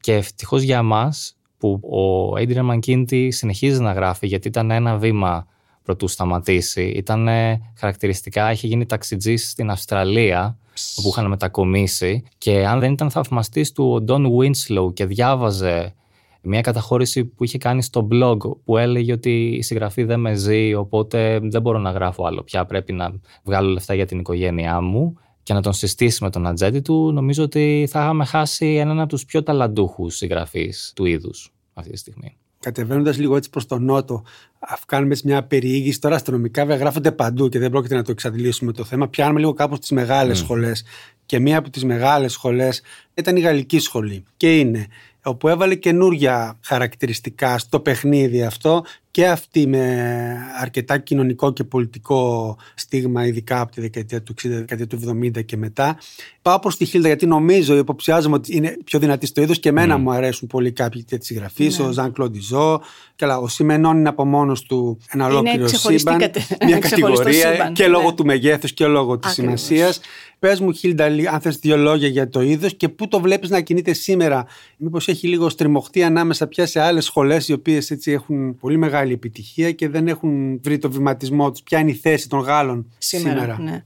Και 0.00 0.14
ευτυχώς 0.14 0.62
για 0.62 0.78
εμάς 0.78 1.36
που 1.58 1.80
ο 1.82 2.32
Adrian 2.36 2.74
McGinty 2.74 3.28
συνεχίζει 3.30 3.80
να 3.80 3.92
γράφει, 3.92 4.26
γιατί 4.26 4.48
ήταν 4.48 4.70
ένα 4.70 4.96
βήμα 4.96 5.46
πρωτού 5.84 6.08
σταματήσει. 6.08 6.84
Ήταν 6.84 7.28
χαρακτηριστικά, 7.76 8.52
είχε 8.52 8.66
γίνει 8.66 8.86
ταξιτζής 8.86 9.50
στην 9.50 9.70
Αυστραλία 9.70 10.58
όπου 10.96 11.08
είχαν 11.08 11.28
μετακομίσει. 11.28 12.22
Και 12.38 12.66
αν 12.66 12.80
δεν 12.80 12.92
ήταν 12.92 13.10
θαυμαστής 13.10 13.72
του 13.72 13.92
ο 13.92 14.04
Don 14.08 14.26
Winslow 14.26 14.94
και 14.94 15.06
διάβαζε 15.06 15.94
μια 16.42 16.60
καταχώρηση 16.60 17.24
που 17.24 17.44
είχε 17.44 17.58
κάνει 17.58 17.82
στο 17.82 18.08
blog 18.12 18.36
που 18.64 18.76
έλεγε 18.76 19.12
ότι 19.12 19.46
η 19.46 19.62
συγγραφή 19.62 20.04
δεν 20.04 20.20
με 20.20 20.34
ζει 20.34 20.74
οπότε 20.74 21.38
δεν 21.42 21.62
μπορώ 21.62 21.78
να 21.78 21.90
γράφω 21.90 22.26
άλλο. 22.26 22.42
Πια 22.42 22.64
πρέπει 22.64 22.92
να 22.92 23.14
βγάλω 23.44 23.68
λεφτά 23.68 23.94
για 23.94 24.06
την 24.06 24.18
οικογένειά 24.18 24.80
μου 24.80 25.18
και 25.42 25.54
να 25.54 25.62
τον 25.62 25.72
συστήσει 25.72 26.24
με 26.24 26.30
τον 26.30 26.46
ατζέντη 26.46 26.80
του 26.80 27.12
νομίζω 27.12 27.42
ότι 27.42 27.86
θα 27.90 28.00
είχαμε 28.00 28.24
χάσει 28.24 28.66
έναν 28.66 29.00
από 29.00 29.08
τους 29.08 29.24
πιο 29.24 29.42
ταλαντούχους 29.42 30.16
συγγραφείς 30.16 30.92
του 30.94 31.04
είδους 31.04 31.52
αυτή 31.74 31.90
τη 31.90 31.98
στιγμή 31.98 32.36
κατεβαίνοντας 32.64 33.18
λίγο 33.18 33.36
έτσι 33.36 33.50
προς 33.50 33.66
τον 33.66 33.84
νότο, 33.84 34.22
αφού 34.58 34.84
κάνουμε 34.86 35.16
μια 35.24 35.42
περιήγηση. 35.44 36.00
Τώρα 36.00 36.14
αστυνομικά 36.14 36.62
βέβαια 36.62 36.76
γράφονται 36.76 37.12
παντού 37.12 37.48
και 37.48 37.58
δεν 37.58 37.70
πρόκειται 37.70 37.94
να 37.94 38.02
το 38.02 38.10
εξαντλήσουμε 38.10 38.72
το 38.72 38.84
θέμα. 38.84 39.08
Πιάνουμε 39.08 39.40
λίγο 39.40 39.52
κάπως 39.52 39.78
τις 39.78 39.90
μεγάλες 39.90 40.38
mm. 40.38 40.42
σχολές. 40.42 40.84
Και 41.26 41.38
μία 41.38 41.58
από 41.58 41.70
τις 41.70 41.84
μεγάλες 41.84 42.32
σχολές 42.32 42.82
ήταν 43.14 43.36
η 43.36 43.40
Γαλλική 43.40 43.78
Σχολή. 43.78 44.24
Και 44.36 44.58
είναι 44.58 44.86
όπου 45.22 45.48
έβαλε 45.48 45.74
καινούργια 45.74 46.58
χαρακτηριστικά 46.60 47.58
στο 47.58 47.80
παιχνίδι 47.80 48.42
αυτό 48.42 48.84
και 49.14 49.28
αυτή 49.28 49.66
με 49.66 50.36
αρκετά 50.60 50.98
κοινωνικό 50.98 51.52
και 51.52 51.64
πολιτικό 51.64 52.56
στίγμα, 52.74 53.26
ειδικά 53.26 53.60
από 53.60 53.72
τη 53.72 53.80
δεκαετία 53.80 54.22
του 54.22 54.34
60, 54.42 54.48
δεκαετία 54.48 54.86
του 54.86 55.00
70 55.34 55.44
και 55.44 55.56
μετά. 55.56 55.98
Πάω 56.42 56.58
προς 56.58 56.76
τη 56.76 56.84
Χίλτα 56.84 57.06
γιατί 57.06 57.26
νομίζω, 57.26 57.76
υποψιάζομαι 57.76 58.34
ότι 58.34 58.56
είναι 58.56 58.76
πιο 58.84 58.98
δυνατή 58.98 59.26
στο 59.26 59.42
είδος 59.42 59.58
και 59.58 59.68
εμένα 59.68 59.96
mm. 59.96 59.98
μου 59.98 60.10
αρέσουν 60.10 60.48
πολύ 60.48 60.72
κάποιοι 60.72 61.02
τέτοιε 61.02 61.24
συγγραφεί. 61.24 61.72
Ναι. 61.78 61.84
Ο 61.84 61.92
Ζαν 61.92 62.12
Κλοντιζό. 62.12 62.80
Καλά, 63.16 63.38
ο 63.38 63.48
Σιμενών 63.48 63.98
είναι 63.98 64.08
από 64.08 64.24
μόνος 64.24 64.62
του 64.62 64.98
ένα 65.10 65.26
ολόκληρο 65.26 65.66
σύμπαν. 65.66 66.20
Μια 66.64 66.78
κατηγορία 66.88 67.70
και 67.74 67.88
λόγω 67.88 68.08
ναι. 68.08 68.14
του 68.14 68.24
μεγέθους 68.24 68.72
και 68.72 68.86
λόγω 68.86 69.18
της 69.18 69.32
σημασίας. 69.32 70.00
Πες 70.38 70.60
μου, 70.60 70.72
Χίλτα, 70.72 71.04
αν 71.04 71.40
θες 71.40 71.56
δύο 71.56 71.76
λόγια 71.76 72.08
για 72.08 72.28
το 72.28 72.40
είδος 72.42 72.74
και 72.74 72.88
πού 72.88 73.08
το 73.08 73.20
βλέπεις 73.20 73.50
να 73.50 73.60
κινείται 73.60 73.92
σήμερα. 73.92 74.46
Μήπως 74.76 75.08
έχει 75.08 75.28
λίγο 75.28 75.48
στριμωχτεί 75.48 76.02
ανάμεσα 76.02 76.46
πια 76.46 76.66
σε 76.66 76.80
άλλες 76.80 77.04
σχολές 77.04 77.48
οι 77.48 77.52
οποίες 77.52 77.90
έχουν 78.04 78.56
πολύ 78.60 78.76
μεγάλη 78.76 79.03
επιτυχία 79.12 79.72
και 79.72 79.88
δεν 79.88 80.08
έχουν 80.08 80.60
βρει 80.62 80.78
το 80.78 80.90
βηματισμό 80.90 81.50
τους. 81.50 81.62
Ποια 81.62 81.78
είναι 81.78 81.90
η 81.90 81.94
θέση 81.94 82.28
των 82.28 82.40
Γάλλων 82.40 82.92
σήμερα. 82.98 83.40
σήμερα; 83.40 83.62
Ναι. 83.62 83.84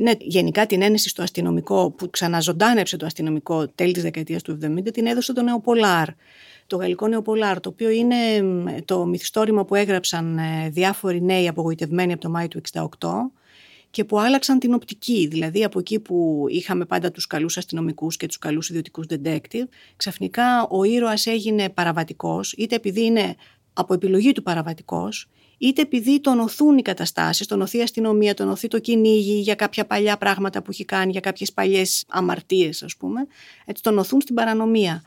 Ναι, 0.00 0.12
γενικά 0.18 0.66
την 0.66 0.82
ένεση 0.82 1.08
στο 1.08 1.22
αστυνομικό 1.22 1.90
που 1.90 2.10
ξαναζωντάνεψε 2.10 2.96
το 2.96 3.06
αστυνομικό 3.06 3.68
τέλη 3.68 3.92
της 3.92 4.02
δεκαετίας 4.02 4.42
του 4.42 4.58
70 4.62 4.92
την 4.92 5.06
έδωσε 5.06 5.32
το 5.32 5.42
Νεοπολάρ. 5.42 6.08
Το 6.66 6.76
γαλλικό 6.76 7.06
Νεοπολάρ, 7.06 7.60
το 7.60 7.68
οποίο 7.68 7.90
είναι 7.90 8.16
το 8.84 9.06
μυθιστόρημα 9.06 9.64
που 9.64 9.74
έγραψαν 9.74 10.38
ε, 10.38 10.68
διάφοροι 10.70 11.22
νέοι 11.22 11.48
απογοητευμένοι 11.48 12.12
από 12.12 12.20
το 12.20 12.30
Μάιο 12.30 12.48
του 12.48 12.60
68 12.72 12.86
και 13.90 14.04
που 14.04 14.18
άλλαξαν 14.18 14.58
την 14.58 14.74
οπτική. 14.74 15.26
Δηλαδή 15.26 15.64
από 15.64 15.78
εκεί 15.78 16.00
που 16.00 16.44
είχαμε 16.48 16.84
πάντα 16.84 17.10
τους 17.10 17.26
καλούς 17.26 17.56
αστυνομικούς 17.56 18.16
και 18.16 18.26
τους 18.26 18.38
καλούς 18.38 18.68
ιδιωτικούς 18.68 19.06
detective, 19.08 19.66
ξαφνικά 19.96 20.66
ο 20.70 20.84
ήρωας 20.84 21.26
έγινε 21.26 21.68
παραβατικός, 21.68 22.52
είτε 22.52 22.74
επειδή 22.74 23.04
είναι 23.04 23.34
από 23.72 23.94
επιλογή 23.94 24.32
του 24.32 24.42
παραβατικός, 24.42 25.28
είτε 25.58 25.82
επειδή 25.82 26.20
τον 26.20 26.40
οθούν 26.40 26.78
οι 26.78 26.82
καταστάσεις, 26.82 27.46
τον 27.46 27.60
οθεί 27.60 27.78
η 27.78 27.82
αστυνομία, 27.82 28.34
τον 28.34 28.48
οθεί 28.48 28.68
το 28.68 28.78
κυνήγι 28.78 29.40
για 29.40 29.54
κάποια 29.54 29.86
παλιά 29.86 30.16
πράγματα 30.16 30.62
που 30.62 30.70
έχει 30.70 30.84
κάνει, 30.84 31.10
για 31.10 31.20
κάποιες 31.20 31.52
παλιές 31.52 32.04
αμαρτίες 32.08 32.82
ας 32.82 32.96
πούμε, 32.96 33.26
έτσι 33.64 33.82
τον 33.82 33.98
οθούν 33.98 34.20
στην 34.20 34.34
παρανομία. 34.34 35.02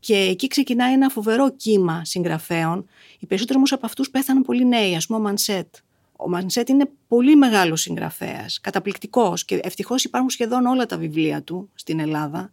Και 0.00 0.16
εκεί 0.16 0.46
ξεκινάει 0.46 0.92
ένα 0.92 1.08
φοβερό 1.08 1.50
κύμα 1.56 2.04
συγγραφέων. 2.04 2.88
Οι 3.18 3.26
περισσότεροι 3.26 3.58
όμως 3.58 3.72
από 3.72 3.86
αυτούς 3.86 4.10
πέθαναν 4.10 4.42
πολύ 4.42 4.66
νέοι, 4.66 4.94
ας 4.94 5.06
πούμε 5.06 5.18
ο 5.18 5.22
Μανσέτ. 5.22 5.74
Ο 6.16 6.28
Μανσέτ 6.28 6.68
είναι 6.68 6.90
πολύ 7.08 7.36
μεγάλος 7.36 7.80
συγγραφέας, 7.80 8.60
καταπληκτικός 8.60 9.44
και 9.44 9.60
ευτυχώς 9.62 10.04
υπάρχουν 10.04 10.30
σχεδόν 10.30 10.66
όλα 10.66 10.86
τα 10.86 10.96
βιβλία 10.96 11.42
του 11.42 11.70
στην 11.74 12.00
Ελλάδα. 12.00 12.50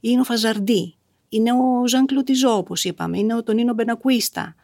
Είναι 0.00 0.20
ο 0.20 0.24
Φαζαρντί, 0.24 0.94
είναι 1.28 1.52
ο 1.52 1.88
Ζαν 1.88 2.06
Κλωτιζό, 2.06 2.56
όπως 2.56 2.84
είπαμε, 2.84 3.18
είναι 3.18 3.34
ο 3.34 3.42
Τονίνο 3.42 3.74
Μπενακουίστα. 3.74 4.54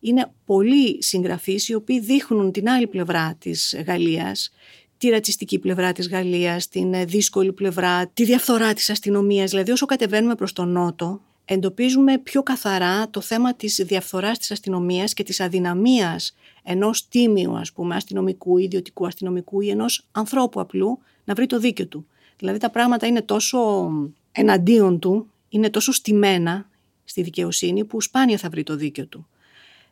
Είναι 0.00 0.30
πολλοί 0.46 1.02
συγγραφείς 1.02 1.68
οι 1.68 1.74
οποίοι 1.74 2.00
δείχνουν 2.00 2.52
την 2.52 2.68
άλλη 2.68 2.86
πλευρά 2.86 3.36
της 3.38 3.76
Γαλλίας, 3.86 4.50
τη 4.98 5.08
ρατσιστική 5.08 5.58
πλευρά 5.58 5.92
της 5.92 6.08
Γαλλίας, 6.08 6.68
την 6.68 7.06
δύσκολη 7.06 7.52
πλευρά, 7.52 8.06
τη 8.06 8.24
διαφθορά 8.24 8.72
της 8.72 8.90
αστυνομίας. 8.90 9.50
Δηλαδή 9.50 9.70
όσο 9.70 9.86
κατεβαίνουμε 9.86 10.34
προς 10.34 10.52
τον 10.52 10.68
Νότο, 10.68 11.20
εντοπίζουμε 11.44 12.18
πιο 12.18 12.42
καθαρά 12.42 13.10
το 13.10 13.20
θέμα 13.20 13.54
της 13.54 13.82
διαφθοράς 13.86 14.38
της 14.38 14.50
αστυνομίας 14.50 15.14
και 15.14 15.22
της 15.22 15.40
αδυναμίας 15.40 16.34
ενός 16.62 17.08
τίμιου 17.08 17.56
ας 17.56 17.72
πούμε 17.72 17.94
αστυνομικού, 17.94 18.58
ιδιωτικού 18.58 19.06
αστυνομικού 19.06 19.60
ή 19.60 19.70
ενός 19.70 20.06
ανθρώπου 20.12 20.60
απλού 20.60 20.98
να 21.24 21.34
βρει 21.34 21.46
το 21.46 21.58
δίκιο 21.58 21.86
του. 21.86 22.06
Δηλαδή 22.38 22.58
τα 22.58 22.70
πράγματα 22.70 23.06
είναι 23.06 23.22
τόσο 23.22 23.90
εναντίον 24.32 24.98
του, 24.98 25.30
είναι 25.48 25.70
τόσο 25.70 25.92
στημένα 25.92 26.68
στη 27.04 27.22
δικαιοσύνη 27.22 27.84
που 27.84 28.00
σπάνια 28.00 28.38
θα 28.38 28.48
βρει 28.48 28.62
το 28.62 28.76
δίκιο 28.76 29.06
του 29.06 29.26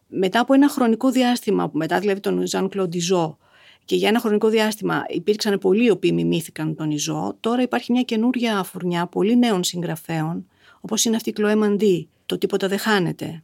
μετά 0.06 0.40
από 0.40 0.54
ένα 0.54 0.68
χρονικό 0.68 1.10
διάστημα, 1.10 1.70
μετά 1.72 2.00
δηλαδή 2.00 2.20
τον 2.20 2.46
Ζαν 2.46 2.68
Κλοντιζό, 2.68 3.38
και 3.86 3.96
για 3.96 4.08
ένα 4.08 4.20
χρονικό 4.20 4.48
διάστημα 4.48 5.04
υπήρξαν 5.08 5.58
πολλοί 5.58 5.84
οι 5.84 5.90
οποίοι 5.90 6.10
μιμήθηκαν 6.14 6.74
τον 6.74 6.90
Ιζό, 6.90 7.36
τώρα 7.40 7.62
υπάρχει 7.62 7.92
μια 7.92 8.02
καινούρια 8.02 8.62
φουρνιά 8.62 9.06
πολύ 9.06 9.38
νέων 9.38 9.64
συγγραφέων, 9.64 10.48
όπως 10.80 11.04
είναι 11.04 11.16
αυτή 11.16 11.28
η 11.28 11.32
Κλοέ 11.32 11.56
Μαντί, 11.56 12.08
το 12.26 12.38
«Τίποτα 12.38 12.68
δεν 12.68 12.78
χάνεται», 12.78 13.42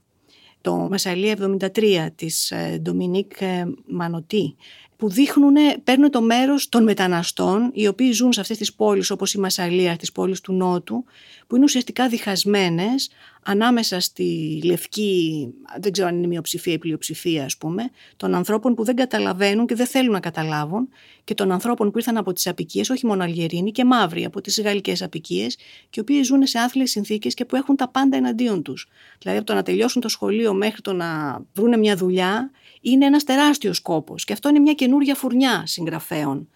το 0.60 0.74
«Μασαλία 0.76 1.36
73» 1.74 2.08
της 2.14 2.52
Ντομινίκ 2.80 3.40
ε, 3.40 3.64
Μανωτή, 3.86 4.56
που 4.96 5.08
δείχνουν, 5.08 5.54
παίρνουν 5.84 6.10
το 6.10 6.22
μέρος 6.22 6.68
των 6.68 6.82
μεταναστών 6.82 7.70
οι 7.74 7.86
οποίοι 7.86 8.12
ζουν 8.12 8.32
σε 8.32 8.40
αυτές 8.40 8.56
τις 8.56 8.74
πόλεις 8.74 9.10
όπως 9.10 9.34
η 9.34 9.38
Μασαλία, 9.38 9.96
τις 9.96 10.12
πόλεις 10.12 10.40
του 10.40 10.52
Νότου 10.52 11.04
που 11.46 11.56
είναι 11.56 11.64
ουσιαστικά 11.64 12.08
διχασμένες 12.08 13.10
ανάμεσα 13.44 14.00
στη 14.00 14.60
λευκή, 14.64 15.48
δεν 15.80 15.92
ξέρω 15.92 16.08
αν 16.08 16.16
είναι 16.16 16.26
μειοψηφία 16.26 16.72
ή 16.72 16.78
πλειοψηφία 16.78 17.44
ας 17.44 17.56
πούμε, 17.56 17.90
των 18.16 18.34
ανθρώπων 18.34 18.74
που 18.74 18.84
δεν 18.84 18.96
καταλαβαίνουν 18.96 19.66
και 19.66 19.74
δεν 19.74 19.86
θέλουν 19.86 20.12
να 20.12 20.20
καταλάβουν 20.20 20.88
και 21.24 21.34
των 21.34 21.52
ανθρώπων 21.52 21.90
που 21.90 21.98
ήρθαν 21.98 22.16
από 22.16 22.32
τις 22.32 22.46
απικίες, 22.46 22.90
όχι 22.90 23.06
μόνο 23.06 23.22
Αλγερίνοι 23.22 23.72
και 23.72 23.84
μαύροι 23.84 24.24
από 24.24 24.40
τις 24.40 24.60
γαλλικές 24.60 25.02
απικίες 25.02 25.56
και 25.56 25.94
οι 25.96 26.00
οποίοι 26.00 26.22
ζουν 26.22 26.46
σε 26.46 26.58
άθλιες 26.58 26.90
συνθήκες 26.90 27.34
και 27.34 27.44
που 27.44 27.56
έχουν 27.56 27.76
τα 27.76 27.88
πάντα 27.88 28.16
εναντίον 28.16 28.62
τους. 28.62 28.88
Δηλαδή 29.18 29.38
από 29.38 29.46
το 29.46 29.54
να 29.54 29.62
τελειώσουν 29.62 30.00
το 30.00 30.08
σχολείο 30.08 30.52
μέχρι 30.54 30.80
το 30.80 30.92
να 30.92 31.40
βρουν 31.54 31.78
μια 31.78 31.96
δουλειά 31.96 32.50
είναι 32.80 33.06
ένας 33.06 33.24
τεράστιος 33.24 33.80
κόπος 33.80 34.24
και 34.24 34.32
αυτό 34.32 34.48
είναι 34.48 34.58
μια 34.58 34.74
καινούργια 34.74 35.14
φουρνιά 35.14 35.62
συγγραφέων. 35.66 36.48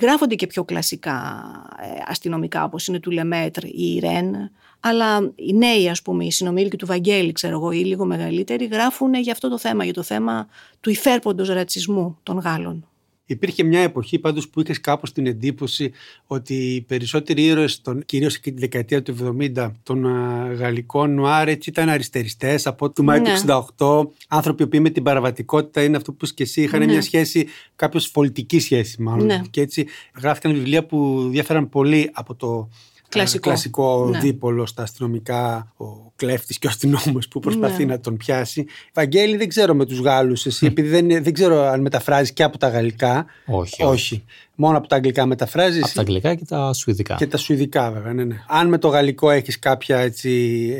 Γράφονται 0.00 0.34
και 0.34 0.46
πιο 0.46 0.64
κλασικά 0.64 1.42
ε, 1.82 2.02
αστυνομικά 2.06 2.64
όπως 2.64 2.86
είναι 2.86 3.00
του 3.00 3.10
Λεμέτρ 3.10 3.64
ή 3.64 3.94
η 3.94 3.98
Ρεν, 3.98 4.50
αλλά 4.84 5.32
οι 5.34 5.52
νέοι 5.52 5.88
ας 5.88 6.02
πούμε, 6.02 6.24
οι 6.24 6.30
συνομήλικοι 6.30 6.76
του 6.76 6.86
Βαγγέλη 6.86 7.32
ξέρω 7.32 7.54
εγώ 7.54 7.70
ή 7.70 7.78
λίγο 7.84 8.04
μεγαλύτεροι 8.04 8.64
γράφουν 8.64 9.14
για 9.14 9.32
αυτό 9.32 9.48
το 9.48 9.58
θέμα, 9.58 9.84
για 9.84 9.92
το 9.92 10.02
θέμα 10.02 10.46
του 10.80 10.90
υφέρποντος 10.90 11.48
ρατσισμού 11.48 12.18
των 12.22 12.38
Γάλλων. 12.38 12.86
Υπήρχε 13.26 13.62
μια 13.62 13.80
εποχή 13.80 14.18
πάντως 14.18 14.48
που 14.48 14.60
είχες 14.60 14.80
κάπως 14.80 15.12
την 15.12 15.26
εντύπωση 15.26 15.92
ότι 16.26 16.54
οι 16.54 16.80
περισσότεροι 16.80 17.44
ήρωες, 17.44 17.80
των, 17.80 18.04
κυρίως 18.04 18.34
εκεί 18.34 18.52
τη 18.52 18.60
δεκαετία 18.60 19.02
του 19.02 19.36
70 19.56 19.70
των 19.82 20.06
α, 20.06 20.52
γαλλικών 20.54 21.14
νουάρ 21.14 21.48
έτσι 21.48 21.70
ήταν 21.70 21.88
αριστεριστές 21.88 22.66
από 22.66 22.90
του 22.90 23.04
Μάη 23.04 23.20
Ναι. 23.20 23.34
του 23.34 23.66
68 23.78 24.10
άνθρωποι 24.28 24.66
που 24.66 24.80
με 24.80 24.90
την 24.90 25.02
παραβατικότητα 25.02 25.82
είναι 25.82 25.96
αυτό 25.96 26.12
που 26.12 26.24
είσαι 26.24 26.34
και 26.34 26.42
εσύ 26.42 26.62
είχαν 26.62 26.80
Ναι. 26.80 26.86
μια 26.86 27.02
σχέση 27.02 27.46
κάποιος 27.76 28.10
πολιτική 28.10 28.60
σχέση 28.60 29.02
μάλλον 29.02 29.26
Ναι. 29.26 29.40
και 29.50 29.60
έτσι 29.60 29.86
γράφτηκαν 30.20 30.52
βιβλία 30.56 30.86
που 30.86 31.28
διαφέραν 31.30 31.68
πολύ 31.68 32.10
από 32.12 32.34
το 32.34 32.68
ε, 32.68 32.91
Κλασικό. 33.12 33.42
κλασικό 33.48 34.08
Ναι. 34.10 34.18
δίπολο 34.18 34.66
στα 34.66 34.82
αστυνομικά, 34.82 35.72
ο 35.76 35.84
κλέφτης 36.16 36.58
και 36.58 36.66
ο 36.66 36.70
αστυνόμος 36.70 37.28
που 37.28 37.40
προσπαθεί 37.40 37.84
Ναι. 37.84 37.92
να 37.92 38.00
τον 38.00 38.16
πιάσει. 38.16 38.66
Βαγγέλη 38.94 39.36
δεν 39.36 39.48
ξέρω 39.48 39.74
με 39.74 39.86
τους 39.86 39.98
Γάλλους 40.00 40.46
εσύ, 40.46 40.66
επειδή 40.66 40.88
δεν, 40.88 41.22
δεν 41.22 41.32
ξέρω 41.32 41.62
αν 41.62 41.80
μεταφράζεις 41.80 42.32
και 42.32 42.42
από 42.42 42.58
τα 42.58 42.68
γαλλικά. 42.68 43.26
Όχι. 43.46 43.82
Όχι. 43.82 44.24
Μόνο 44.54 44.76
από 44.78 44.86
τα 44.88 44.96
αγγλικά 44.96 45.26
μεταφράζεις 45.26 45.84
Από 45.84 45.94
τα 45.94 46.00
αγγλικά 46.00 46.34
και 46.34 46.44
τα 46.44 46.72
σουηδικά. 46.72 47.14
και 47.14 47.26
τα 47.26 47.36
σουηδικά 47.36 47.90
βέβαια. 47.90 48.12
Ναι, 48.12 48.24
ναι. 48.24 48.36
Αν 48.48 48.68
με 48.68 48.78
το 48.78 48.88
γαλλικό 48.88 49.30
έχεις 49.30 49.58
κάποια 49.58 49.98
έτσι, 49.98 50.30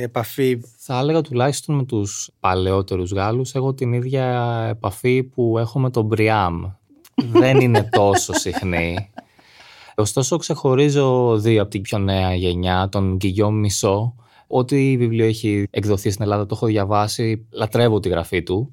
επαφή; 0.00 0.60
Θα 0.76 0.98
έλεγα 0.98 1.20
τουλάχιστον 1.20 1.74
με 1.76 1.84
τους 1.84 2.30
παλαιότερους 2.40 3.12
Γάλλους 3.12 3.54
έχω 3.54 3.74
την 3.74 3.92
ίδια 3.92 4.66
επαφή 4.70 5.22
που 5.22 5.58
έχω 5.58 5.78
με 5.78 5.90
τον 5.90 6.04
Μπριάμ. 6.04 6.62
Δεν 7.14 7.60
είναι 7.60 7.88
τόσο 7.92 8.32
συχνή. 8.32 9.10
Ωστόσο 9.96 10.36
ξεχωρίζω 10.36 11.36
δύο 11.38 11.62
από 11.62 11.70
την 11.70 11.82
πιο 11.82 11.98
νέα 11.98 12.34
γενιά, 12.34 12.88
τον 12.90 13.16
Γκυγιόμ 13.16 13.54
Μισό. 13.58 14.14
Ό,τι 14.46 14.96
βιβλίο 14.98 15.24
έχει 15.26 15.66
εκδοθεί 15.70 16.10
στην 16.10 16.22
Ελλάδα 16.24 16.46
το 16.46 16.54
έχω 16.54 16.66
διαβάσει, 16.66 17.46
λατρεύω 17.50 18.00
τη 18.00 18.08
γραφή 18.08 18.42
του. 18.42 18.72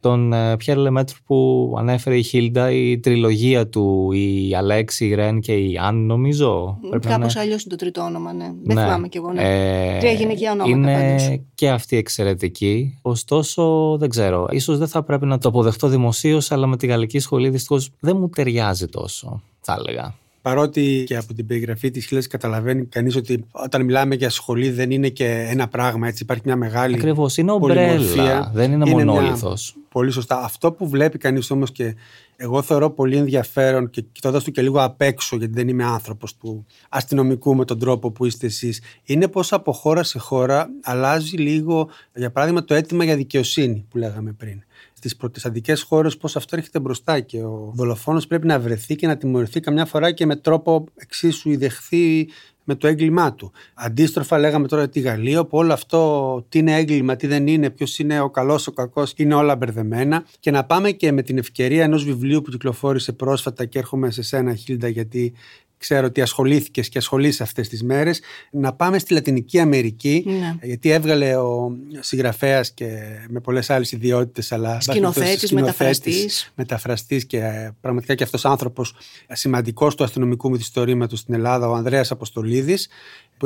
Τον 0.00 0.34
Πιέρ 0.58 0.76
Λεμέτρ 0.76 1.12
που 1.26 1.74
ανέφερε 1.78 2.16
η 2.16 2.22
Χίλντα, 2.22 2.70
η 2.70 2.98
τριλογία 2.98 3.68
του, 3.68 4.12
η 4.12 4.54
Αλέξη, 4.54 5.06
η 5.06 5.14
Ρεν 5.14 5.40
και 5.40 5.52
η 5.52 5.78
Αν 5.78 6.06
νομίζω. 6.06 6.78
Πρέπει 6.90 7.06
να 7.06 7.12
Κάπως 7.16 7.34
είναι. 7.34 7.42
αλλιώς 7.42 7.62
είναι 7.64 7.70
το 7.70 7.76
τρίτο 7.84 8.02
όνομα, 8.02 8.32
ναι. 8.32 8.44
Δεν 8.64 8.76
Ναι. 8.76 8.82
θυμάμαι 8.82 9.08
κι 9.08 9.16
εγώ. 9.16 9.32
Ναι. 9.32 9.42
Ε, 9.42 9.98
Τρία 9.98 10.12
γυναικεία 10.12 10.52
ονόματα 10.52 10.76
Είναι 10.76 11.16
πάντως. 11.18 11.40
και 11.54 11.70
αυτή 11.70 11.96
εξαιρετική. 11.96 12.98
Ωστόσο, 13.02 13.96
δεν 13.98 14.08
ξέρω. 14.08 14.46
Ίσως 14.50 14.78
δεν 14.78 14.88
θα 14.88 15.02
πρέπει 15.02 15.26
να 15.26 15.38
το 15.38 15.48
αποδεχτώ 15.48 15.88
δημοσίως, 15.88 16.52
αλλά 16.52 16.66
με 16.66 16.76
τη 16.76 16.86
γαλλική 16.86 17.18
σχολή 17.18 17.48
δυστυχώς 17.48 17.90
δεν 18.00 18.16
μου 18.16 18.28
ταιριάζει 18.28 18.86
τόσο, 18.88 19.42
θα 19.60 19.76
έλεγα. 19.78 20.14
Παρότι 20.42 21.04
και 21.06 21.16
από 21.16 21.34
την 21.34 21.46
περιγραφή 21.46 21.90
της 21.90 22.06
Χίλας 22.06 22.26
καταλαβαίνει 22.26 22.84
κανείς 22.86 23.16
ότι 23.16 23.44
όταν 23.50 23.84
μιλάμε 23.84 24.14
για 24.14 24.30
σχολή 24.30 24.70
δεν 24.70 24.90
είναι 24.90 25.08
και 25.08 25.46
ένα 25.50 25.68
πράγμα, 25.68 26.08
έτσι 26.08 26.22
υπάρχει 26.22 26.42
μια 26.46 26.56
μεγάλη 26.56 26.94
Ακριβώς. 26.94 27.36
Είναι 27.36 27.58
πολυμορφία. 27.58 28.22
ομπρέλα. 28.22 28.50
Δεν 28.54 28.72
είναι, 28.72 28.84
μια- 28.84 29.04
μονόλιθο. 29.04 29.54
Πολύ 29.88 30.10
σωστά. 30.10 30.44
Αυτό 30.44 30.72
που 30.72 30.88
βλέπει 30.88 31.18
κανείς 31.18 31.50
όμως 31.50 31.72
και 31.72 31.94
εγώ 32.36 32.62
θεωρώ 32.62 32.90
πολύ 32.90 33.16
ενδιαφέρον 33.16 33.90
και 33.90 34.04
κοιτώντας 34.12 34.44
του 34.44 34.50
και 34.50 34.62
λίγο 34.62 34.82
απ' 34.82 35.00
έξω, 35.00 35.36
γιατί 35.36 35.52
δεν 35.52 35.68
είμαι 35.68 35.84
άνθρωπος 35.84 36.36
του 36.36 36.66
αστυνομικού 36.88 37.54
με 37.56 37.64
τον 37.64 37.78
τρόπο 37.78 38.10
που 38.10 38.24
είστε 38.24 38.46
εσείς, 38.46 38.80
είναι 39.04 39.28
πως 39.28 39.52
από 39.52 39.72
χώρα 39.72 40.02
σε 40.02 40.18
χώρα 40.18 40.68
αλλάζει 40.82 41.36
λίγο, 41.36 41.88
για 42.14 42.30
παράδειγμα, 42.30 42.64
το 42.64 42.74
αίτημα 42.74 43.04
για 43.04 43.16
δικαιοσύνη 43.16 43.84
που 43.90 43.98
λέγαμε 43.98 44.32
πριν. 44.32 44.62
Στι 45.04 45.16
προτεσταντικέ 45.16 45.74
χώρες, 45.76 46.16
πώς 46.16 46.36
αυτό 46.36 46.56
έρχεται 46.56 46.80
μπροστά 46.80 47.20
και 47.20 47.42
ο 47.42 47.72
δολοφόνος 47.74 48.26
πρέπει 48.26 48.46
να 48.46 48.60
βρεθεί 48.60 48.96
και 48.96 49.06
να 49.06 49.16
τιμωρηθεί 49.16 49.60
καμιά 49.60 49.84
φορά 49.84 50.12
και 50.12 50.26
με 50.26 50.36
τρόπο 50.36 50.84
εξίσου 50.94 51.50
ιδεχθεί 51.50 52.28
με 52.64 52.74
το 52.74 52.86
έγκλημά 52.86 53.34
του. 53.34 53.52
Αντίστροφα, 53.74 54.38
λέγαμε 54.38 54.68
τώρα 54.68 54.88
τη 54.88 55.00
Γαλλία, 55.00 55.40
όπου 55.40 55.58
όλο 55.58 55.72
αυτό 55.72 56.46
τι 56.48 56.58
είναι 56.58 56.76
έγκλημα, 56.76 57.16
τι 57.16 57.26
δεν 57.26 57.46
είναι, 57.46 57.70
ποιος 57.70 57.98
είναι 57.98 58.20
ο 58.20 58.30
καλός, 58.30 58.66
ο 58.66 58.72
κακός, 58.72 59.12
είναι 59.16 59.34
όλα 59.34 59.56
μπερδεμένα. 59.56 60.24
Και 60.40 60.50
να 60.50 60.64
πάμε 60.64 60.90
και 60.90 61.12
με 61.12 61.22
την 61.22 61.38
ευκαιρία 61.38 61.84
ενός 61.84 62.04
βιβλίου 62.04 62.42
που 62.42 62.50
κυκλοφόρησε 62.50 63.12
πρόσφατα 63.12 63.64
και 63.64 63.78
έρχομαι 63.78 64.10
σε 64.10 64.22
σένα, 64.22 64.54
Χίλντα, 64.54 64.88
γιατί 64.88 65.32
ξέρω 65.82 66.06
ότι 66.06 66.20
ασχολήθηκες 66.20 66.88
και 66.88 66.98
ασχολείσαι 66.98 67.42
αυτές 67.42 67.68
τις 67.68 67.82
μέρες, 67.82 68.20
να 68.50 68.72
πάμε 68.72 68.98
στη 68.98 69.12
Λατινική 69.14 69.58
Αμερική, 69.58 70.24
Ναι. 70.26 70.54
γιατί 70.62 70.90
έβγαλε 70.90 71.36
ο 71.36 71.76
συγγραφέας 72.00 72.72
και 72.72 72.86
με 73.28 73.40
πολλές 73.40 73.70
άλλες 73.70 73.92
ιδιότητες, 73.92 74.52
αλλά 74.52 74.80
Σκηνοθέτης, 74.80 75.52
μεταφραστής. 75.52 76.52
μεταφραστής 76.54 77.26
και 77.26 77.38
ε, 77.38 77.70
πραγματικά 77.80 78.14
και 78.14 78.22
αυτός 78.24 78.44
άνθρωπος 78.44 78.94
σημαντικός 79.32 79.94
του 79.94 80.04
αστυνομικού 80.04 80.50
μυθιστορήματος 80.50 81.18
στην 81.18 81.34
Ελλάδα, 81.34 81.68
ο 81.68 81.74
Ανδρέας 81.74 82.10
Αποστολίδης, 82.10 82.88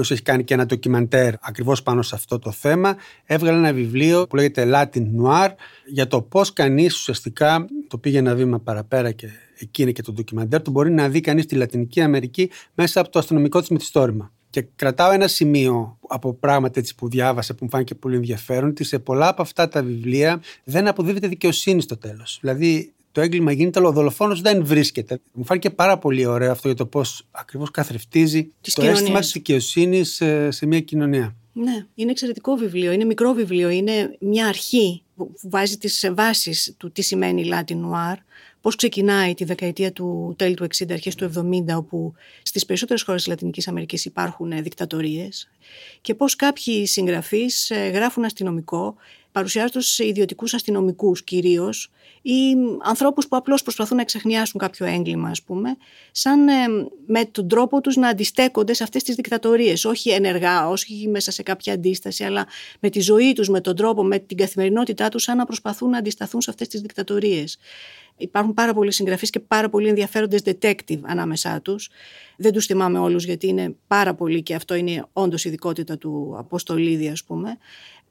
που 0.00 0.12
έχει 0.12 0.22
κάνει 0.22 0.44
και 0.44 0.54
ένα 0.54 0.66
ντοκιμαντέρ 0.66 1.34
ακριβώς 1.40 1.82
πάνω 1.82 2.02
σε 2.02 2.14
αυτό 2.14 2.38
το 2.38 2.50
θέμα, 2.50 2.96
έβγαλε 3.24 3.58
ένα 3.58 3.72
βιβλίο 3.72 4.26
που 4.26 4.36
λέγεται 4.36 4.70
Latin 4.72 5.02
Noir 5.22 5.48
για 5.86 6.06
το 6.06 6.22
πώς 6.22 6.52
κανείς 6.52 6.96
ουσιαστικά 6.96 7.66
το 7.88 7.98
πήγε 7.98 8.18
ένα 8.18 8.34
βήμα 8.34 8.60
παραπέρα 8.60 9.12
και 9.12 9.28
εκεί 9.58 9.82
είναι 9.82 9.92
και 9.92 10.02
το 10.02 10.12
ντοκιμαντέρ 10.12 10.62
του, 10.62 10.70
μπορεί 10.70 10.90
να 10.90 11.08
δει 11.08 11.20
κανείς 11.20 11.46
τη 11.46 11.54
Λατινική 11.54 12.00
Αμερική 12.00 12.50
μέσα 12.74 13.00
από 13.00 13.10
το 13.10 13.18
αστυνομικό 13.18 13.60
της 13.60 13.68
μυθιστόρημα. 13.68 14.32
Και 14.50 14.66
κρατάω 14.76 15.12
ένα 15.12 15.28
σημείο 15.28 15.98
από 16.08 16.34
πράγματα 16.34 16.80
έτσι 16.80 16.94
που 16.94 17.08
διάβασα 17.08 17.54
που 17.54 17.64
μου 17.64 17.70
φάνηκε 17.70 17.94
πολύ 17.94 18.16
ενδιαφέρον, 18.16 18.68
ότι 18.68 18.84
σε 18.84 18.98
πολλά 18.98 19.28
από 19.28 19.42
αυτά 19.42 19.68
τα 19.68 19.82
βιβλία 19.82 20.42
δεν 20.64 20.88
αποδίδεται 20.88 21.28
δικαιοσύνη 21.28 21.80
στο 21.80 21.96
τέλος. 21.96 22.38
Δηλαδή 22.40 22.94
το 23.16 23.22
έγκλημα 23.22 23.52
γίνεται, 23.52 23.78
αλλά 23.78 23.88
ο 23.88 23.92
δολοφόνος 23.92 24.40
δεν 24.40 24.64
βρίσκεται. 24.64 25.20
Μου 25.32 25.44
φάνηκε 25.44 25.70
πάρα 25.70 25.98
πολύ 25.98 26.26
ωραίο 26.26 26.50
αυτό 26.50 26.68
για 26.68 26.76
το 26.76 26.86
πώς 26.86 27.26
ακριβώς 27.30 27.70
καθρεφτίζει 27.70 28.52
Τις 28.60 28.74
το 28.74 28.82
αίσθημα 28.82 29.00
κοινωνίες. 29.00 29.24
της 29.24 29.32
δικαιοσύνης 29.32 30.14
σε, 30.14 30.50
σε 30.50 30.66
μια 30.66 30.80
κοινωνία. 30.80 31.36
Ναι, 31.52 31.86
είναι 31.94 32.10
εξαιρετικό 32.10 32.54
βιβλίο. 32.54 32.92
Είναι 32.92 33.04
μικρό 33.04 33.32
βιβλίο. 33.32 33.68
Είναι 33.68 34.16
μια 34.20 34.46
αρχή 34.46 35.02
που 35.16 35.34
βάζει 35.42 35.78
τις 35.78 36.10
βάσεις 36.14 36.74
του 36.76 36.92
τι 36.92 37.02
σημαίνει 37.02 37.50
Latin 37.52 37.74
Noir, 37.74 38.16
πώς 38.60 38.76
ξεκινάει 38.76 39.34
τη 39.34 39.44
δεκαετία 39.44 39.92
του 39.92 40.34
τέλη 40.38 40.54
του 40.54 40.66
60, 40.76 40.84
αρχές 40.90 41.14
του 41.14 41.30
70, 41.68 41.76
όπου 41.76 42.14
στις 42.42 42.64
περισσότερες 42.66 43.02
χώρες 43.02 43.22
της 43.22 43.30
Λατινικής 43.30 43.68
Αμερικής 43.68 44.04
υπάρχουν 44.04 44.52
ε, 44.52 44.60
δικτατορίες 44.60 45.48
και 46.00 46.14
πώς 46.14 46.36
κάποιοι 46.36 46.86
συγγραφείς 46.86 47.70
ε, 47.70 47.88
γράφουν 47.88 48.24
αστυνομικό, 48.24 48.96
παρουσιάζονται 49.36 49.78
ως 49.78 49.98
ιδιωτικούς 49.98 50.54
αστυνομικούς 50.54 51.24
κυρίως 51.24 51.90
ή 52.22 52.54
ανθρώπους 52.82 53.28
που 53.28 53.36
απλώς 53.36 53.62
προσπαθούν 53.62 53.96
να 53.96 54.02
εξεχνιάσουν 54.02 54.60
κάποιο 54.60 54.86
έγκλημα 54.86 55.28
ας 55.28 55.42
πούμε, 55.42 55.76
σαν 56.10 56.48
ε, 56.48 56.52
με 57.06 57.24
τον 57.24 57.48
τρόπο 57.48 57.80
τους 57.80 57.96
να 57.96 58.08
αντιστέκονται 58.08 58.74
σε 58.74 58.82
αυτές 58.82 59.02
τις 59.02 59.14
δικτατορίες, 59.14 59.84
όχι 59.84 60.10
ενεργά, 60.10 60.68
όχι 60.68 61.08
μέσα 61.08 61.30
σε 61.30 61.42
κάποια 61.42 61.72
αντίσταση, 61.72 62.24
αλλά 62.24 62.46
με 62.80 62.90
τη 62.90 63.00
ζωή 63.00 63.32
τους, 63.32 63.48
με 63.48 63.60
τον 63.60 63.76
τρόπο, 63.76 64.04
με 64.04 64.18
την 64.18 64.36
καθημερινότητά 64.36 65.08
τους, 65.08 65.22
σαν 65.22 65.36
να 65.36 65.44
προσπαθούν 65.44 65.90
να 65.90 65.98
αντισταθούν 65.98 66.40
σε 66.40 66.50
αυτές 66.50 66.68
τις 66.68 66.80
δικτατορίες. 66.80 67.58
Υπάρχουν 68.16 68.54
πάρα 68.54 68.74
πολλοί 68.74 68.92
συγγραφείς 68.92 69.30
και 69.30 69.40
πάρα 69.40 69.68
πολλοί 69.68 69.88
ενδιαφέροντες 69.88 70.42
detective 70.44 71.00
ανάμεσά 71.02 71.60
τους. 71.60 71.90
Δεν 72.36 72.52
τους 72.52 72.66
θυμάμαι 72.66 72.98
όλους 72.98 73.24
γιατί 73.24 73.46
είναι 73.46 73.76
πάρα 73.86 74.14
πολλοί 74.14 74.42
και 74.42 74.54
αυτό 74.54 74.74
είναι 74.74 75.06
όντως 75.12 75.44
ειδικότητα 75.44 75.98
του 75.98 76.34
Αποστολίδη 76.38 77.08
ας 77.08 77.24
πούμε. 77.24 77.58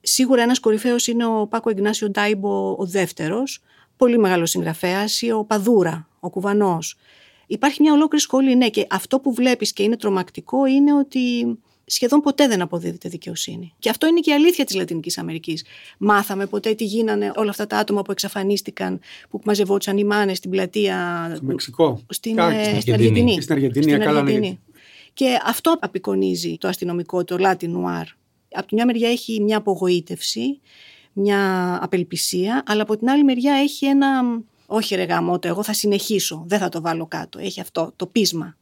Σίγουρα 0.08 0.42
ένας 0.42 0.60
κορυφαίος 0.60 1.08
είναι 1.08 1.26
ο 1.26 1.48
Πάκο 1.48 1.70
Ιγνάσιο 1.70 2.10
Ντάιμπο 2.10 2.76
ο 2.78 2.86
δεύτερος, 2.86 3.62
πολύ 3.98 4.18
μεγάλος 4.18 4.50
συγγραφέας 4.50 5.22
ή 5.22 5.32
ο 5.32 5.44
Παδούρα, 5.44 6.08
ο 6.20 6.30
Κουβανός. 6.30 6.98
Υπάρχει 7.48 7.82
μια 7.82 7.94
ολόκληρη 7.94 8.24
σχολή, 8.24 8.56
ναι, 8.56 8.70
και 8.70 8.88
αυτό 8.90 9.20
που 9.20 9.34
βλέπεις 9.34 9.74
και 9.74 9.84
είναι 9.84 9.98
τρομακτικό 9.98 10.66
είναι 10.66 10.94
ότι 10.94 11.20
σχεδόν 11.86 12.20
ποτέ 12.20 12.48
δεν 12.48 12.62
αποδίδεται 12.62 13.10
δικαιοσύνη. 13.10 13.74
Και 13.80 13.90
αυτό 13.90 14.08
είναι 14.08 14.20
και 14.20 14.32
η 14.32 14.34
αλήθεια 14.34 14.66
της 14.66 14.76
Λατινικής 14.76 15.18
Αμερικής. 15.18 15.66
Μάθαμε 15.98 16.46
ποτέ 16.46 16.74
τι 16.74 16.86
γίνανε 16.86 17.32
όλα 17.36 17.50
αυτά 17.50 17.68
τα 17.68 17.78
άτομα 17.78 18.02
που 18.02 18.12
εξαφανίστηκαν, 18.12 19.00
που 19.30 19.42
μαζευόντουσαν 19.46 19.98
οι 19.98 20.04
μάνες 20.04 20.38
στην 20.38 20.50
πλατεία 20.50 21.32
Στο 21.36 21.46
Μεξικό. 21.46 22.02
στην, 22.10 22.36
Κάκι, 22.36 22.58
ε, 22.58 22.64
στην 22.64 22.82
στην 22.82 22.94
Αργεντινή. 22.94 23.20
Αργεντινή. 23.20 23.42
Στην 23.42 23.56
Αργεντινή, 23.56 23.98
καλά, 23.98 24.22
ναι. 24.22 24.58
Και 25.14 25.40
αυτό 25.46 25.78
απεικονίζει 25.80 26.58
το 26.58 26.68
αστυνομικό, 26.68 27.24
το 27.24 27.36
Latin 27.40 27.70
Noir. 27.70 28.06
Από 28.56 28.68
τη 28.68 28.76
μια 28.76 28.86
μεριά 28.86 29.10
έχει 29.10 29.42
μια 29.42 29.58
απογοήτευση, 29.58 30.60
μια 31.14 31.40
απελπισία, 31.82 32.64
αλλά 32.66 32.82
από 32.82 32.98
την 32.98 33.10
άλλη 33.10 33.24
μεριά 33.24 33.54
έχει 33.54 33.86
ένα 33.86 34.22
όχι 34.68 34.96
ρε 34.96 35.04
γαμώτο, 35.04 35.48
εγώ 35.48 35.64
θα 35.64 35.74
συνεχίσω, 35.74 36.44
δεν 36.48 36.60
θα 36.60 36.70
το 36.70 36.82
βάλω 36.82 37.06
κάτω. 37.06 37.40
Έχει 37.40 37.62
αυτό 37.62 37.92
το 37.96 38.08
πείσμα. 38.08 38.58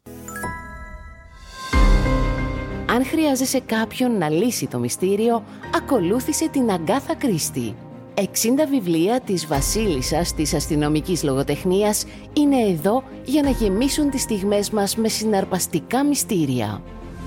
Αν 2.85 3.05
χρειάζεσαι 3.05 3.59
κάποιον 3.59 4.17
να 4.17 4.29
λύσει 4.29 4.67
το 4.67 4.79
μυστήριο, 4.79 5.43
ακολούθησε 5.75 6.49
την 6.49 6.71
Αγκάθα 6.71 7.15
Κρίστη. 7.15 7.75
60 8.15 8.23
βιβλία 8.69 9.21
της 9.21 9.47
βασίλισσας 9.47 10.33
της 10.33 10.53
αστυνομικής 10.53 11.23
λογοτεχνίας 11.23 12.05
είναι 12.33 12.61
εδώ 12.61 13.03
για 13.25 13.41
να 13.41 13.49
γεμίσουν 13.49 14.09
τις 14.09 14.21
στιγμές 14.21 14.69
μας 14.69 14.95
με 14.95 15.07
συναρπαστικά 15.07 16.05
μυστήρια. 16.05 16.83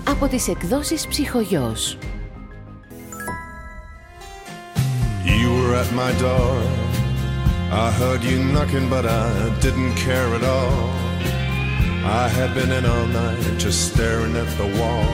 Από 0.09 0.27
τις 0.27 0.49
εκδόσεις 0.49 1.07
Ψυχογιός. 1.07 1.99
Were 5.67 5.77
at 5.83 5.91
my 6.03 6.12
door. 6.27 6.55
I 7.85 7.87
heard 8.01 8.23
you 8.31 8.39
knocking, 8.55 8.87
but 8.95 9.05
I 9.23 9.27
didn't 9.64 9.95
care 10.07 10.29
at 10.39 10.45
all. 10.55 10.81
I 12.23 12.25
had 12.39 12.51
been 12.59 12.71
in 12.79 12.85
all 12.93 13.07
night 13.23 13.41
just 13.64 13.79
staring 13.91 14.35
at 14.43 14.51
the 14.61 14.69
wall. 14.79 15.09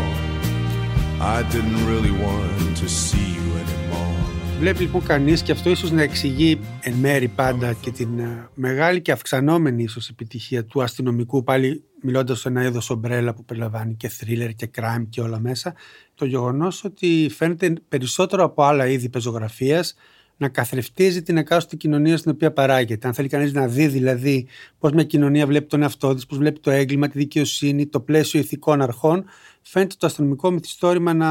I 1.36 1.38
didn't 1.54 1.82
really 1.90 2.14
want 2.24 2.76
to 2.82 2.88
see 2.88 3.26
you 3.36 3.48
anymore. 3.62 4.20
Βλέπεις 4.58 4.80
λοιπόν 4.80 5.02
κανείς 5.04 5.42
και 5.42 5.52
αυτό 5.52 5.70
ίσως 5.70 5.90
να 5.90 6.02
εξηγεί 6.02 6.60
εν 6.80 6.92
μέρη 6.92 7.28
πάντα 7.28 7.72
και 7.72 7.90
την 7.90 8.18
ε, 8.18 8.48
μεγάλη 8.54 9.00
και 9.02 9.12
αυξανόμενη 9.12 9.82
ίσως 9.82 10.08
επιτυχία 10.08 10.64
του 10.64 10.82
αστυνομικού 10.82 11.42
πάλι 11.42 11.84
μιλώντας 12.02 12.40
σε 12.40 12.48
ένα 12.48 12.64
είδος 12.64 12.90
ομπρέλα 12.90 13.34
που 13.34 13.44
περιλαμβάνει 13.44 13.94
και 13.94 14.10
thriller 14.20 14.50
και 14.56 14.70
crime 14.78 15.06
και 15.08 15.20
όλα 15.20 15.38
μέσα 15.38 15.74
το 16.14 16.24
γεγονός 16.24 16.84
ότι 16.84 17.30
φαίνεται 17.34 17.72
περισσότερο 17.88 18.44
από 18.44 18.62
άλλα 18.62 18.86
είδη 18.86 19.08
πεζογραφίας 19.08 19.94
να 20.42 20.48
καθρεφτίζει 20.48 21.22
την 21.22 21.36
εκάστοτε 21.36 21.76
κοινωνία 21.76 22.16
στην 22.16 22.30
οποία 22.30 22.52
παράγεται. 22.52 23.06
Αν 23.06 23.14
θέλει 23.14 23.28
κανείς 23.28 23.52
να 23.52 23.66
δει 23.66 23.86
δηλαδή 23.86 24.46
πώς 24.78 24.92
μια 24.92 25.04
κοινωνία 25.04 25.46
βλέπει 25.46 25.66
τον 25.66 25.82
εαυτό 25.82 26.14
της, 26.14 26.26
πώς 26.26 26.38
βλέπει 26.38 26.60
το 26.60 26.70
έγκλημα, 26.70 27.08
τη 27.08 27.18
δικαιοσύνη, 27.18 27.86
το 27.86 28.00
πλαίσιο 28.00 28.40
ηθικών 28.40 28.82
αρχών, 28.82 29.24
φαίνεται 29.62 29.94
το 29.98 30.06
αστυνομικό 30.06 30.50
μυθιστόρημα 30.50 31.14
να 31.14 31.28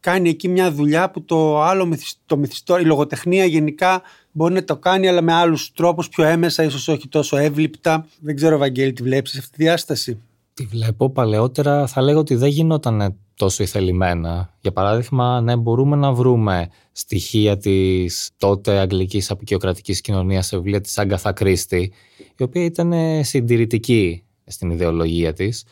κάνει 0.00 0.28
εκεί 0.28 0.48
μια 0.48 0.72
δουλειά 0.72 1.10
που 1.10 1.24
το 1.24 1.62
άλλο 1.62 1.98
το 2.26 2.36
μυθιστόρημα, 2.36 2.86
η 2.86 2.90
λογοτεχνία 2.90 3.44
γενικά 3.44 4.02
μπορεί 4.32 4.54
να 4.54 4.64
το 4.64 4.76
κάνει, 4.76 5.08
αλλά 5.08 5.22
με 5.22 5.32
άλλους 5.32 5.72
τρόπους, 5.72 6.08
πιο 6.08 6.24
έμεσα, 6.24 6.62
ίσως 6.62 6.88
όχι 6.88 7.08
τόσο 7.08 7.36
εύληπτα. 7.36 8.06
Δεν 8.20 8.36
ξέρω, 8.36 8.58
Βαγγέλη, 8.58 8.92
τη 8.92 9.02
βλέπεις 9.02 9.30
σε 9.30 9.38
αυτή 9.38 9.56
τη 9.56 9.62
διάσταση; 9.62 10.18
Τη 10.54 10.64
βλέπω 10.64 11.10
παλαιότερα, 11.10 11.86
θα 11.86 12.02
λέγω 12.02 12.18
ότι 12.18 12.34
δεν 12.34 12.48
γινόταν 12.48 13.16
τόσο 13.38 13.62
ηθελημένα. 13.62 14.54
Για 14.60 14.72
παράδειγμα, 14.72 15.40
ναι, 15.40 15.56
μπορούμε 15.56 15.96
να 15.96 16.12
βρούμε 16.12 16.68
στοιχεία 16.92 17.56
της 17.56 18.30
τότε 18.36 18.78
αγγλικής 18.78 19.30
απεικιοκρατικής 19.30 20.00
κοινωνίας 20.00 20.46
σε 20.46 20.56
βιβλία 20.56 20.80
της 20.80 20.98
Άγκαθα 20.98 21.32
Κρίστη, 21.32 21.92
η 22.36 22.42
οποία 22.42 22.64
ήταν 22.64 22.92
συντηρητική 23.24 24.22
στην 24.46 24.70
ιδεολογία 24.70 25.32
της. 25.32 25.64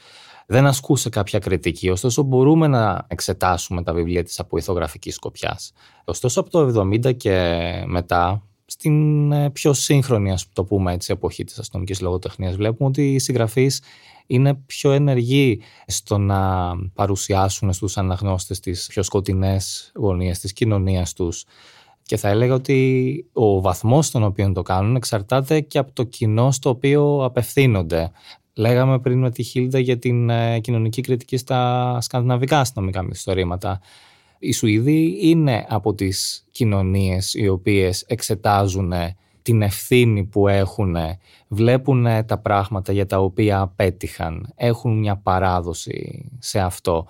Δεν 0.46 0.66
ασκούσε 0.66 1.08
κάποια 1.08 1.38
κριτική, 1.38 1.88
ωστόσο 1.88 2.22
μπορούμε 2.22 2.66
να 2.66 3.04
εξετάσουμε 3.08 3.82
τα 3.82 3.92
βιβλία 3.92 4.22
της 4.22 4.38
από 4.38 4.56
ηθογραφικής 4.56 5.14
σκοπιάς. 5.14 5.72
Ωστόσο 6.04 6.40
από 6.40 6.50
το 6.50 6.80
70 6.80 7.16
και 7.16 7.60
μετά, 7.86 8.42
στην 8.66 9.32
ε, 9.32 9.50
πιο 9.50 9.72
σύγχρονη, 9.72 10.32
ας 10.32 10.48
το 10.52 10.64
πούμε 10.64 10.92
έτσι, 10.92 11.12
εποχή 11.12 11.44
της 11.44 11.58
αστυνομικής 11.58 12.00
λογοτεχνίας, 12.00 12.56
βλέπουμε 12.56 12.88
ότι 12.88 13.14
οι 13.14 13.18
συγγραφείς 13.18 13.80
είναι 14.26 14.54
πιο 14.54 14.90
ενεργοί 14.90 15.60
στο 15.86 16.18
να 16.18 16.70
παρουσιάσουν 16.94 17.72
στους 17.72 17.96
αναγνώστες 17.96 18.60
τις 18.60 18.86
πιο 18.86 19.02
σκοτεινές 19.02 19.92
γωνίες 19.94 20.38
της 20.38 20.52
κοινωνίας 20.52 21.12
τους. 21.12 21.44
Και 22.02 22.16
θα 22.16 22.28
έλεγα 22.28 22.54
ότι 22.54 23.26
ο 23.32 23.60
βαθμός 23.60 24.06
στον 24.06 24.22
οποίο 24.22 24.52
το 24.52 24.62
κάνουν 24.62 24.96
εξαρτάται 24.96 25.60
και 25.60 25.78
από 25.78 25.92
το 25.92 26.02
κοινό 26.02 26.50
στο 26.50 26.70
οποίο 26.70 27.24
απευθύνονται. 27.24 28.10
Λέγαμε 28.54 28.98
πριν 28.98 29.18
με 29.18 29.30
τη 29.30 29.42
Χίλντα 29.42 29.78
για 29.78 29.98
την 29.98 30.30
ε, 30.30 30.58
κοινωνική 30.60 31.00
κριτική 31.00 31.36
στα 31.36 31.98
σκανδιναβικά 32.00 32.60
αστυνομικά 32.60 33.02
μυθιστορήματα. 33.02 33.80
Οι 34.38 34.52
Σουηδοί 34.52 35.18
είναι 35.20 35.66
από 35.68 35.94
τις 35.94 36.46
κοινωνίες 36.50 37.34
οι 37.34 37.48
οποίες 37.48 38.02
εξετάζουν 38.02 38.92
την 39.42 39.62
ευθύνη 39.62 40.24
που 40.24 40.48
έχουν, 40.48 40.96
βλέπουν 41.48 42.06
τα 42.26 42.38
πράγματα 42.38 42.92
για 42.92 43.06
τα 43.06 43.18
οποία 43.18 43.60
απέτυχαν, 43.60 44.52
έχουν 44.54 44.98
μια 44.98 45.16
παράδοση 45.16 46.28
σε 46.38 46.60
αυτό. 46.60 47.06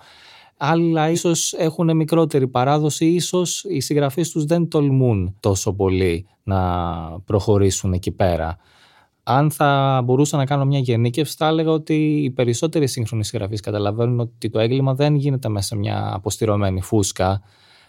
Άλλα 0.57 1.09
ίσως 1.09 1.53
έχουν 1.53 1.95
μικρότερη 1.95 2.47
παράδοση, 2.47 3.05
ίσως 3.05 3.63
οι 3.63 3.79
συγγραφείς 3.79 4.29
τους 4.29 4.45
δεν 4.45 4.67
τολμούν 4.67 5.35
τόσο 5.39 5.73
πολύ 5.73 6.27
να 6.43 6.59
προχωρήσουν 7.25 7.93
εκεί 7.93 8.11
πέρα. 8.11 8.57
Αν 9.23 9.51
θα 9.51 10.01
μπορούσα 10.05 10.37
να 10.37 10.45
κάνω 10.45 10.65
μια 10.65 10.79
γενίκευση, 10.79 11.35
θα 11.37 11.47
έλεγα 11.47 11.71
ότι 11.71 12.23
οι 12.23 12.31
περισσότεροι 12.31 12.87
σύγχρονοι 12.87 13.25
συγγραφείς 13.25 13.61
καταλαβαίνουν 13.61 14.19
ότι 14.19 14.49
το 14.49 14.59
έγκλημα 14.59 14.93
δεν 14.93 15.15
γίνεται 15.15 15.49
μέσα 15.49 15.67
σε 15.67 15.75
μια 15.75 16.11
αποστηρωμένη 16.13 16.81
φούσκα. 16.81 17.41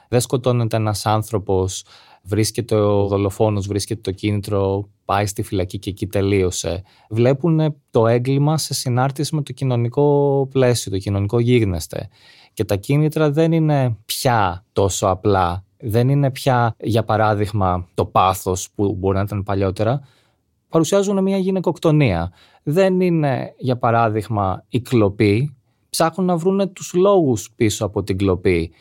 Δεν 0.09 0.21
σκοτώνεται 0.21 0.77
ένας 0.77 1.07
άνθρωπος 1.07 1.85
βρίσκεται 2.29 2.75
ο 2.75 3.07
δολοφόνος, 3.07 3.67
βρίσκεται 3.67 4.01
το 4.01 4.11
κίνητρο, 4.11 4.89
πάει 5.05 5.27
στη 5.27 5.43
φυλακή 5.43 5.79
και 5.79 5.91
εκεί 5.91 6.07
τελείωσε. 6.07 6.83
Βλέπουν 7.11 7.77
το 7.91 8.07
έγκλημα 8.07 8.59
σε 8.59 8.75
συνάρτηση 8.75 9.35
με 9.35 9.43
το 9.43 9.53
κοινωνικό 9.53 10.49
πλαίσιο, 10.53 10.93
το 10.93 10.99
κοινωνικό 10.99 11.39
γίγνεσθε. 11.39 12.09
Και 12.53 12.65
τα 12.65 12.77
κίνητρα 12.77 13.31
δεν 13.31 13.53
είναι 13.53 13.97
πια 14.05 14.65
τόσο 14.73 15.07
απλά. 15.07 15.65
Δεν 15.81 16.09
είναι 16.09 16.31
πια, 16.31 16.75
για 16.79 17.05
παράδειγμα, 17.05 17.89
το 17.95 18.05
πάθος 18.05 18.71
που 18.75 18.95
μπορεί 18.95 19.17
να 19.17 19.23
ήταν 19.23 19.43
παλιότερα. 19.43 20.01
Παρουσιάζουν 20.69 21.23
μια 21.23 21.37
γυναικοκτονία. 21.37 22.33
Δεν 22.63 23.01
είναι, 23.01 23.55
για 23.59 23.77
παράδειγμα, 23.77 24.65
η 24.69 24.81
κλοπή. 24.81 25.57
Ψάχνουν 25.91 26.27
να 26.27 26.37
βρουν 26.37 26.73
τους 26.73 26.93
λόγους 26.95 27.51
πίσω 27.57 27.85
από 27.85 28.03
την 28.03 28.19
κλοπή 28.19 28.73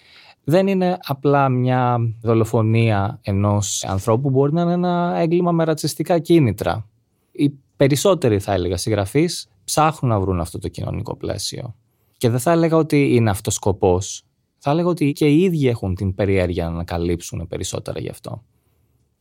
δεν 0.49 0.67
είναι 0.67 0.97
απλά 1.03 1.49
μια 1.49 1.99
δολοφονία 2.21 3.19
ενός 3.21 3.83
ανθρώπου, 3.83 4.29
μπορεί 4.29 4.53
να 4.53 4.61
είναι 4.61 4.73
ένα 4.73 5.13
έγκλημα 5.17 5.51
με 5.51 5.63
ρατσιστικά 5.63 6.19
κίνητρα. 6.19 6.87
Οι 7.31 7.53
περισσότεροι 7.77 8.39
θα 8.39 8.53
έλεγα 8.53 8.77
συγγραφείς 8.77 9.49
ψάχνουν 9.63 10.11
να 10.11 10.19
βρουν 10.19 10.39
αυτό 10.39 10.59
το 10.59 10.67
κοινωνικό 10.67 11.15
πλαίσιο. 11.15 11.75
Και 12.17 12.29
δεν 12.29 12.39
θα 12.39 12.51
έλεγα 12.51 12.77
ότι 12.77 13.15
είναι 13.15 13.29
αυτός 13.29 13.53
σκοπός. 13.53 14.23
Θα 14.57 14.71
έλεγα 14.71 14.87
ότι 14.87 15.11
και 15.11 15.27
οι 15.27 15.41
ίδιοι 15.41 15.67
έχουν 15.67 15.95
την 15.95 16.15
περιέργεια 16.15 16.63
να 16.63 16.69
ανακαλύψουν 16.69 17.47
περισσότερα 17.47 17.99
γι' 17.99 18.09
αυτό. 18.09 18.43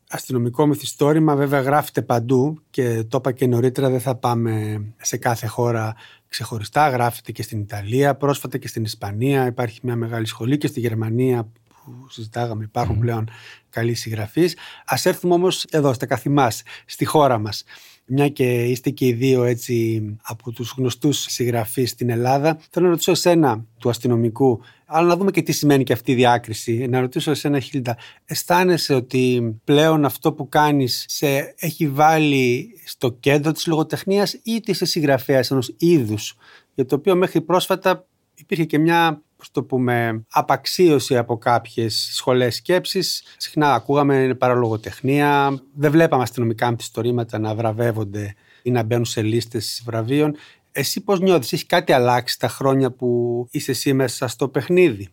Αστυνομικό 0.08 0.66
μυθιστόρημα 0.66 1.36
βέβαια 1.36 1.60
γράφεται 1.60 2.02
παντού 2.02 2.62
και 2.70 3.04
το 3.08 3.16
είπα 3.16 3.32
και 3.32 3.46
νωρίτερα 3.46 3.90
δεν 3.90 4.00
θα 4.00 4.14
πάμε 4.14 4.82
σε 5.02 5.16
κάθε 5.16 5.46
χώρα 5.46 5.94
ξεχωριστά. 6.28 6.88
Γράφεται 6.88 7.32
και 7.32 7.42
στην 7.42 7.60
Ιταλία, 7.60 8.14
πρόσφατα 8.14 8.58
και 8.58 8.68
στην 8.68 8.84
Ισπανία. 8.84 9.46
Υπάρχει 9.46 9.80
μια 9.82 9.96
μεγάλη 9.96 10.26
σχολή 10.26 10.58
και 10.58 10.66
στη 10.66 10.80
Γερμανία 10.80 11.42
που 11.42 12.06
συζητάγαμε 12.10 12.64
υπάρχουν 12.64 12.98
πλέον 12.98 13.28
καλοί 13.70 13.94
συγγραφείς. 13.94 14.56
Ας 14.86 15.06
έρθουμε 15.06 15.34
όμως 15.34 15.64
εδώ 15.70 15.92
στα 15.92 16.06
καθημάς, 16.06 16.62
στη 16.86 17.04
χώρα 17.04 17.38
μας 17.38 17.64
μια 18.06 18.28
και 18.28 18.64
είστε 18.64 18.90
και 18.90 19.06
οι 19.06 19.12
δύο 19.12 19.44
έτσι 19.44 20.02
από 20.22 20.52
τους 20.52 20.74
γνωστούς 20.76 21.18
συγγραφείς 21.18 21.90
στην 21.90 22.10
Ελλάδα, 22.10 22.58
θέλω 22.70 22.84
να 22.84 22.90
ρωτήσω 22.90 23.10
εσένα 23.10 23.64
του 23.78 23.88
αστυνομικού, 23.88 24.60
αλλά 24.86 25.06
να 25.06 25.16
δούμε 25.16 25.30
και 25.30 25.42
τι 25.42 25.52
σημαίνει 25.52 25.84
και 25.84 25.92
αυτή 25.92 26.12
η 26.12 26.14
διάκριση. 26.14 26.86
Να 26.86 27.00
ρωτήσω 27.00 27.30
εσένα 27.30 27.60
Χίλτα, 27.60 27.96
αισθάνεσαι 28.24 28.94
ότι 28.94 29.54
πλέον 29.64 30.04
αυτό 30.04 30.32
που 30.32 30.48
κάνεις 30.48 31.04
σε 31.08 31.54
έχει 31.58 31.88
βάλει 31.88 32.70
στο 32.84 33.10
κέντρο 33.10 33.52
της 33.52 33.66
λογοτεχνίας 33.66 34.32
ή 34.32 34.62
είσαι 34.64 34.84
συγγραφέας 34.84 35.50
ενός 35.50 35.74
είδους, 35.78 36.36
για 36.74 36.84
το 36.84 36.94
οποίο 36.94 37.16
μέχρι 37.16 37.40
πρόσφατα 37.40 38.06
υπήρχε 38.36 38.64
και 38.64 38.78
μια 38.78 39.20
πώς 39.36 39.50
το 39.50 39.62
πούμε, 39.62 40.24
απαξίωση 40.30 41.16
από 41.16 41.38
κάποιες 41.38 42.10
σχολές 42.12 42.54
σκέψης. 42.54 43.22
Συχνά 43.36 43.74
ακούγαμε 43.74 44.34
παραλογοτεχνία, 44.38 45.60
δεν 45.74 45.90
βλέπαμε 45.90 46.22
αστυνομικά 46.22 46.70
μυθιστορήματα 46.70 47.38
να 47.38 47.54
βραβεύονται 47.54 48.34
ή 48.62 48.70
να 48.70 48.82
μπαίνουν 48.82 49.04
σε 49.04 49.22
λίστες 49.22 49.82
βραβείων. 49.84 50.36
Εσύ 50.72 51.00
πώς 51.00 51.20
νιώθεις, 51.20 51.52
έχει 51.52 51.66
κάτι 51.66 51.92
αλλάξει 51.92 52.38
τα 52.38 52.48
χρόνια 52.48 52.90
που 52.90 53.46
είσαι 53.50 53.70
εσύ 53.70 53.92
μέσα 53.92 54.28
στο 54.28 54.48
παιχνίδι; 54.48 55.08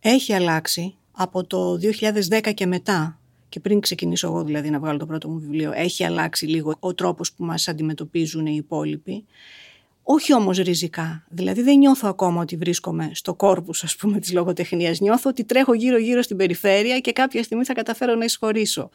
Έχει 0.00 0.32
αλλάξει 0.32 0.94
από 1.12 1.44
το 1.46 1.78
2010 2.40 2.52
και 2.54 2.66
μετά 2.66 3.16
και 3.48 3.60
πριν 3.60 3.80
ξεκινήσω 3.80 4.26
εγώ 4.26 4.44
δηλαδή 4.44 4.70
να 4.70 4.78
βγάλω 4.78 4.98
το 4.98 5.06
πρώτο 5.06 5.28
μου 5.28 5.38
βιβλίο, 5.38 5.72
έχει 5.74 6.04
αλλάξει 6.04 6.46
λίγο 6.46 6.74
ο 6.78 6.94
τρόπος 6.94 7.32
που 7.32 7.44
μας 7.44 7.68
αντιμετωπίζουν 7.68 8.46
οι 8.46 8.54
υπόλοιποι. 8.54 9.24
Όχι 10.02 10.34
όμως 10.34 10.58
ριζικά. 10.58 11.24
Δηλαδή 11.28 11.62
δεν 11.62 11.78
νιώθω 11.78 12.08
ακόμα 12.08 12.40
ότι 12.40 12.56
βρίσκομαι 12.56 13.10
στο 13.14 13.34
κόρπους 13.34 13.84
ας 13.84 13.96
πούμε 13.96 14.18
της 14.18 14.32
λογοτεχνίας. 14.32 15.00
Νιώθω 15.00 15.30
ότι 15.30 15.44
τρέχω 15.44 15.74
γύρω 15.74 15.98
γύρω 15.98 16.22
στην 16.22 16.36
περιφέρεια 16.36 16.98
και 16.98 17.12
κάποια 17.12 17.42
στιγμή 17.42 17.64
θα 17.64 17.72
καταφέρω 17.72 18.14
να 18.14 18.24
εισχωρήσω. 18.24 18.90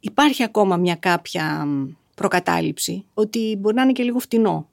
Υπάρχει 0.00 0.42
ακόμα 0.42 0.76
μια 0.76 0.94
κάποια 0.94 1.66
προκατάληψη 2.14 3.04
ότι 3.14 3.56
μπορεί 3.58 3.74
να 3.74 3.82
είναι 3.82 3.92
και 3.92 4.02
λίγο 4.02 4.18
φτηνό 4.18 4.68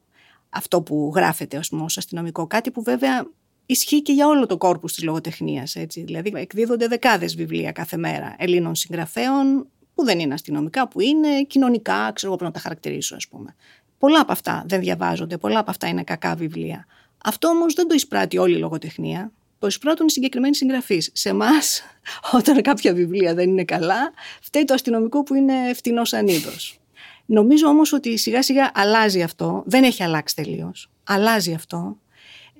αυτό 0.49 0.81
που 0.81 1.11
γράφεται 1.15 1.57
ας 1.57 1.69
πούμε, 1.69 1.83
ως 1.83 1.97
αστυνομικό. 1.97 2.47
Κάτι 2.47 2.71
που 2.71 2.81
βέβαια 2.81 3.27
ισχύει 3.65 4.01
και 4.01 4.11
για 4.11 4.27
όλο 4.27 4.45
το 4.45 4.57
κόρπους 4.57 4.93
της 4.93 5.03
λογοτεχνίας. 5.03 5.75
Έτσι. 5.75 6.03
Δηλαδή 6.03 6.31
εκδίδονται 6.35 6.87
δεκάδες 6.87 7.35
βιβλία 7.35 7.71
κάθε 7.71 7.97
μέρα 7.97 8.35
Ελλήνων 8.37 8.75
συγγραφέων 8.75 9.67
που 9.95 10.03
δεν 10.05 10.19
είναι 10.19 10.33
αστυνομικά, 10.33 10.87
που 10.87 11.01
είναι 11.01 11.43
κοινωνικά, 11.43 12.11
ξέρω 12.13 12.27
εγώ 12.31 12.35
πρέπει 12.35 12.43
να 12.43 12.51
τα 12.51 12.59
χαρακτηρίσω 12.59 13.15
ας 13.15 13.27
πούμε. 13.27 13.55
Πολλά 13.99 14.19
από 14.19 14.31
αυτά 14.31 14.63
δεν 14.67 14.79
διαβάζονται, 14.79 15.37
πολλά 15.37 15.59
από 15.59 15.71
αυτά 15.71 15.87
είναι 15.87 16.03
κακά 16.03 16.35
βιβλία. 16.35 16.85
Αυτό 17.23 17.47
όμως 17.47 17.73
δεν 17.73 17.87
το 17.87 17.93
εισπράττει 17.93 18.37
όλη 18.37 18.55
η 18.55 18.59
λογοτεχνία. 18.59 19.31
Το 19.59 19.67
εισπράττουν 19.67 20.07
οι 20.07 20.11
συγκεκριμένοι 20.11 20.55
συγγραφείς. 20.55 21.09
Σε 21.13 21.29
εμάς, 21.29 21.81
όταν 22.37 22.61
κάποια 22.61 22.93
βιβλία 22.93 23.33
δεν 23.33 23.49
είναι 23.49 23.63
καλά, 23.63 24.13
φταίει 24.41 24.65
το 24.65 24.73
αστυνομικό 24.73 25.23
που 25.23 25.33
είναι 25.33 25.53
φτηνός 25.73 26.13
ανίδος. 26.13 26.79
Νομίζω 27.25 27.67
όμως 27.67 27.93
ότι 27.93 28.17
σιγά 28.17 28.43
σιγά 28.43 28.71
αλλάζει 28.73 29.21
αυτό. 29.21 29.63
Δεν 29.65 29.83
έχει 29.83 30.03
αλλάξει 30.03 30.35
τελείως. 30.35 30.89
Αλλάζει 31.03 31.53
αυτό. 31.53 31.97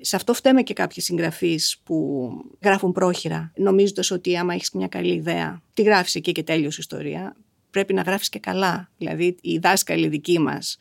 Σε 0.02 0.16
αυτό 0.16 0.34
φταίμε 0.34 0.62
και 0.62 0.74
κάποιοι 0.74 1.04
συγγραφείς 1.04 1.78
που 1.84 2.30
γράφουν 2.64 2.92
πρόχειρα, 2.92 3.52
νομίζοντας 3.56 4.12
ότι 4.12 4.38
άμα 4.38 4.54
έχεις 4.54 4.72
μια 4.72 4.88
καλή 4.88 5.14
ιδέα, 5.14 5.62
τη 5.74 5.82
γράφεις 5.82 6.16
εκεί 6.16 6.32
και 6.32 6.44
τέλειωσε 6.44 6.82
ιστορία. 6.82 7.36
Πρέπει 7.72 7.94
να 7.94 8.02
γράφεις 8.02 8.30
και 8.30 8.40
καλά. 8.40 8.90
Δηλαδή, 8.98 9.36
οι 9.42 9.58
δάσκαλοι 9.58 10.08
δικοί 10.08 10.40
μας 10.40 10.78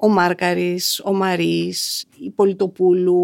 ο 0.00 0.08
Μάρκαρης, 0.08 1.00
ο 1.04 1.12
Μαρίς, 1.12 2.04
η 2.18 2.30
Πολιτοπούλου, 2.30 3.20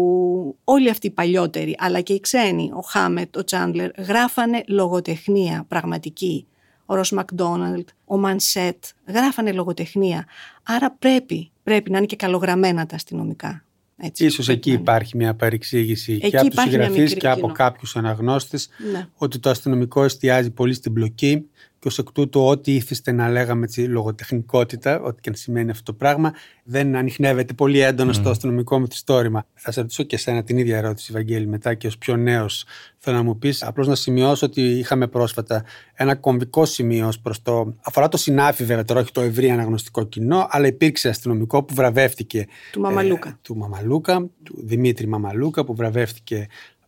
όλοι 0.63 0.89
αυτοί 0.89 1.07
οι 1.07 1.11
παλιότεροι, 1.11 1.75
αλλά 1.79 2.01
και 2.01 2.13
οι 2.13 2.19
ξένοι, 2.19 2.71
ο 2.73 2.79
Χάμετ, 2.79 3.37
ο 3.37 3.43
Τσάντλερ, 3.43 3.89
γράφανε 3.97 4.63
λογοτεχνία 4.67 5.65
πραγματική. 5.67 6.47
Ο 6.85 6.95
Ρος 6.95 7.11
Μακδόναλτ, 7.11 7.89
ο 8.05 8.17
Μανσέτ, 8.17 8.83
γράφανε 9.07 9.51
λογοτεχνία. 9.51 10.25
Άρα 10.63 10.91
πρέπει, 10.99 11.51
πρέπει 11.63 11.91
να 11.91 11.97
είναι 11.97 12.05
και 12.05 12.15
καλογραμμένα 12.15 12.85
τα 12.85 12.95
αστυνομικά. 12.95 13.63
Έτσι, 13.97 14.25
Ίσως 14.25 14.49
εκεί 14.49 14.59
πρέπει 14.59 14.75
να 14.75 14.81
υπάρχει 14.81 15.17
μια 15.17 15.35
παρεξήγηση 15.35 16.11
Εκεί 16.13 16.29
και 16.29 16.37
από 16.37 16.45
τους 16.45 16.53
υπάρχει 16.53 16.75
μια 16.75 16.85
συγγραφείς 16.85 17.03
μικρή 17.03 17.19
και 17.19 17.27
από 17.27 17.41
κοινό. 17.41 17.53
κάποιους 17.53 17.95
αναγνώστες 17.95 18.69
είναι. 18.83 18.91
Ναι. 18.91 19.07
ότι 19.15 19.39
το 19.39 19.49
αστυνομικό 19.49 20.03
εστιάζει 20.03 20.51
πολύ 20.51 20.73
στην 20.73 20.93
πλοκή 20.93 21.49
και 21.85 21.91
ως 21.91 21.99
εκ 21.99 22.11
τούτου 22.11 22.45
ό,τι 22.45 22.75
ήθιστε 22.75 23.11
να 23.11 23.29
λέγαμε 23.29 23.63
έτσι, 23.63 23.81
λογοτεχνικότητα, 23.81 25.01
ό,τι 25.01 25.21
και 25.21 25.29
αν 25.29 25.35
σημαίνει 25.35 25.71
αυτό 25.71 25.83
το 25.83 25.93
πράγμα, 25.93 26.33
δεν 26.63 26.95
ανοιχνεύεται 26.95 27.53
πολύ 27.53 27.79
έντονα 27.79 28.13
στο 28.13 28.29
αστυνομικό 28.29 28.79
μυθιστόρημα. 28.79 29.45
Θα 29.53 29.71
σε 29.71 29.81
ρωτήσω 29.81 30.03
και 30.03 30.15
εσένα 30.15 30.43
την 30.43 30.57
ίδια 30.57 30.77
ερώτηση, 30.77 31.11
Βαγγέλη, 31.11 31.47
μετά 31.47 31.73
και 31.73 31.87
ως 31.87 31.97
πιο 31.97 32.15
νέος 32.15 32.65
θέλω 32.97 33.17
να 33.17 33.23
μου 33.23 33.37
πεις, 33.37 33.63
απλώς 33.63 33.87
να 33.87 33.95
σημειώσω 33.95 34.45
ότι 34.45 34.61
είχαμε 34.61 35.07
πρόσφατα 35.07 35.63
ένα 35.93 36.15
κομβικό 36.15 36.65
σημείο 36.65 37.07
ως 37.07 37.19
προς 37.19 37.41
το... 37.41 37.75
Αφορά 37.83 38.07
το 38.07 38.17
συνάφι 38.17 38.63
βέβαια, 38.63 38.83
τώρα 38.83 38.99
όχι 38.99 39.11
το 39.11 39.21
ευρύ 39.21 39.49
αναγνωστικό 39.49 40.03
κοινό, 40.03 40.47
αλλά 40.49 40.67
υπήρξε 40.67 41.09
αστυνομικό 41.09 41.63
που 41.63 41.73
βραβεύτηκε 41.73 42.47
Του 42.71 42.79
Μαμαλούκα. 42.81 43.39
του 43.41 43.57
Μαμαλούκα, 43.57 44.29
του 44.43 44.55
Δημήτρη 44.63 45.07
Μαμαλούκα, 45.07 45.65
που 45.65 45.75
βραβεύτηκε 45.75 46.47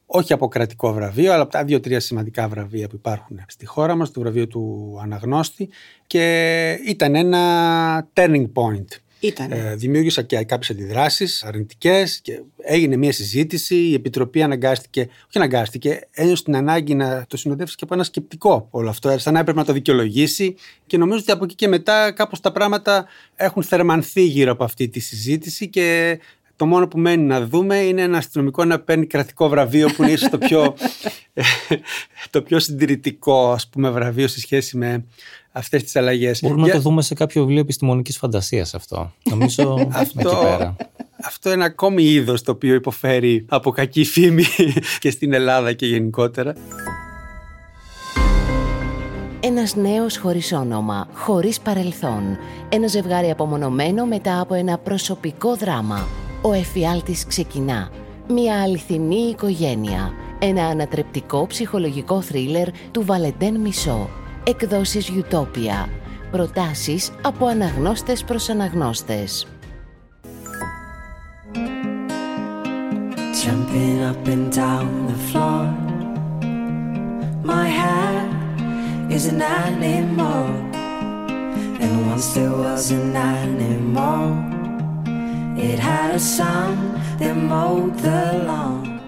όχι 0.09 0.33
από 0.33 0.47
κρατικό 0.47 0.93
βραβείο, 0.93 1.33
αλλά 1.33 1.41
από 1.41 1.51
τα 1.51 1.63
δύο-τρία 1.63 1.99
σημαντικά 1.99 2.47
βραβεία 2.47 2.87
που 2.87 2.95
υπάρχουν 2.95 3.39
στη 3.47 3.65
χώρα 3.65 3.95
μας, 3.95 4.11
το 4.11 4.19
βραβείο 4.19 4.47
του 4.47 4.97
Αναγνώστη 5.01 5.69
και 6.07 6.71
ήταν 6.85 7.15
ένα 7.15 8.09
turning 8.13 8.45
point. 8.53 8.85
Ήταν. 9.19 9.51
Ε, 9.51 9.75
δημιούργησα 9.75 10.21
και 10.21 10.43
κάποιες 10.43 10.69
αντιδράσεις 10.69 11.43
αρνητικές 11.43 12.19
και 12.21 12.41
έγινε 12.57 12.95
μια 12.95 13.11
συζήτηση, 13.11 13.75
η 13.75 13.93
Επιτροπή 13.93 14.43
αναγκάστηκε, 14.43 14.99
όχι 14.99 15.37
αναγκάστηκε, 15.37 15.99
ένιωσε 16.11 16.43
την 16.43 16.55
ανάγκη 16.55 16.95
να 16.95 17.25
το 17.27 17.37
συνοδεύσει 17.37 17.75
και 17.75 17.83
από 17.83 17.93
ένα 17.93 18.03
σκεπτικό 18.03 18.67
όλο 18.69 18.89
αυτό, 18.89 19.17
σαν 19.17 19.33
να 19.33 19.39
έπρεπε 19.39 19.59
να 19.59 19.65
το 19.65 19.73
δικαιολογήσει 19.73 20.55
και 20.85 20.97
νομίζω 20.97 21.19
ότι 21.21 21.31
από 21.31 21.43
εκεί 21.43 21.55
και 21.55 21.67
μετά 21.67 22.11
κάπως 22.11 22.39
τα 22.39 22.51
πράγματα 22.51 23.05
έχουν 23.35 23.63
θερμανθεί 23.63 24.21
γύρω 24.21 24.51
από 24.51 24.63
αυτή 24.63 24.89
τη 24.89 24.99
συζήτηση 24.99 25.69
και 25.69 26.19
το 26.57 26.65
μόνο 26.65 26.87
που 26.87 26.99
μένει 26.99 27.23
να 27.23 27.45
δούμε 27.45 27.77
είναι 27.77 28.01
ένα 28.01 28.17
αστυνομικό 28.17 28.65
να 28.65 28.79
παίρνει 28.79 29.05
κρατικό 29.05 29.49
βραβείο 29.49 29.87
που 29.95 30.03
είναι 30.03 30.11
ίσως 30.11 30.29
το 30.29 30.37
πιο, 30.37 30.73
το 32.29 32.41
πιο 32.41 32.59
συντηρητικό 32.59 33.51
ας 33.51 33.67
πούμε, 33.67 33.89
βραβείο 33.89 34.27
σε 34.27 34.39
σχέση 34.39 34.77
με 34.77 35.05
αυτές 35.51 35.83
τις 35.83 35.95
αλλαγές. 35.95 36.39
Μπορούμε 36.41 36.63
Για- 36.63 36.73
να 36.73 36.81
το 36.81 36.89
δούμε 36.89 37.01
σε 37.01 37.13
κάποιο 37.13 37.41
βιβλίο 37.41 37.59
επιστημονικής 37.61 38.17
φαντασίας 38.17 38.73
αυτό. 38.73 39.11
Νομίζω 39.29 39.75
εκεί 39.79 39.89
Αυτό, 39.93 40.29
πέρα. 40.41 40.75
αυτό 41.23 41.51
είναι 41.51 41.63
ακόμη 41.63 42.03
είδος 42.03 42.41
το 42.41 42.51
οποίο 42.51 42.73
υποφέρει 42.73 43.45
από 43.49 43.71
κακή 43.71 44.03
φήμη 44.05 44.43
και 44.99 45.09
στην 45.09 45.33
Ελλάδα 45.33 45.73
και 45.73 45.85
γενικότερα. 45.85 46.53
Ένας 49.39 49.75
νέος 49.75 50.17
χωρίς 50.17 50.51
όνομα, 50.53 51.07
χωρίς 51.13 51.59
παρελθόν. 51.59 52.23
Ένα 52.69 52.87
ζευγάρι 52.87 53.29
απομονωμένο 53.29 54.05
μετά 54.05 54.39
από 54.41 54.53
ένα 54.53 54.77
προσωπικό 54.77 55.55
δράμα. 55.55 56.07
Ο 56.47 56.53
εφιάλτης 56.53 57.25
ξεκινά. 57.25 57.89
Μια 58.27 58.61
αληθινή 58.61 59.15
οικογένεια. 59.15 60.11
Ένα 60.39 60.65
ανατρεπτικό 60.65 61.47
ψυχολογικό 61.47 62.21
θρίλερ 62.21 62.67
του 62.91 63.05
Βαλεντέν 63.05 63.55
Μισό. 63.59 64.09
Εκδόσεις 64.43 65.11
Utopia. 65.11 65.89
Προτάσεις 66.31 67.11
από 67.21 67.45
αναγνώστες 67.45 68.23
προς 68.23 68.49
αναγνώστες. 68.49 69.47
Jumping 73.43 73.99
up 74.09 74.27
and 74.33 74.47
down 74.61 74.89
the 75.09 75.19
floor. 75.27 75.63
My 77.51 77.67
hat 77.79 78.29
is 79.15 79.23
an 79.33 79.41
animal, 79.65 80.45
and 81.83 81.91
once 82.11 82.27
there 82.35 82.55
was 82.65 82.83
an 82.99 83.15
animal. 83.39 84.56
It 85.59 85.79
had 85.79 86.09
a 86.13 86.19
son 86.37 86.71
that 87.19 87.35
mowed 87.49 87.95
the 88.05 88.47
lawn. 88.47 88.99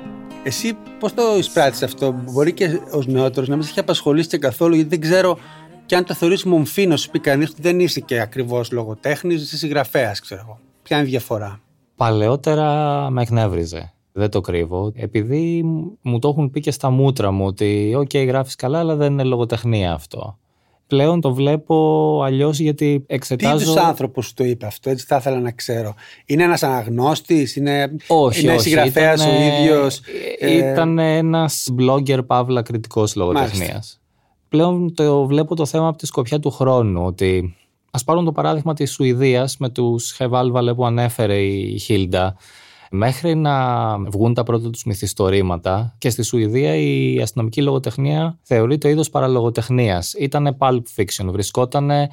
Εσύ 0.43 0.77
πώς 0.99 1.13
το 1.13 1.21
εισπράττεις 1.37 1.83
αυτό, 1.83 2.11
Μπορεί 2.11 2.53
και 2.53 2.79
ως 2.91 3.07
νεότερος 3.07 3.49
να 3.49 3.55
μην 3.55 3.63
σε 3.63 3.69
έχει 3.69 3.79
απασχολήσει 3.79 4.27
και 4.27 4.37
καθόλου, 4.37 4.75
γιατί 4.75 4.89
δεν 4.89 5.01
ξέρω 5.01 5.37
και 5.85 5.95
αν 5.95 6.03
το 6.05 6.13
θεωρείς 6.13 6.43
μομφή 6.43 6.87
να 6.87 6.97
σου 6.97 7.09
πει 7.09 7.19
κανείς 7.19 7.49
ότι 7.49 7.61
δεν 7.61 7.79
είσαι 7.79 7.99
και 7.99 8.19
ακριβώς 8.19 8.71
λογοτέχνης, 8.71 9.41
είσαι 9.41 9.57
συγγραφέας, 9.57 10.19
ξέρω 10.19 10.41
εγώ. 10.45 10.59
Ποια 10.83 10.97
είναι 10.97 11.07
η 11.07 11.09
διαφορά; 11.09 11.59
Παλαιότερα 11.95 13.09
με 13.09 13.21
εκνεύριζε. 13.21 13.93
Δεν 14.11 14.29
το 14.29 14.41
κρύβω. 14.41 14.91
Επειδή 14.95 15.63
μου 16.01 16.19
το 16.19 16.27
έχουν 16.27 16.51
πει 16.51 16.59
και 16.59 16.71
στα 16.71 16.89
μούτρα 16.89 17.31
μου 17.31 17.45
ότι 17.45 17.93
«ΟΚ, 17.97 18.17
γράφεις 18.17 18.55
καλά, 18.55 18.79
αλλά 18.79 18.95
δεν 18.95 19.11
είναι 19.11 19.23
λογοτεχνία 19.23 19.93
αυτό». 19.93 20.37
Πλέον 20.89 21.21
το 21.21 21.33
βλέπω 21.33 22.21
αλλιώς 22.23 22.59
γιατί 22.59 22.99
Τι 23.07 23.13
εξετάζω... 23.13 23.61
είδους 23.63 23.75
άνθρωπος 23.75 24.25
σου 24.25 24.33
το 24.33 24.43
είπε 24.43 24.65
αυτό, 24.65 24.89
έτσι 24.89 25.05
θα 25.05 25.15
ήθελα 25.15 25.39
να 25.39 25.51
ξέρω. 25.51 25.93
Είναι 26.25 26.43
ένας 26.43 26.63
αναγνώστης, 26.63 27.55
είναι, 27.55 27.95
Όχι, 28.07 28.41
είναι 28.41 28.51
όχι. 28.51 28.61
συγγραφέας 28.61 29.25
ο 29.25 29.29
Ήτανε- 29.29 29.59
ίδιος. 29.59 30.01
Ήταν 30.41 30.99
ένας 30.99 31.69
blogger 31.79 32.19
παύλα 32.27 32.61
κριτικός 32.61 33.15
λογοτεχνίας. 33.15 33.99
Πλέον 34.49 34.93
το 34.93 35.25
βλέπω 35.25 35.55
το 35.55 35.65
θέμα 35.65 35.87
από 35.87 35.97
τη 35.97 36.05
σκοπιά 36.05 36.39
του 36.39 36.51
χρόνου, 36.51 37.05
ότι 37.05 37.55
ας 37.91 38.03
πάρουν 38.03 38.25
το 38.25 38.31
παράδειγμα 38.31 38.73
της 38.73 38.91
Σουηδίας 38.91 39.57
με 39.57 39.69
τους 39.69 40.11
Χεβάλβαλε 40.13 40.73
που 40.73 40.85
ανέφερε 40.85 41.37
η 41.41 41.77
Χίλντα. 41.77 42.35
Μέχρι 42.91 43.35
να 43.35 43.97
βγουν 43.99 44.33
τα 44.33 44.43
πρώτα 44.43 44.69
τους 44.69 44.83
μυθιστορήματα 44.83 45.95
και 45.97 46.09
στη 46.09 46.23
Σουηδία 46.23 46.75
η 46.75 47.21
αστυνομική 47.21 47.61
λογοτεχνία 47.61 48.37
θεωρείται 48.41 48.87
ο 48.87 48.91
είδος 48.91 49.09
παραλογοτεχνίας. 49.09 50.13
Ήτανε 50.13 50.57
pulp 50.59 50.81
fiction, 50.95 51.25
βρισκότανε 51.25 52.09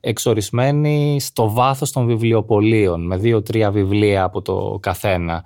εξορισμένη 0.00 1.20
στο 1.20 1.50
βάθος 1.50 1.92
των 1.92 2.06
βιβλιοπολίων 2.06 3.06
με 3.06 3.16
δύο-τρία 3.16 3.70
βιβλία 3.70 4.24
από 4.24 4.42
το 4.42 4.78
καθένα. 4.82 5.44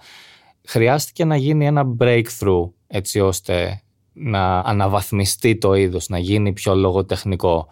Χρειάστηκε 0.67 1.25
να 1.25 1.37
γίνει 1.37 1.67
ένα 1.67 1.97
breakthrough 1.99 2.71
έτσι 2.87 3.21
ώστε 3.21 3.83
να 4.13 4.59
αναβαθμιστεί 4.59 5.59
το 5.59 5.75
είδος, 5.75 6.09
να 6.09 6.19
γίνει 6.19 6.53
πιο 6.53 6.75
λογοτεχνικό. 6.75 7.67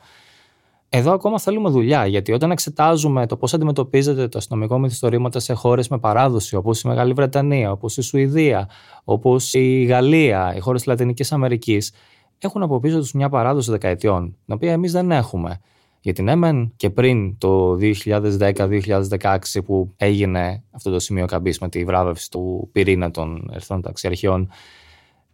Εδώ 0.94 1.12
ακόμα 1.12 1.38
θέλουμε 1.38 1.70
δουλειά, 1.70 2.06
γιατί 2.06 2.32
όταν 2.32 2.50
εξετάζουμε 2.50 3.26
το 3.26 3.36
πώς 3.36 3.54
αντιμετωπίζεται 3.54 4.28
το 4.28 4.38
αστυνομικό 4.38 4.78
μυθιστορήματα 4.78 5.40
σε 5.40 5.52
χώρες 5.52 5.88
με 5.88 5.98
παράδοση, 5.98 6.56
όπως 6.56 6.82
η 6.82 6.88
Μεγάλη 6.88 7.12
Βρετανία, 7.12 7.72
όπως 7.72 7.96
η 7.96 8.02
Σουηδία, 8.02 8.68
όπως 9.04 9.54
η 9.54 9.84
Γαλλία, 9.84 10.54
οι 10.56 10.60
χώρες 10.60 10.80
της 10.80 10.90
Λατινικής 10.90 11.32
Αμερικής, 11.32 11.92
έχουν 12.38 12.62
από 12.62 12.80
πίσω 12.80 12.98
τους 12.98 13.12
μια 13.12 13.28
παράδοση 13.28 13.70
δεκαετιών, 13.70 14.36
την 14.44 14.54
οποία 14.54 14.72
εμείς 14.72 14.92
δεν 14.92 15.10
έχουμε. 15.10 15.60
Γιατί 16.00 16.22
ναι, 16.22 16.34
μεν 16.34 16.72
και 16.76 16.90
πριν 16.90 17.38
το 17.38 17.78
2010-2016 17.80 19.38
που 19.64 19.92
έγινε 19.96 20.62
αυτό 20.70 20.90
το 20.90 20.98
σημείο 20.98 21.26
καμπής 21.26 21.58
με 21.58 21.68
τη 21.68 21.84
βράβευση 21.84 22.30
του 22.30 22.68
πυρήνα 22.72 23.10
των 23.10 23.50
ερθρών 23.52 23.82
ταξιαρχιών, 23.82 24.48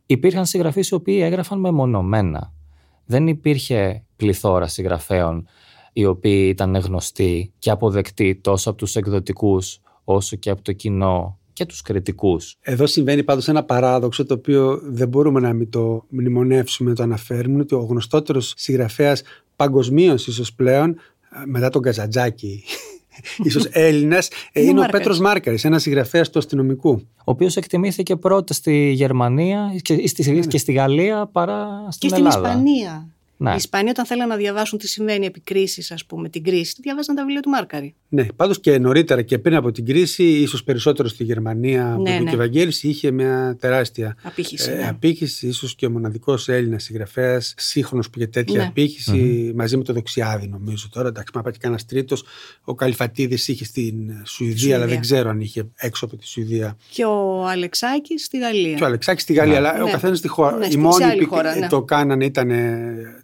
υπήρχαν 0.06 0.46
συγγραφείς 0.46 0.88
οι 0.88 0.94
οποίοι 0.94 1.20
έγραφαν 1.22 1.60
μεμονωμένα. 1.60 2.52
Δεν 3.10 3.26
υπήρχε 3.26 4.04
πληθώρα 4.16 4.66
συγγραφέων 4.66 5.46
οι 5.92 6.04
οποίοι 6.04 6.46
ήταν 6.50 6.76
γνωστοί 6.76 7.52
και 7.58 7.70
αποδεκτοί 7.70 8.36
τόσο 8.36 8.70
από 8.70 8.78
τους 8.78 8.96
εκδοτικούς 8.96 9.80
όσο 10.04 10.36
και 10.36 10.50
από 10.50 10.62
το 10.62 10.72
κοινό 10.72 11.38
και 11.52 11.66
τους 11.66 11.82
κριτικούς. 11.82 12.56
Εδώ 12.60 12.86
συμβαίνει 12.86 13.24
πάντως 13.24 13.48
ένα 13.48 13.64
παράδοξο 13.64 14.26
το 14.26 14.34
οποίο 14.34 14.80
δεν 14.84 15.08
μπορούμε 15.08 15.40
να 15.40 15.52
μην 15.52 15.70
το 15.70 16.04
μνημονεύσουμε, 16.08 16.90
να 16.90 16.96
το 16.96 17.02
αναφέρουμε, 17.02 17.60
ότι 17.60 17.74
ο 17.74 17.80
γνωστότερος 17.80 18.52
συγγραφέας 18.56 19.22
παγκοσμίως 19.56 20.26
ίσως 20.26 20.54
πλέον, 20.54 20.96
μετά 21.46 21.68
τον 21.68 21.82
Καζαντζάκη, 21.82 22.64
ίσως 23.42 23.68
Έλληνας, 23.70 24.28
ε, 24.52 24.60
Είναι 24.60 24.68
ο 24.68 24.70
είναι 24.70 24.70
ο 24.70 24.74
Μάρκαρης. 24.82 24.98
Πέτρος 25.06 25.20
Μάρκαρης, 25.20 25.64
ένας 25.64 25.82
συγγραφέας 25.82 26.30
του 26.30 26.38
αστυνομικού. 26.38 26.90
Ο 27.18 27.30
οποίος 27.30 27.56
εκτιμήθηκε 27.56 28.16
πρώτα 28.16 28.54
στη 28.54 28.90
Γερμανία 28.90 29.74
και 29.82 30.06
στη, 30.06 30.46
και 30.48 30.58
στη 30.58 30.72
Γαλλία 30.72 31.28
παρά 31.32 31.84
Και 31.84 31.92
στην 31.92 32.08
στην 32.08 32.26
Ελλάδα. 32.26 32.48
Ισπανία. 32.48 33.08
Ναι. 33.40 33.50
Οι 33.52 33.54
Ισπανοί 33.56 33.88
όταν 33.90 34.06
θέλαν 34.06 34.28
να 34.28 34.36
διαβάσουν 34.36 34.78
τι 34.78 34.88
συμβαίνει 34.88 35.26
επί 35.26 35.40
κρίσης, 35.40 35.90
ας 35.90 36.04
πούμε, 36.06 36.28
την 36.28 36.42
κρίση, 36.44 36.74
διαβάζαν 36.82 37.14
τα 37.14 37.22
βιβλία 37.22 37.40
του 37.40 37.48
Μάρκαρη. 37.50 37.94
Ναι, 38.08 38.24
πάντως 38.36 38.60
και 38.60 38.78
νωρίτερα 38.78 39.22
και 39.22 39.38
πριν 39.38 39.54
από 39.56 39.70
την 39.72 39.86
κρίση, 39.86 40.24
ίσως 40.24 40.64
περισσότερο 40.64 41.08
στη 41.08 41.24
Γερμανία, 41.24 41.92
που 41.96 42.02
Ναι, 42.02 42.10
είπε 42.10 42.22
ναι. 42.22 42.28
και 42.30 42.34
ο 42.34 42.38
Βαγγέλης, 42.38 42.82
είχε 42.82 43.10
μια 43.10 43.56
τεράστια 43.60 44.16
Απήχηση. 44.22 44.70
ε, 44.70 44.74
ναι. 44.74 44.88
απήχηση, 44.88 45.46
ίσως 45.46 45.74
και 45.74 45.86
ο 45.86 45.90
μοναδικός 45.90 46.48
Έλληνας 46.48 46.82
συγγραφέας, 46.82 47.54
σύγχρονος 47.56 48.10
που 48.10 48.18
είχε 48.18 48.28
τέτοια 48.28 48.58
Ναι. 48.58 48.66
απήχηση, 48.66 49.52
μαζί 49.56 49.76
με 49.76 49.84
το 49.84 49.92
Δοξιάδη, 49.92 50.48
νομίζω 50.48 50.88
τώρα. 50.92 51.08
Εντάξει, 51.08 51.32
μα 51.34 51.42
πάει 51.42 51.52
και 51.52 51.58
κανένας 51.62 51.84
τρίτος. 51.86 52.24
Ο 52.64 52.74
Καλυφατίδης 52.74 53.48
είχε 53.48 53.64
στην 53.64 53.94
Σουηδία, 53.94 54.24
Σουηδία. 54.24 54.76
αλλά 54.76 54.86
δεν 54.86 55.00
ξέρω 55.00 55.28
αν 55.30 55.40
είχε 55.40 55.68
έξω 55.76 56.04
από 56.04 56.16
τη 56.16 56.26
Σουηδία. 56.26 56.76
Και 56.90 57.04
ο 57.04 57.46
Αλεξάκης 57.46 58.24
στη 58.24 58.38
Γαλλία. 58.38 58.74
Και 58.76 58.82
ο 58.82 58.86
Αλεξάκης 58.86 59.22
στη 59.22 59.32
Γαλλία, 59.32 59.56
αλλά 59.56 59.82
ο 59.82 59.84
Ναι. 59.84 59.90
καθένας 59.90 60.18
στη 60.18 60.28
χώρα. 60.28 60.56
Ναι, 60.56 60.64
Οι 60.66 60.68
στη- 60.70 60.78
μόνοι 60.78 60.94
σε 60.94 61.04
άλλη 61.04 61.22
που 61.26 61.34
χώρα, 61.34 61.56
ναι. 61.58 61.66
το 61.68 61.82
κάνανε 61.82 62.24
ήταν, 62.24 62.50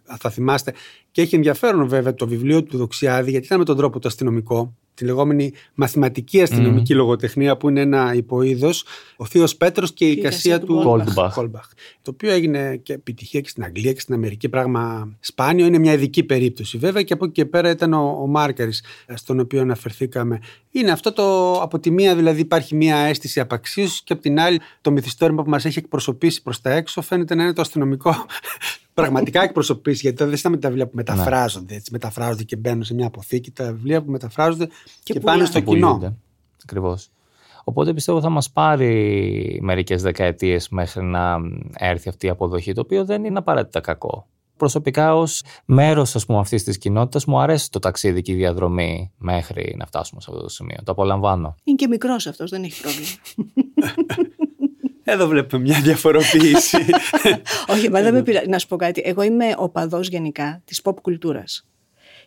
θα 0.05 0.29
θυμάστε. 0.29 0.73
Και 1.11 1.21
έχει 1.21 1.35
ενδιαφέρον 1.35 1.87
βέβαια 1.87 2.13
το 2.13 2.27
βιβλίο 2.27 2.63
του 2.63 2.77
Δοξιάδη, 2.77 3.31
γιατί 3.31 3.45
ήταν 3.45 3.59
με 3.59 3.65
τον 3.65 3.77
τρόπο 3.77 3.99
το 3.99 4.07
αστυνομικό. 4.07 4.75
τη 4.93 5.05
λεγόμενη 5.05 5.53
μαθηματική 5.73 6.41
αστυνομική 6.41 6.93
λογοτεχνία 6.93 7.57
που 7.57 7.69
είναι 7.69 7.81
ένα 7.81 8.13
υποείδος, 8.13 8.83
ο 9.17 9.25
Θείος 9.25 9.55
Πέτρος 9.55 9.93
και 9.93 10.07
η 10.07 10.11
εικασία 10.11 10.59
του 10.59 10.83
Goldbach. 10.85 11.29
Goldbach, 11.29 11.69
το 12.01 12.11
οποίο 12.11 12.31
έγινε 12.31 12.75
και 12.83 12.93
επιτυχία 12.93 13.41
και 13.41 13.49
στην 13.49 13.63
Αγγλία 13.63 13.93
και 13.93 13.99
στην 13.99 14.13
Αμερική, 14.13 14.49
πράγμα 14.49 15.09
σπάνιο, 15.19 15.65
είναι 15.65 15.77
μια 15.77 15.93
ειδική 15.93 16.23
περίπτωση 16.23 16.77
βέβαια 16.77 17.01
και 17.01 17.13
από 17.13 17.25
εκεί 17.25 17.33
και 17.33 17.45
πέρα 17.45 17.69
ήταν 17.69 17.93
ο, 17.93 18.19
ο 18.21 18.27
Μάρκαρης 18.27 18.83
στον 19.13 19.39
οποίο 19.39 19.61
αναφερθήκαμε. 19.61 20.39
Είναι 20.71 20.91
αυτό 20.91 21.13
το, 21.13 21.53
από 21.53 21.79
τη 21.79 21.91
μία 21.91 22.15
δηλαδή 22.15 22.41
υπάρχει 22.41 22.75
μια 22.75 22.97
αίσθηση 22.97 23.39
απαξίωσης 23.39 24.01
και 24.01 24.13
από 24.13 24.21
την 24.21 24.39
άλλη 24.39 24.59
το 24.81 24.91
μυθιστόρημα 24.91 25.43
που 25.43 25.49
μας 25.49 25.65
έχει 25.65 25.79
εκπροσωπήσει 25.79 26.41
προς 26.41 26.61
τα 26.61 26.71
έξω 26.71 27.01
φαίνεται 27.01 27.35
να 27.35 27.43
είναι 27.43 27.53
το 27.53 27.61
αστυνομικό 27.61 28.25
πραγματικά 28.95 29.43
εκπροσωπήσει, 29.43 29.99
γιατί 30.01 30.23
δεν 30.23 30.39
είναι 30.45 30.57
τα 30.57 30.67
βιβλία 30.67 30.87
που 30.87 30.95
μεταφράζονται. 30.95 31.75
Έτσι, 31.75 31.91
μεταφράζονται 31.91 32.43
και 32.43 32.55
μπαίνουν 32.55 32.83
σε 32.83 32.93
μια 32.93 33.07
αποθήκη. 33.07 33.51
Τα 33.51 33.65
βιβλία 33.71 34.01
που 34.03 34.11
μεταφράζονται 34.11 34.67
και, 35.03 35.13
Και 35.13 35.19
πάνε 35.19 35.45
στο 35.45 35.61
πουλάνε. 35.61 35.93
κοινό. 35.97 36.17
Ακριβώς. 36.63 37.09
Οπότε 37.63 37.93
πιστεύω 37.93 38.21
θα 38.21 38.29
μας 38.29 38.51
πάρει 38.51 39.59
μερικές 39.61 40.01
δεκαετίες 40.01 40.69
μέχρι 40.69 41.03
να 41.03 41.37
έρθει 41.77 42.09
αυτή 42.09 42.25
η 42.25 42.29
αποδοχή, 42.29 42.73
το 42.73 42.81
οποίο 42.81 43.05
δεν 43.05 43.23
είναι 43.23 43.37
απαραίτητα 43.37 43.79
κακό. 43.79 44.27
Προσωπικά 44.57 45.15
ως 45.15 45.43
μέρος 45.65 46.15
ας 46.15 46.25
πούμε, 46.25 46.39
αυτής 46.39 46.63
της 46.63 46.77
κοινότητας 46.77 47.25
μου 47.25 47.39
αρέσει 47.39 47.71
το 47.71 47.79
ταξίδι 47.79 48.21
και 48.21 48.31
η 48.31 48.35
διαδρομή 48.35 49.11
μέχρι 49.17 49.75
να 49.79 49.85
φτάσουμε 49.85 50.21
σε 50.21 50.27
αυτό 50.31 50.41
το 50.43 50.49
σημείο. 50.49 50.77
Το 50.83 50.91
απολαμβάνω. 50.91 51.55
Είναι 51.63 51.75
και 51.75 51.87
μικρός 51.87 52.27
αυτός, 52.27 52.49
δεν 52.49 52.63
έχει 52.63 52.81
πρόβλημα. 52.81 53.09
Εδώ 55.07 55.27
βλέπουμε 55.27 55.61
μια 55.61 55.81
διαφοροποίηση. 55.81 56.77
Όχι, 57.73 57.89
μα 57.89 58.01
δεν 58.01 58.13
με 58.13 58.23
πειράζει. 58.23 58.47
Να 58.47 58.59
σου 58.59 58.67
πω 58.67 58.75
κάτι. 58.75 59.01
Εγώ 59.05 59.21
είμαι 59.21 59.53
οπαδός 59.57 60.07
γενικά 60.07 60.61
της 60.65 60.81
pop 60.83 60.93
κουλτούρας. 61.01 61.67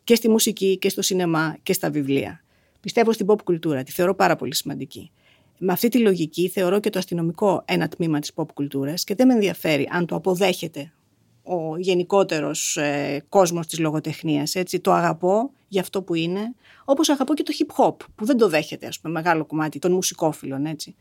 Και 0.04 0.14
στη 0.14 0.28
μουσική 0.28 0.78
και 0.78 0.88
στο 0.88 1.02
σινεμά 1.02 1.56
και 1.62 1.72
στα 1.72 1.90
βιβλία. 1.90 2.44
Πιστεύω 2.80 3.12
στην 3.12 3.26
pop 3.28 3.42
κουλτούρα. 3.44 3.82
Τη 3.82 3.92
θεωρώ 3.92 4.14
πάρα 4.14 4.36
πολύ 4.36 4.54
σημαντική. 4.54 5.10
Με 5.58 5.72
αυτή 5.72 5.88
τη 5.88 5.98
λογική 5.98 6.48
θεωρώ 6.48 6.80
και 6.80 6.90
το 6.90 6.98
αστυνομικό 6.98 7.62
ένα 7.64 7.88
τμήμα 7.88 8.18
της 8.18 8.32
pop 8.34 8.46
κουλτούρας 8.54 9.04
και 9.04 9.14
δεν 9.14 9.26
με 9.26 9.32
ενδιαφέρει 9.32 9.88
αν 9.90 10.06
το 10.06 10.14
αποδέχεται 10.14 10.92
ο 11.42 11.76
γενικότερος 11.78 12.76
ε, 12.76 13.24
κόσμος 13.28 13.66
της 13.66 13.78
λογοτεχνίας. 13.78 14.54
Έτσι. 14.54 14.80
Το 14.80 14.92
αγαπώ 14.92 15.50
για 15.68 15.80
αυτό 15.80 16.02
που 16.02 16.14
είναι, 16.14 16.54
όπως 16.84 17.08
αγαπώ 17.08 17.34
και 17.34 17.42
το 17.42 17.52
hip 17.58 17.84
hop 17.84 17.96
που 18.14 18.24
δεν 18.24 18.36
το 18.36 18.48
δέχεται 18.48 18.86
ας 18.86 19.00
πούμε, 19.00 19.12
μεγάλο 19.12 19.44
κομμάτι 19.44 19.78
των 19.78 19.92
μουσικόφιλων. 19.92 20.66
Έτσι. 20.66 20.96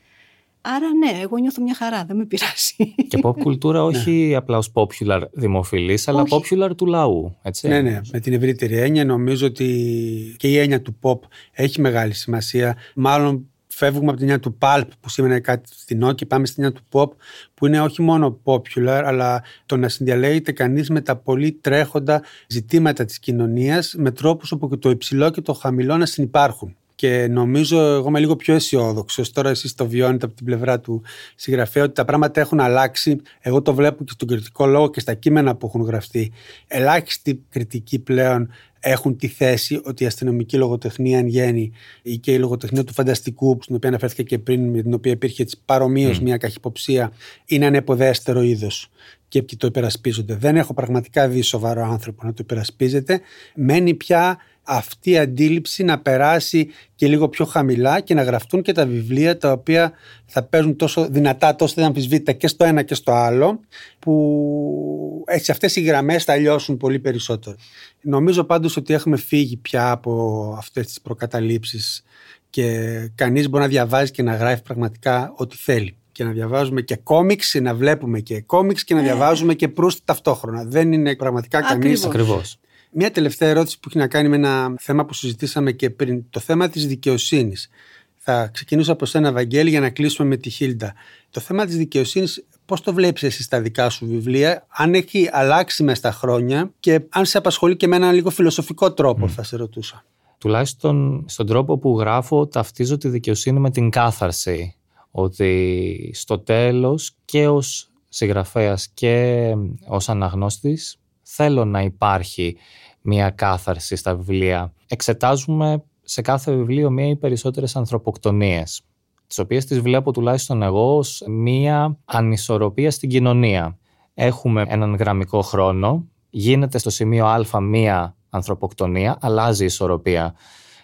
Άρα 0.61 0.87
ναι, 0.93 1.21
εγώ 1.21 1.37
νιώθω 1.37 1.61
μια 1.61 1.75
χαρά, 1.75 2.05
δεν 2.05 2.17
με 2.17 2.25
πειράζει. 2.25 2.93
Και 3.07 3.19
pop 3.21 3.33
κουλτούρα 3.39 3.83
όχι 3.91 4.35
απλά 4.35 4.57
ως 4.57 4.71
popular 4.73 5.21
δημοφιλής, 5.31 6.07
αλλά 6.07 6.21
Όχι. 6.21 6.35
popular 6.35 6.69
του 6.77 6.85
λαού. 6.85 7.37
Έτσι. 7.41 7.67
ναι, 7.67 7.81
ναι, 7.81 8.01
με 8.11 8.19
την 8.19 8.33
ευρύτερη 8.33 8.77
έννοια 8.77 9.05
νομίζω 9.05 9.47
ότι 9.47 10.35
και 10.37 10.47
η 10.47 10.57
έννοια 10.57 10.81
του 10.81 10.97
pop 11.01 11.19
έχει 11.51 11.81
μεγάλη 11.81 12.13
σημασία. 12.13 12.77
Μάλλον 12.95 13.47
φεύγουμε 13.77 14.07
από 14.07 14.17
την 14.17 14.29
έννοια 14.29 14.39
του 14.39 14.57
pulp 14.59 14.87
που 14.99 15.09
σημαίνει 15.09 15.41
κάτι 15.41 15.69
φθηνό 15.75 16.13
και 16.13 16.25
πάμε 16.25 16.45
στην 16.45 16.63
έννοια 16.63 16.79
του 16.79 16.85
pop 16.91 17.15
που 17.53 17.65
είναι 17.65 17.81
όχι 17.81 18.01
μόνο 18.01 18.39
popular 18.43 19.01
αλλά 19.05 19.43
το 19.65 19.77
να 19.77 19.89
συνδιαλέγεται 19.89 20.51
κανείς 20.51 20.89
με 20.89 21.01
τα 21.01 21.15
πολύ 21.15 21.51
τρέχοντα 21.51 22.23
ζητήματα 22.47 23.05
της 23.05 23.19
κοινωνίας 23.19 23.95
με 23.97 24.11
τρόπους 24.11 24.51
όπου 24.51 24.69
και 24.69 24.75
το 24.75 24.89
υψηλό 24.89 25.29
και 25.29 25.41
το 25.41 25.53
χαμηλό 25.53 25.97
να 25.97 26.05
συνυπάρχουν. 26.05 26.75
Και 26.97 27.27
νομίζω, 27.27 27.77
εγώ 27.79 28.07
είμαι 28.07 28.19
λίγο 28.19 28.35
πιο 28.35 28.53
αισιόδοξο. 28.53 29.31
Τώρα, 29.33 29.49
εσείς 29.49 29.75
το 29.75 29.87
βιώνετε 29.87 30.25
από 30.25 30.35
την 30.35 30.45
πλευρά 30.45 30.79
του 30.79 31.01
συγγραφέα, 31.35 31.83
ότι 31.83 31.93
τα 31.93 32.05
πράγματα 32.05 32.41
έχουν 32.41 32.59
αλλάξει. 32.59 33.21
Εγώ 33.39 33.61
το 33.61 33.73
βλέπω 33.73 34.03
και 34.03 34.11
στον 34.11 34.27
κριτικό 34.27 34.65
λόγο 34.65 34.89
και 34.89 34.99
στα 34.99 35.13
κείμενα 35.13 35.55
που 35.55 35.65
έχουν 35.67 35.81
γραφτεί. 35.81 36.31
Ελάχιστοι 36.67 37.43
κριτικοί 37.49 37.99
πλέον 37.99 38.49
έχουν 38.79 39.17
τη 39.17 39.27
θέση 39.27 39.81
ότι 39.83 40.03
η 40.03 40.05
αστυνομική 40.05 40.57
λογοτεχνία 40.57 41.17
εν 41.17 41.27
γέννη 41.27 41.71
ή 42.01 42.17
και 42.17 42.31
η 42.33 42.37
λογοτεχνία 42.37 42.83
του 42.83 42.93
φανταστικού, 42.93 43.57
στην 43.61 43.75
οποία 43.75 43.89
αναφέρθηκα 43.89 44.23
και 44.23 44.39
πριν, 44.39 44.69
με 44.69 44.81
την 44.81 44.93
οποία 44.93 45.11
υπήρχε 45.11 45.45
παρομοίως 45.65 46.19
μια 46.19 46.37
καχυποψία, 46.37 47.11
είναι 47.45 47.65
ανεποδέστερο 47.65 48.41
είδος 48.41 48.89
και 49.27 49.43
ποιοι 49.43 49.57
το 49.57 49.67
υπερασπίζονται. 49.67 50.35
Δεν 50.35 50.55
έχω 50.55 50.73
πραγματικά 50.73 51.27
δει 51.27 51.41
σοβαρό 51.41 51.83
άνθρωπο 51.83 52.25
να 52.25 52.29
το 52.29 52.39
υπερασπίζεται. 52.41 53.21
Μένει 53.55 53.93
πια 53.93 54.37
αυτή 54.67 55.09
η 55.09 55.17
αντίληψη 55.17 55.83
να 55.83 55.99
περάσει 55.99 56.69
και 56.95 57.07
λίγο 57.07 57.29
πιο 57.29 57.45
χαμηλά 57.45 57.99
και 57.99 58.13
να 58.13 58.23
γραφτούν 58.23 58.61
και 58.61 58.71
τα 58.71 58.85
βιβλία 58.85 59.37
τα 59.37 59.51
οποία 59.51 59.91
θα 60.25 60.43
παίζουν 60.43 60.75
τόσο 60.75 61.07
δυνατά, 61.09 61.55
τόσο 61.55 61.73
δεν 61.75 61.85
αμφισβήτητα 61.85 62.31
και 62.31 62.47
στο 62.47 62.65
ένα 62.65 62.81
και 62.81 62.95
στο 62.95 63.11
άλλο 63.11 63.59
που 63.99 65.23
έτσι 65.27 65.51
αυτές 65.51 65.75
οι 65.75 65.81
γραμμές 65.81 66.23
θα 66.23 66.35
λιώσουν 66.35 66.77
πολύ 66.77 66.99
περισσότερο. 66.99 67.55
Νομίζω 68.01 68.43
πάντως 68.43 68.77
ότι 68.77 68.93
έχουμε 68.93 69.17
φύγει 69.17 69.57
πια 69.57 69.91
από 69.91 70.53
αυτές 70.57 70.85
τις 70.85 71.01
προκαταλήψεις 71.01 72.03
και 72.49 72.71
κανείς 73.15 73.49
μπορεί 73.49 73.63
να 73.63 73.69
διαβάζει 73.69 74.11
και 74.11 74.23
να 74.23 74.35
γράφει 74.35 74.61
πραγματικά 74.61 75.33
ό,τι 75.35 75.55
θέλει 75.55 75.97
και 76.11 76.23
να 76.23 76.31
διαβάζουμε 76.31 76.81
και 76.81 76.95
κόμιξ, 76.95 77.55
να 77.61 77.75
βλέπουμε 77.75 78.19
και 78.19 78.41
κόμιξ 78.41 78.83
και 78.83 78.93
να 78.93 79.01
διαβάζουμε 79.01 79.53
και 79.53 79.67
προύστη 79.67 80.01
ταυτόχρονα. 80.05 80.63
Δεν 80.63 80.91
είναι 80.91 81.15
πραγματικά 81.15 81.61
κανείς 81.61 82.05
Ακριβώς. 82.05 82.59
Ακριβώς. 82.87 82.91
μια 82.91 83.11
τελευταία 83.11 83.49
ερώτηση 83.49 83.79
που 83.79 83.89
έχει 83.89 83.97
να 83.97 84.07
κάνει 84.07 84.29
με 84.29 84.35
ένα 84.35 84.73
θέμα 84.79 85.05
που 85.05 85.13
συζητήσαμε 85.13 85.71
και 85.71 85.89
πριν, 85.89 86.23
το 86.29 86.39
θέμα 86.39 86.69
της 86.69 86.87
δικαιοσύνης. 86.87 87.69
Θα 88.17 88.47
ξεκινήσω 88.47 88.91
από 88.91 89.05
σένα, 89.05 89.31
Βαγγέλη, 89.31 89.69
για 89.69 89.79
να 89.79 89.89
κλείσουμε 89.89 90.27
με 90.27 90.37
τη 90.37 90.49
Χίλντα. 90.49 90.93
Το 91.29 91.39
θέμα 91.39 91.65
της 91.65 91.77
δικαιοσύνης, 91.77 92.45
πώς 92.65 92.81
το 92.81 92.93
βλέπεις 92.93 93.23
εσύ 93.23 93.43
στα 93.43 93.61
δικά 93.61 93.89
σου 93.89 94.05
βιβλία, 94.05 94.65
αν 94.69 94.93
έχει 94.93 95.29
αλλάξει 95.31 95.83
μέσα 95.83 95.97
στα 95.97 96.11
χρόνια 96.11 96.71
και 96.79 97.01
αν 97.09 97.25
σε 97.25 97.37
απασχολεί 97.37 97.75
και 97.75 97.87
με 97.87 97.95
έναν 97.95 98.13
λίγο 98.13 98.29
φιλοσοφικό 98.29 98.93
τρόπο, 98.93 99.27
θα 99.27 99.43
σε 99.43 99.55
ρωτούσα. 99.55 100.05
Τουλάχιστον 100.37 101.25
στον 101.27 101.45
τρόπο 101.45 101.77
που 101.77 101.99
γράφω 101.99 102.47
ταυτίζω 102.47 102.97
τη 102.97 103.09
δικαιοσύνη 103.09 103.59
με 103.59 103.71
την 103.71 103.89
κάθαρση. 103.89 104.75
Ότι 105.11 106.11
στο 106.13 106.39
τέλος 106.39 107.15
και 107.25 107.47
ως 107.47 107.89
συγγραφέας 108.09 108.87
και 108.93 109.53
ως 109.87 110.09
αναγνώστης 110.09 110.97
θέλω 111.29 111.65
να 111.65 111.81
υπάρχει 111.81 112.57
μια 113.01 113.29
κάθαρση 113.29 113.95
στα 113.95 114.15
βιβλία. 114.15 114.73
Εξετάζουμε 114.87 115.83
σε 116.01 116.21
κάθε 116.21 116.55
βιβλίο 116.55 116.89
μία 116.89 117.07
ή 117.07 117.15
περισσότερες 117.15 117.75
ανθρωποκτονίες 117.75 118.81
τις 119.27 119.39
οποίες 119.39 119.65
τις 119.65 119.79
βλέπω 119.79 120.11
τουλάχιστον 120.11 120.61
εγώ 120.61 120.97
ως 120.97 121.23
μία 121.27 121.97
ανισορροπία 122.05 122.91
στην 122.91 123.09
κοινωνία. 123.09 123.77
Έχουμε 124.13 124.65
έναν 124.67 124.95
γραμμικό 124.95 125.41
χρόνο, 125.41 126.07
γίνεται 126.29 126.77
στο 126.77 126.89
σημείο 126.89 127.25
α 127.25 127.61
μία 127.61 128.15
ανθρωποκτονία, 128.29 129.17
αλλάζει 129.21 129.63
η 129.63 129.65
ισορροπία 129.65 130.35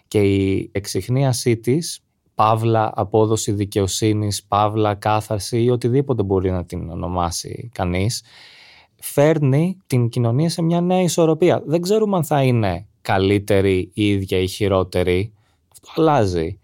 και 0.08 0.22
η 0.22 0.70
εξυχνίασή 0.74 1.58
της, 1.58 2.04
παύλα 2.36 2.92
απόδοση 2.96 3.52
δικαιοσύνης, 3.52 4.44
παύλα 4.44 4.96
κάθαρση 4.96 5.64
ή 5.64 5.70
οτιδήποτε 5.70 6.24
μπορεί 6.24 6.52
να 6.52 6.66
την 6.66 6.90
ονομάσει 6.90 7.70
κανείς, 7.74 8.24
φέρνει 9.04 9.78
την 9.88 10.10
κοινωνία 10.10 10.50
σε 10.50 10.62
μια 10.62 10.82
νέα 10.82 11.02
ισορροπία. 11.02 11.62
Δεν 11.66 11.82
ξέρουμε 11.82 12.18
αν 12.18 12.24
θα 12.24 12.44
είναι 12.44 12.88
καλύτερη 13.02 13.92
η 13.94 14.08
ίδια 14.08 14.38
ή 14.38 14.48
χειρότερη. 14.48 15.34
Αυτό 15.72 16.02
αλλάζει. 16.02 16.60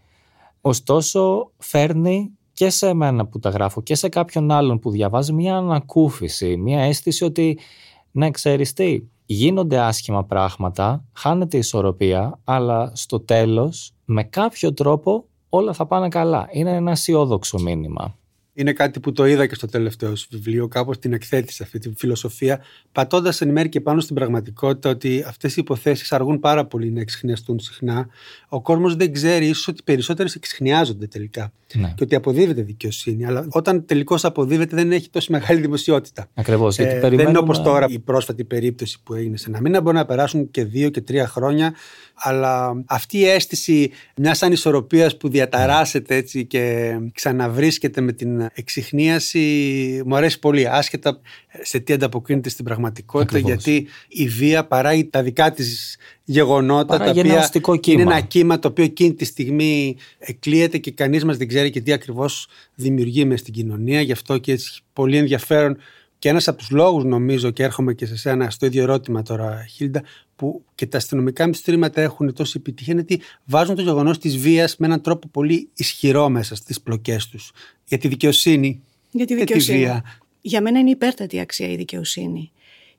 Ωστόσο 0.62 1.52
φέρνει 1.58 2.32
και 2.54 2.70
σε 2.70 2.94
μένα 2.94 3.26
που 3.26 3.40
τα 3.40 3.50
γράφω 3.50 3.82
και 3.82 3.96
σε 3.96 4.10
κάποιον 4.10 4.52
άλλον 4.52 4.80
που 4.80 4.90
διαβάζει 4.92 5.34
μια 5.34 5.56
ανακούφιση, 5.56 6.58
μια 6.58 6.82
αίσθηση 6.82 7.24
ότι 7.24 7.60
ναι 8.12 8.32
ξέρεις 8.32 8.74
τι, 8.74 9.02
γίνονται 9.26 9.80
άσχημα 9.80 10.24
πράγματα, 10.26 11.06
χάνεται 11.14 11.56
η 11.56 11.60
ισορροπία, 11.60 12.40
αλλά 12.44 12.92
στο 12.96 13.20
τέλος 13.20 13.94
με 14.06 14.24
κάποιο 14.24 14.74
τρόπο 14.74 15.26
όλα 15.50 15.74
θα 15.74 15.86
πάνε 15.86 16.08
καλά. 16.08 16.48
Είναι 16.52 16.76
ένα 16.76 16.92
αισιόδοξο 16.92 17.60
μήνυμα. 17.60 18.18
Είναι 18.60 18.74
κάτι 18.74 19.00
που 19.00 19.12
το 19.12 19.26
είδα 19.26 19.46
και 19.48 19.56
στο 19.56 19.68
τελευταίο 19.68 20.16
σου 20.16 20.28
βιβλίο, 20.32 20.68
κάπως 20.68 21.00
την 21.00 21.14
εκθέτησε 21.14 21.64
αυτή 21.64 21.80
τη 21.80 21.92
φιλοσοφία, 21.98 22.62
πατώντας 22.92 23.42
εν 23.42 23.50
μέρει 23.52 23.70
και 23.70 23.82
πάνω 23.82 24.00
στην 24.02 24.16
πραγματικότητα 24.16 24.90
ότι 24.90 25.24
αυτές 25.28 25.52
οι 25.52 25.56
υποθέσεις 25.60 26.12
αργούν 26.12 26.40
πάρα 26.40 26.66
πολύ 26.66 26.92
να 26.92 27.00
εξηχνιαστούν 27.02 27.60
συχνά. 27.60 28.08
Ο 28.50 28.62
κόσμος 28.62 28.96
δεν 28.96 29.14
ξέρει 29.14 29.46
ίσως 29.48 29.68
ότι 29.68 29.82
περισσότερες 29.84 30.36
εξηχνιάζονται 30.36 31.08
τελικά 31.08 31.52
Ναι. 31.74 31.94
και 31.96 32.04
ότι 32.04 32.16
αποδίδεται 32.16 32.62
δικαιοσύνη. 32.62 33.26
Αλλά 33.26 33.48
όταν 33.50 33.86
τελικώς 33.86 34.26
αποδίδεται 34.26 34.76
δεν 34.76 34.92
έχει 34.92 35.10
τόσο 35.10 35.32
μεγάλη 35.32 35.62
δημοσιότητα. 35.62 36.30
Ακριβώς, 36.34 36.76
γιατί 36.76 36.92
Ε, 36.92 36.94
δεν 36.94 37.02
περιμένουμε... 37.02 37.30
είναι 37.30 37.40
όπως 37.40 37.62
τώρα 37.62 37.86
η 37.90 38.00
πρόσφατη 38.00 38.44
περίπτωση 38.44 39.00
που 39.04 39.14
έγινε 39.14 39.38
σε 39.38 39.50
ένα 39.50 39.62
μήνα. 39.62 39.82
Μπορεί 39.82 39.96
να 39.96 40.06
περάσουν 40.06 40.52
και 40.52 40.64
δύο 40.64 40.90
και 40.90 41.02
τρία 41.02 41.28
χρόνια. 41.28 41.74
Αλλά 42.22 42.84
αυτή 42.86 43.18
η 43.18 43.28
αίσθηση 43.30 43.92
μιας 44.16 44.44
ανισορροπίας 44.44 45.18
που 45.18 45.30
διαταράσσεται 45.30 46.16
έτσι 46.16 46.46
και 46.46 46.94
ξαναβρίσκεται 47.14 48.02
με 48.02 48.12
την 48.12 48.50
εξυχνίαση 48.54 50.02
μου 50.06 50.16
αρέσει 50.16 50.40
πολύ. 50.40 50.68
Άσχετα 50.68 51.20
σε 51.62 51.80
τι 51.80 51.94
ανταποκρίνεται 51.94 52.50
στην 52.50 52.66
πραγματικότητα. 52.66 53.38
Ακριβώς. 53.38 53.64
Γιατί 53.64 53.88
η 54.08 54.28
βία 54.28 54.66
παράγει 54.66 55.06
τα 55.06 55.24
δικά 55.24 55.52
της 55.52 55.98
γεγονότα 56.24 56.98
Παράγει 56.98 57.14
τα 57.14 57.20
ένα 57.20 57.30
οποία 57.30 57.40
αστικό 57.44 57.72
είναι 57.72 57.82
κύμα. 57.82 58.02
ένα 58.02 58.20
κύμα 58.22 58.60
το 58.60 58.68
οποίο 58.68 58.84
εκείνη 58.84 59.14
τη 59.14 59.26
στιγμή 59.26 59.96
εκλείεται 60.20 60.78
και 60.78 60.92
κανείς 60.92 61.26
μας 61.26 61.38
δεν 61.38 61.48
ξέρει 61.48 61.70
και 61.70 61.82
τι 61.82 61.92
ακριβώς 61.94 62.48
δημιουργεί 62.76 63.26
μες 63.26 63.40
στην 63.40 63.54
κοινωνία. 63.54 64.02
Γι' 64.02 64.12
αυτό 64.12 64.38
και 64.38 64.52
έτσι 64.52 64.70
έχει 64.72 64.82
πολύ 64.94 65.18
ενδιαφέρον 65.18 65.78
Και 66.20 66.30
ένας 66.30 66.48
από 66.48 66.58
τους 66.58 66.70
λόγους 66.70 67.04
νομίζω 67.04 67.52
και 67.52 67.64
έρχομαι 67.64 67.94
και 67.94 68.06
σε 68.06 68.18
σένα 68.18 68.50
στο 68.50 68.66
ίδιο 68.66 68.82
ερώτημα 68.82 69.22
τώρα 69.22 69.66
Χίλντα 69.70 70.04
που 70.40 70.64
και 70.76 70.86
τα 70.86 70.98
αστυνομικά 70.98 71.48
μυστηρήματα 71.48 72.02
έχουν 72.02 72.34
τόση 72.34 72.54
επιτυχία 72.58 72.94
είναι 72.94 73.02
ότι 73.02 73.22
βάζουν 73.46 73.76
το 73.76 73.82
γεγονός 73.82 74.18
της 74.18 74.38
βίας 74.38 74.78
με 74.78 74.86
έναν 74.86 75.02
τρόπο 75.02 75.28
πολύ 75.28 75.70
ισχυρό 75.74 76.30
μέσα 76.30 76.56
στις 76.56 76.82
πλοκές 76.82 77.28
τους. 77.28 77.52
Για 77.86 77.98
τη 77.98 78.08
δικαιοσύνη 78.08 78.82
Για 79.12 79.26
τη 79.26 79.34
και 79.34 79.40
τη 79.40 79.46
δικαιοσύνη. 79.46 79.78
βία. 79.78 80.04
Για 80.42 80.62
μένα 80.62 80.80
είναι 80.80 80.90
υπέρτατη 80.90 81.40
αξία 81.40 81.68
η 81.68 81.76
δικαιοσύνη. 81.76 82.52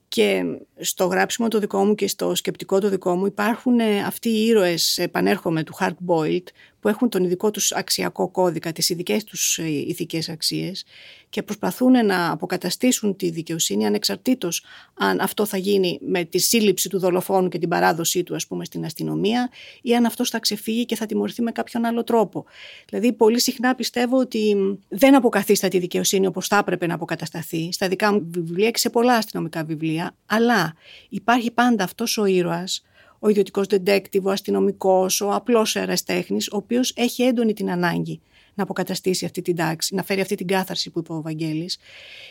Και 0.09 0.43
στο 0.81 1.07
γράψιμο 1.07 1.49
το 1.49 1.59
δικό 1.59 1.85
μου 1.85 1.95
και 1.95 2.09
στο 2.09 2.35
σκεπτικό 2.35 2.81
το 2.81 2.89
δικό 2.89 3.17
μου 3.17 3.27
υπάρχουν 3.27 3.81
ε, 3.81 4.01
αυτοί 4.01 4.29
οι 4.29 4.47
ήρωες, 4.47 4.99
επανέρχομαι, 4.99 5.63
του 5.63 5.75
Hard 5.81 5.97
Boiled, 6.07 6.45
που 6.81 6.89
έχουν 6.89 7.09
τον 7.09 7.25
ειδικό 7.25 7.51
τους 7.51 7.73
αξιακό 7.73 8.29
κώδικα, 8.29 8.73
τις 8.73 8.89
ειδικές 8.89 9.25
τους 9.25 9.59
ε, 9.59 9.69
ηθικές 9.69 10.29
αξίες 10.29 10.85
και 11.31 11.43
προσπαθούν 11.43 12.07
να 12.07 12.31
αποκαταστήσουν 12.31 13.17
τη 13.17 13.31
δικαιοσύνη 13.31 13.87
ανεξαρτήτως 13.87 14.65
αν 14.95 15.21
αυτό 15.21 15.47
θα 15.47 15.57
γίνει 15.57 15.99
με 16.03 16.25
τη 16.25 16.39
σύλληψη 16.39 16.89
του 16.89 16.99
δολοφόνου 16.99 17.49
και 17.49 17.59
την 17.59 17.69
παράδοσή 17.69 18.23
του 18.23 18.35
ας 18.35 18.47
πούμε 18.47 18.65
στην 18.65 18.85
αστυνομία 18.85 19.51
ή 19.83 19.95
αν 19.95 20.05
αυτός 20.05 20.31
θα 20.31 20.39
ξεφύγει 20.39 20.85
και 20.85 20.97
θα 20.97 21.07
τιμωρηθεί 21.07 21.43
με 21.43 21.51
κάποιον 21.51 21.85
άλλο 21.85 22.05
τρόπο. 22.05 22.45
Δηλαδή 22.89 23.13
πολύ 23.13 23.41
συχνά 23.41 23.75
πιστεύω 23.75 24.19
ότι 24.19 24.57
δεν 24.89 25.15
αποκαθίσταται 25.15 25.77
η 25.77 25.81
δικαιοσύνη 25.81 26.27
όπως 26.27 26.47
θα 26.47 26.57
έπρεπε 26.57 26.87
να 26.87 26.95
αποκατασταθεί 26.95 27.73
στα 27.73 27.89
δικά 27.89 28.13
μου 28.13 28.29
βιβλία 28.31 28.71
και 28.71 28.79
σε 28.79 28.91
πολλά 28.91 29.15
αστυνομικά 29.15 29.65
βιβλία 29.65 30.17
αλλά 30.27 30.75
υπάρχει 31.09 31.51
πάντα 31.51 31.85
αυτός 31.85 32.19
ο 32.19 32.25
ήρωας 32.25 32.85
ο 33.23 33.29
ιδιωτικός 33.29 33.67
detective, 33.71 34.23
ο 34.23 34.31
αστυνομικός, 34.31 35.21
ο 35.21 35.33
απλός 35.33 35.77
αεραστέχνης, 35.77 36.49
ο 36.49 36.57
οποίος 36.57 36.93
έχει 36.97 37.23
έντονη 37.23 37.53
την 37.53 37.71
ανάγκη 37.71 38.21
να 38.61 38.67
αποκαταστήσει 38.67 39.25
αυτή 39.25 39.43
την 39.43 39.57
τάξη, 39.57 39.95
να 39.95 40.03
φέρει 40.03 40.21
αυτή 40.21 40.35
την 40.35 40.47
κάθαρση 40.47 40.91
που 40.91 40.99
είπε 40.99 41.13
ο 41.13 41.23
Βαγγέλης. 41.23 41.79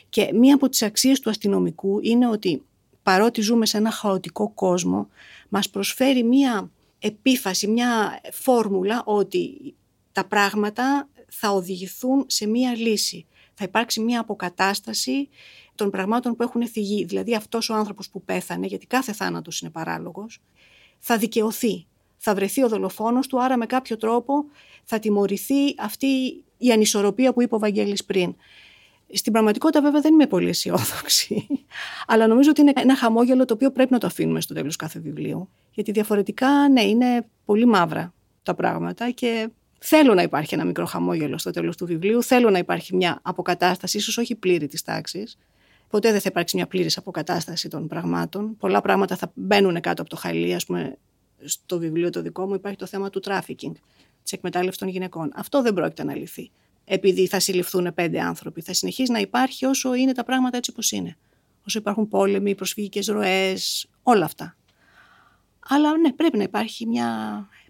Και 0.10 0.30
μία 0.34 0.56
από 0.56 0.70
τις 0.70 0.82
αξίες 0.82 1.20
του 1.20 1.30
αστυνομικού 1.30 2.00
είναι 2.02 2.28
ότι 2.28 2.64
παρότι 3.04 3.42
ζούμε 3.42 3.66
σε 3.66 3.78
ένα 3.78 3.92
χαοτικό 3.92 4.50
κόσμο, 4.50 5.10
μας 5.50 5.70
προσφέρει 5.70 6.24
μία 6.24 6.72
επίφαση, 7.00 7.68
μία 7.68 8.22
φόρμουλα 8.32 9.04
ότι 9.06 9.74
τα 10.12 10.26
πράγματα 10.26 11.10
θα 11.30 11.50
οδηγηθούν 11.50 12.24
σε 12.28 12.48
μία 12.48 12.76
λύση. 12.76 13.26
Θα 13.54 13.64
υπάρξει 13.64 14.00
μία 14.00 14.20
αποκατάσταση 14.20 15.30
των 15.76 15.90
πραγμάτων 15.90 16.36
που 16.36 16.44
έχουν 16.44 16.68
θυγεί. 16.68 17.04
Δηλαδή 17.06 17.36
αυτός 17.36 17.70
ο 17.70 17.74
άνθρωπος 17.74 18.10
που 18.10 18.22
πέθανε, 18.22 18.68
γιατί 18.68 18.86
κάθε 18.86 19.14
θάνατος 19.14 19.62
είναι 19.62 19.72
παράλογος, 19.72 20.42
θα 21.00 21.18
δικαιωθεί. 21.18 21.86
Θα 22.18 22.36
βρεθεί 22.36 22.64
ο 22.64 22.68
δολοφόνος 22.68 23.28
του, 23.28 23.42
άρα 23.42 23.58
με 23.58 23.66
κάποιο 23.66 23.98
τρόπο 23.98 24.46
θα 24.90 25.00
τιμωρηθεί 25.00 25.76
αυτή 25.78 26.08
η 26.58 26.72
ανισορροπία 26.72 27.34
που 27.34 27.42
είπε 27.42 27.56
ο 27.56 27.60
Βαγγέλης 27.60 28.06
πριν. 28.06 28.36
Στην 29.14 29.32
πραγματικότητα 29.32 29.82
βέβαια 29.82 30.02
δεν 30.02 30.14
είμαι 30.14 30.28
πολύ 30.28 30.50
αισιόδοξη, 30.50 31.48
αλλά 32.08 32.28
νομίζω 32.28 32.50
ότι 32.50 32.62
είναι 32.62 32.74
ένα 32.76 32.96
χαμόγελο 32.96 33.46
το 33.46 33.54
οποίο 33.54 33.72
πρέπει 33.72 33.92
να 33.92 33.98
το 33.98 34.08
αφήνουμε 34.08 34.42
στο 34.42 34.54
τέλος 34.54 34.76
κάθε 34.76 35.00
βιβλίου. 35.00 35.50
Γιατί 35.72 35.92
διαφορετικά, 35.92 36.70
ναι, 36.70 36.82
είναι 36.82 37.28
πολύ 37.46 37.66
μαύρα 37.66 38.14
τα 38.44 38.54
πράγματα 38.54 39.10
και 39.10 39.50
θέλω 39.80 40.14
να 40.14 40.22
υπάρχει 40.22 40.54
ένα 40.54 40.66
μικρό 40.66 40.86
χαμόγελο 40.86 41.38
στο 41.38 41.52
τέλος 41.52 41.78
του 41.78 41.86
βιβλίου, 41.86 42.24
θέλω 42.24 42.50
να 42.50 42.58
υπάρχει 42.58 42.96
μια 42.96 43.20
αποκατάσταση, 43.22 43.98
ίσως 43.98 44.18
όχι 44.18 44.36
πλήρη 44.36 44.68
της 44.68 44.84
τάξης, 44.84 45.38
Ποτέ 45.90 46.12
δεν 46.12 46.22
θα 46.22 46.30
υπάρξει 46.32 46.56
μια 46.56 46.68
πλήρης 46.68 46.98
αποκατάσταση 46.98 47.68
των 47.68 47.88
πραγμάτων. 47.88 48.58
Πολλά 48.58 48.82
πράγματα 48.82 49.16
θα 49.16 49.32
μπαίνουν 49.34 49.80
κάτω 49.80 50.02
από 50.02 50.10
το 50.10 50.16
χαλί. 50.16 50.54
Ας 50.54 50.66
πούμε, 50.66 50.98
στο 51.46 51.80
βιβλίο 51.80 52.10
το 52.10 52.22
δικό 52.22 52.48
μου 52.48 52.54
υπάρχει 52.54 52.78
το 52.78 52.86
θέμα 52.86 53.10
του 53.10 53.20
τράφικινγκ, 53.20 53.76
της 54.30 54.38
εκμετάλλευσης 54.38 54.78
των 54.80 54.88
γυναικών. 54.88 55.32
Αυτό 55.36 55.62
δεν 55.62 55.74
πρόκειται 55.74 56.04
να 56.04 56.16
λυθεί. 56.16 56.52
Επειδή 56.86 57.28
θα 57.28 57.40
συλληφθούν 57.40 57.94
πέντε 57.94 58.20
άνθρωποι. 58.22 58.62
Θα 58.62 58.74
συνεχίσει 58.74 59.12
να 59.12 59.20
υπάρχει 59.20 59.66
όσο 59.66 59.94
είναι 59.94 60.12
τα 60.12 60.24
πράγματα 60.24 60.58
έτσι 60.58 60.72
όπως 60.72 60.92
είναι. 60.92 61.18
Όσο 61.68 61.80
υπάρχουν 61.80 62.08
πόλεμοι, 62.08 62.56
προσφυγικές 62.56 63.08
ροές, 63.08 63.90
όλα 64.04 64.26
αυτά. 64.26 64.56
Αλλά 65.68 65.98
ναι, 65.98 66.14
πρέπει 66.14 66.38
να 66.38 66.44
υπάρχει 66.44 66.86
μια, 66.86 67.08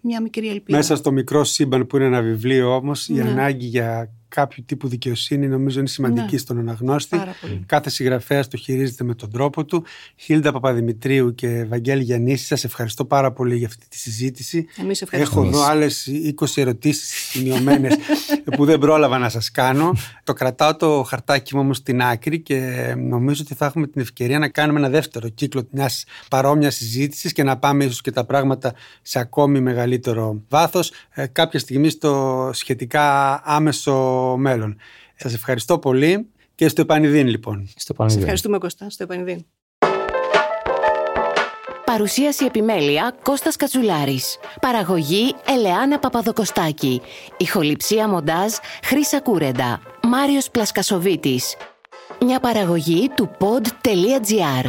μια 0.02 0.20
μικρή 0.20 0.48
ελπίδα. 0.48 0.78
Μέσα 0.78 0.96
στο 0.96 1.12
μικρό 1.12 1.44
σύμπαν 1.44 1.86
που 1.86 1.96
είναι 1.96 2.04
ένα 2.04 2.20
βιβλίο 2.22 2.74
όμως, 2.74 3.08
η 3.08 3.12
Ναι. 3.12 3.22
ανάγκη 3.22 3.66
για 3.66 4.10
κάποιο 4.30 4.62
τύπου 4.66 4.88
δικαιοσύνη 4.88 5.48
νομίζω 5.48 5.78
είναι 5.78 5.88
σημαντική 5.88 6.32
Ναι. 6.32 6.38
στον 6.38 6.58
αναγνώστη. 6.58 7.16
Πάρα 7.16 7.34
πολύ. 7.40 7.62
Κάθε 7.66 7.90
συγγραφέα 7.90 8.46
το 8.48 8.56
χειρίζεται 8.56 9.04
με 9.04 9.14
τον 9.14 9.30
τρόπο 9.30 9.64
του. 9.64 9.84
Χίλντα 10.16 10.52
Παπαδημητρίου 10.52 11.34
και 11.34 11.64
Βαγγέλη 11.68 12.02
Γιαννήση, 12.02 12.44
σας 12.46 12.64
ευχαριστώ 12.64 13.04
πάρα 13.04 13.32
πολύ 13.32 13.56
για 13.56 13.66
αυτή 13.66 13.86
τη 13.88 13.96
συζήτηση. 13.98 14.66
Εμείς 14.76 15.02
ευχαριστούμε. 15.02 15.46
Έχω 15.48 15.56
εδώ 15.56 15.66
άλλες 15.70 16.08
20 16.40 16.46
ερωτήσεις 16.56 17.08
σημειωμένες 17.30 17.94
που 18.56 18.64
δεν 18.64 18.78
πρόλαβα 18.78 19.18
να 19.18 19.28
σας 19.28 19.50
κάνω. 19.50 19.92
Το 20.24 20.32
κρατάω 20.32 20.76
το 20.76 21.02
χαρτάκι 21.02 21.54
μου 21.54 21.60
όμως 21.60 21.76
στην 21.76 22.02
άκρη 22.02 22.40
και 22.40 22.58
νομίζω 22.98 23.42
ότι 23.44 23.54
θα 23.54 23.66
έχουμε 23.66 23.86
την 23.86 24.00
ευκαιρία 24.00 24.38
να 24.38 24.48
κάνουμε 24.48 24.78
ένα 24.78 24.88
δεύτερο 24.88 25.28
κύκλο 25.28 25.66
μιας 25.70 26.04
παρόμοιας 26.30 26.74
συζήτησης 26.74 27.32
και 27.32 27.42
να 27.42 27.58
πάμε 27.58 27.84
ίσως 27.84 28.00
και 28.00 28.10
τα 28.10 28.24
πράγματα 28.24 28.74
σε 29.02 29.18
ακόμη 29.18 29.60
μεγαλύτερο 29.60 30.42
βάθος 30.48 30.92
κάποια 31.32 31.58
στιγμή 31.58 31.88
στο 31.88 32.50
σχετικά 32.52 33.40
άμεσο 33.44 33.92
μέλλον. 34.36 34.76
Σας 35.16 35.34
ευχαριστώ 35.34 35.78
πολύ 35.78 36.28
και 36.54 36.68
στο 36.68 36.80
επανειδήν 36.80 37.26
λοιπόν. 37.28 37.66
Στο 37.68 37.80
Σε 37.80 37.92
Πανίδη. 37.92 38.18
ευχαριστούμε 38.18 38.58
Κωστά, 38.58 38.90
στο 38.90 39.02
επανειδήν. 39.02 39.44
Παρουσίαση 41.84 42.44
επιμέλεια 42.44 43.14
Κώστας 43.22 43.56
Κατσουλάρης. 43.56 44.38
Παραγωγή 44.60 45.34
Ελεάνα 45.46 45.98
Παπαδοκοστάκη. 45.98 47.00
Ηχοληψία 47.36 48.08
μοντάζ 48.08 48.52
Χρύσα 48.84 49.20
Κούρεντα. 49.20 49.80
Μάριος 50.02 50.50
Πλασκασοβίτης. 50.50 51.56
Μια 52.24 52.40
παραγωγή 52.40 53.08
του 53.16 53.30
pod.gr. 53.38 54.68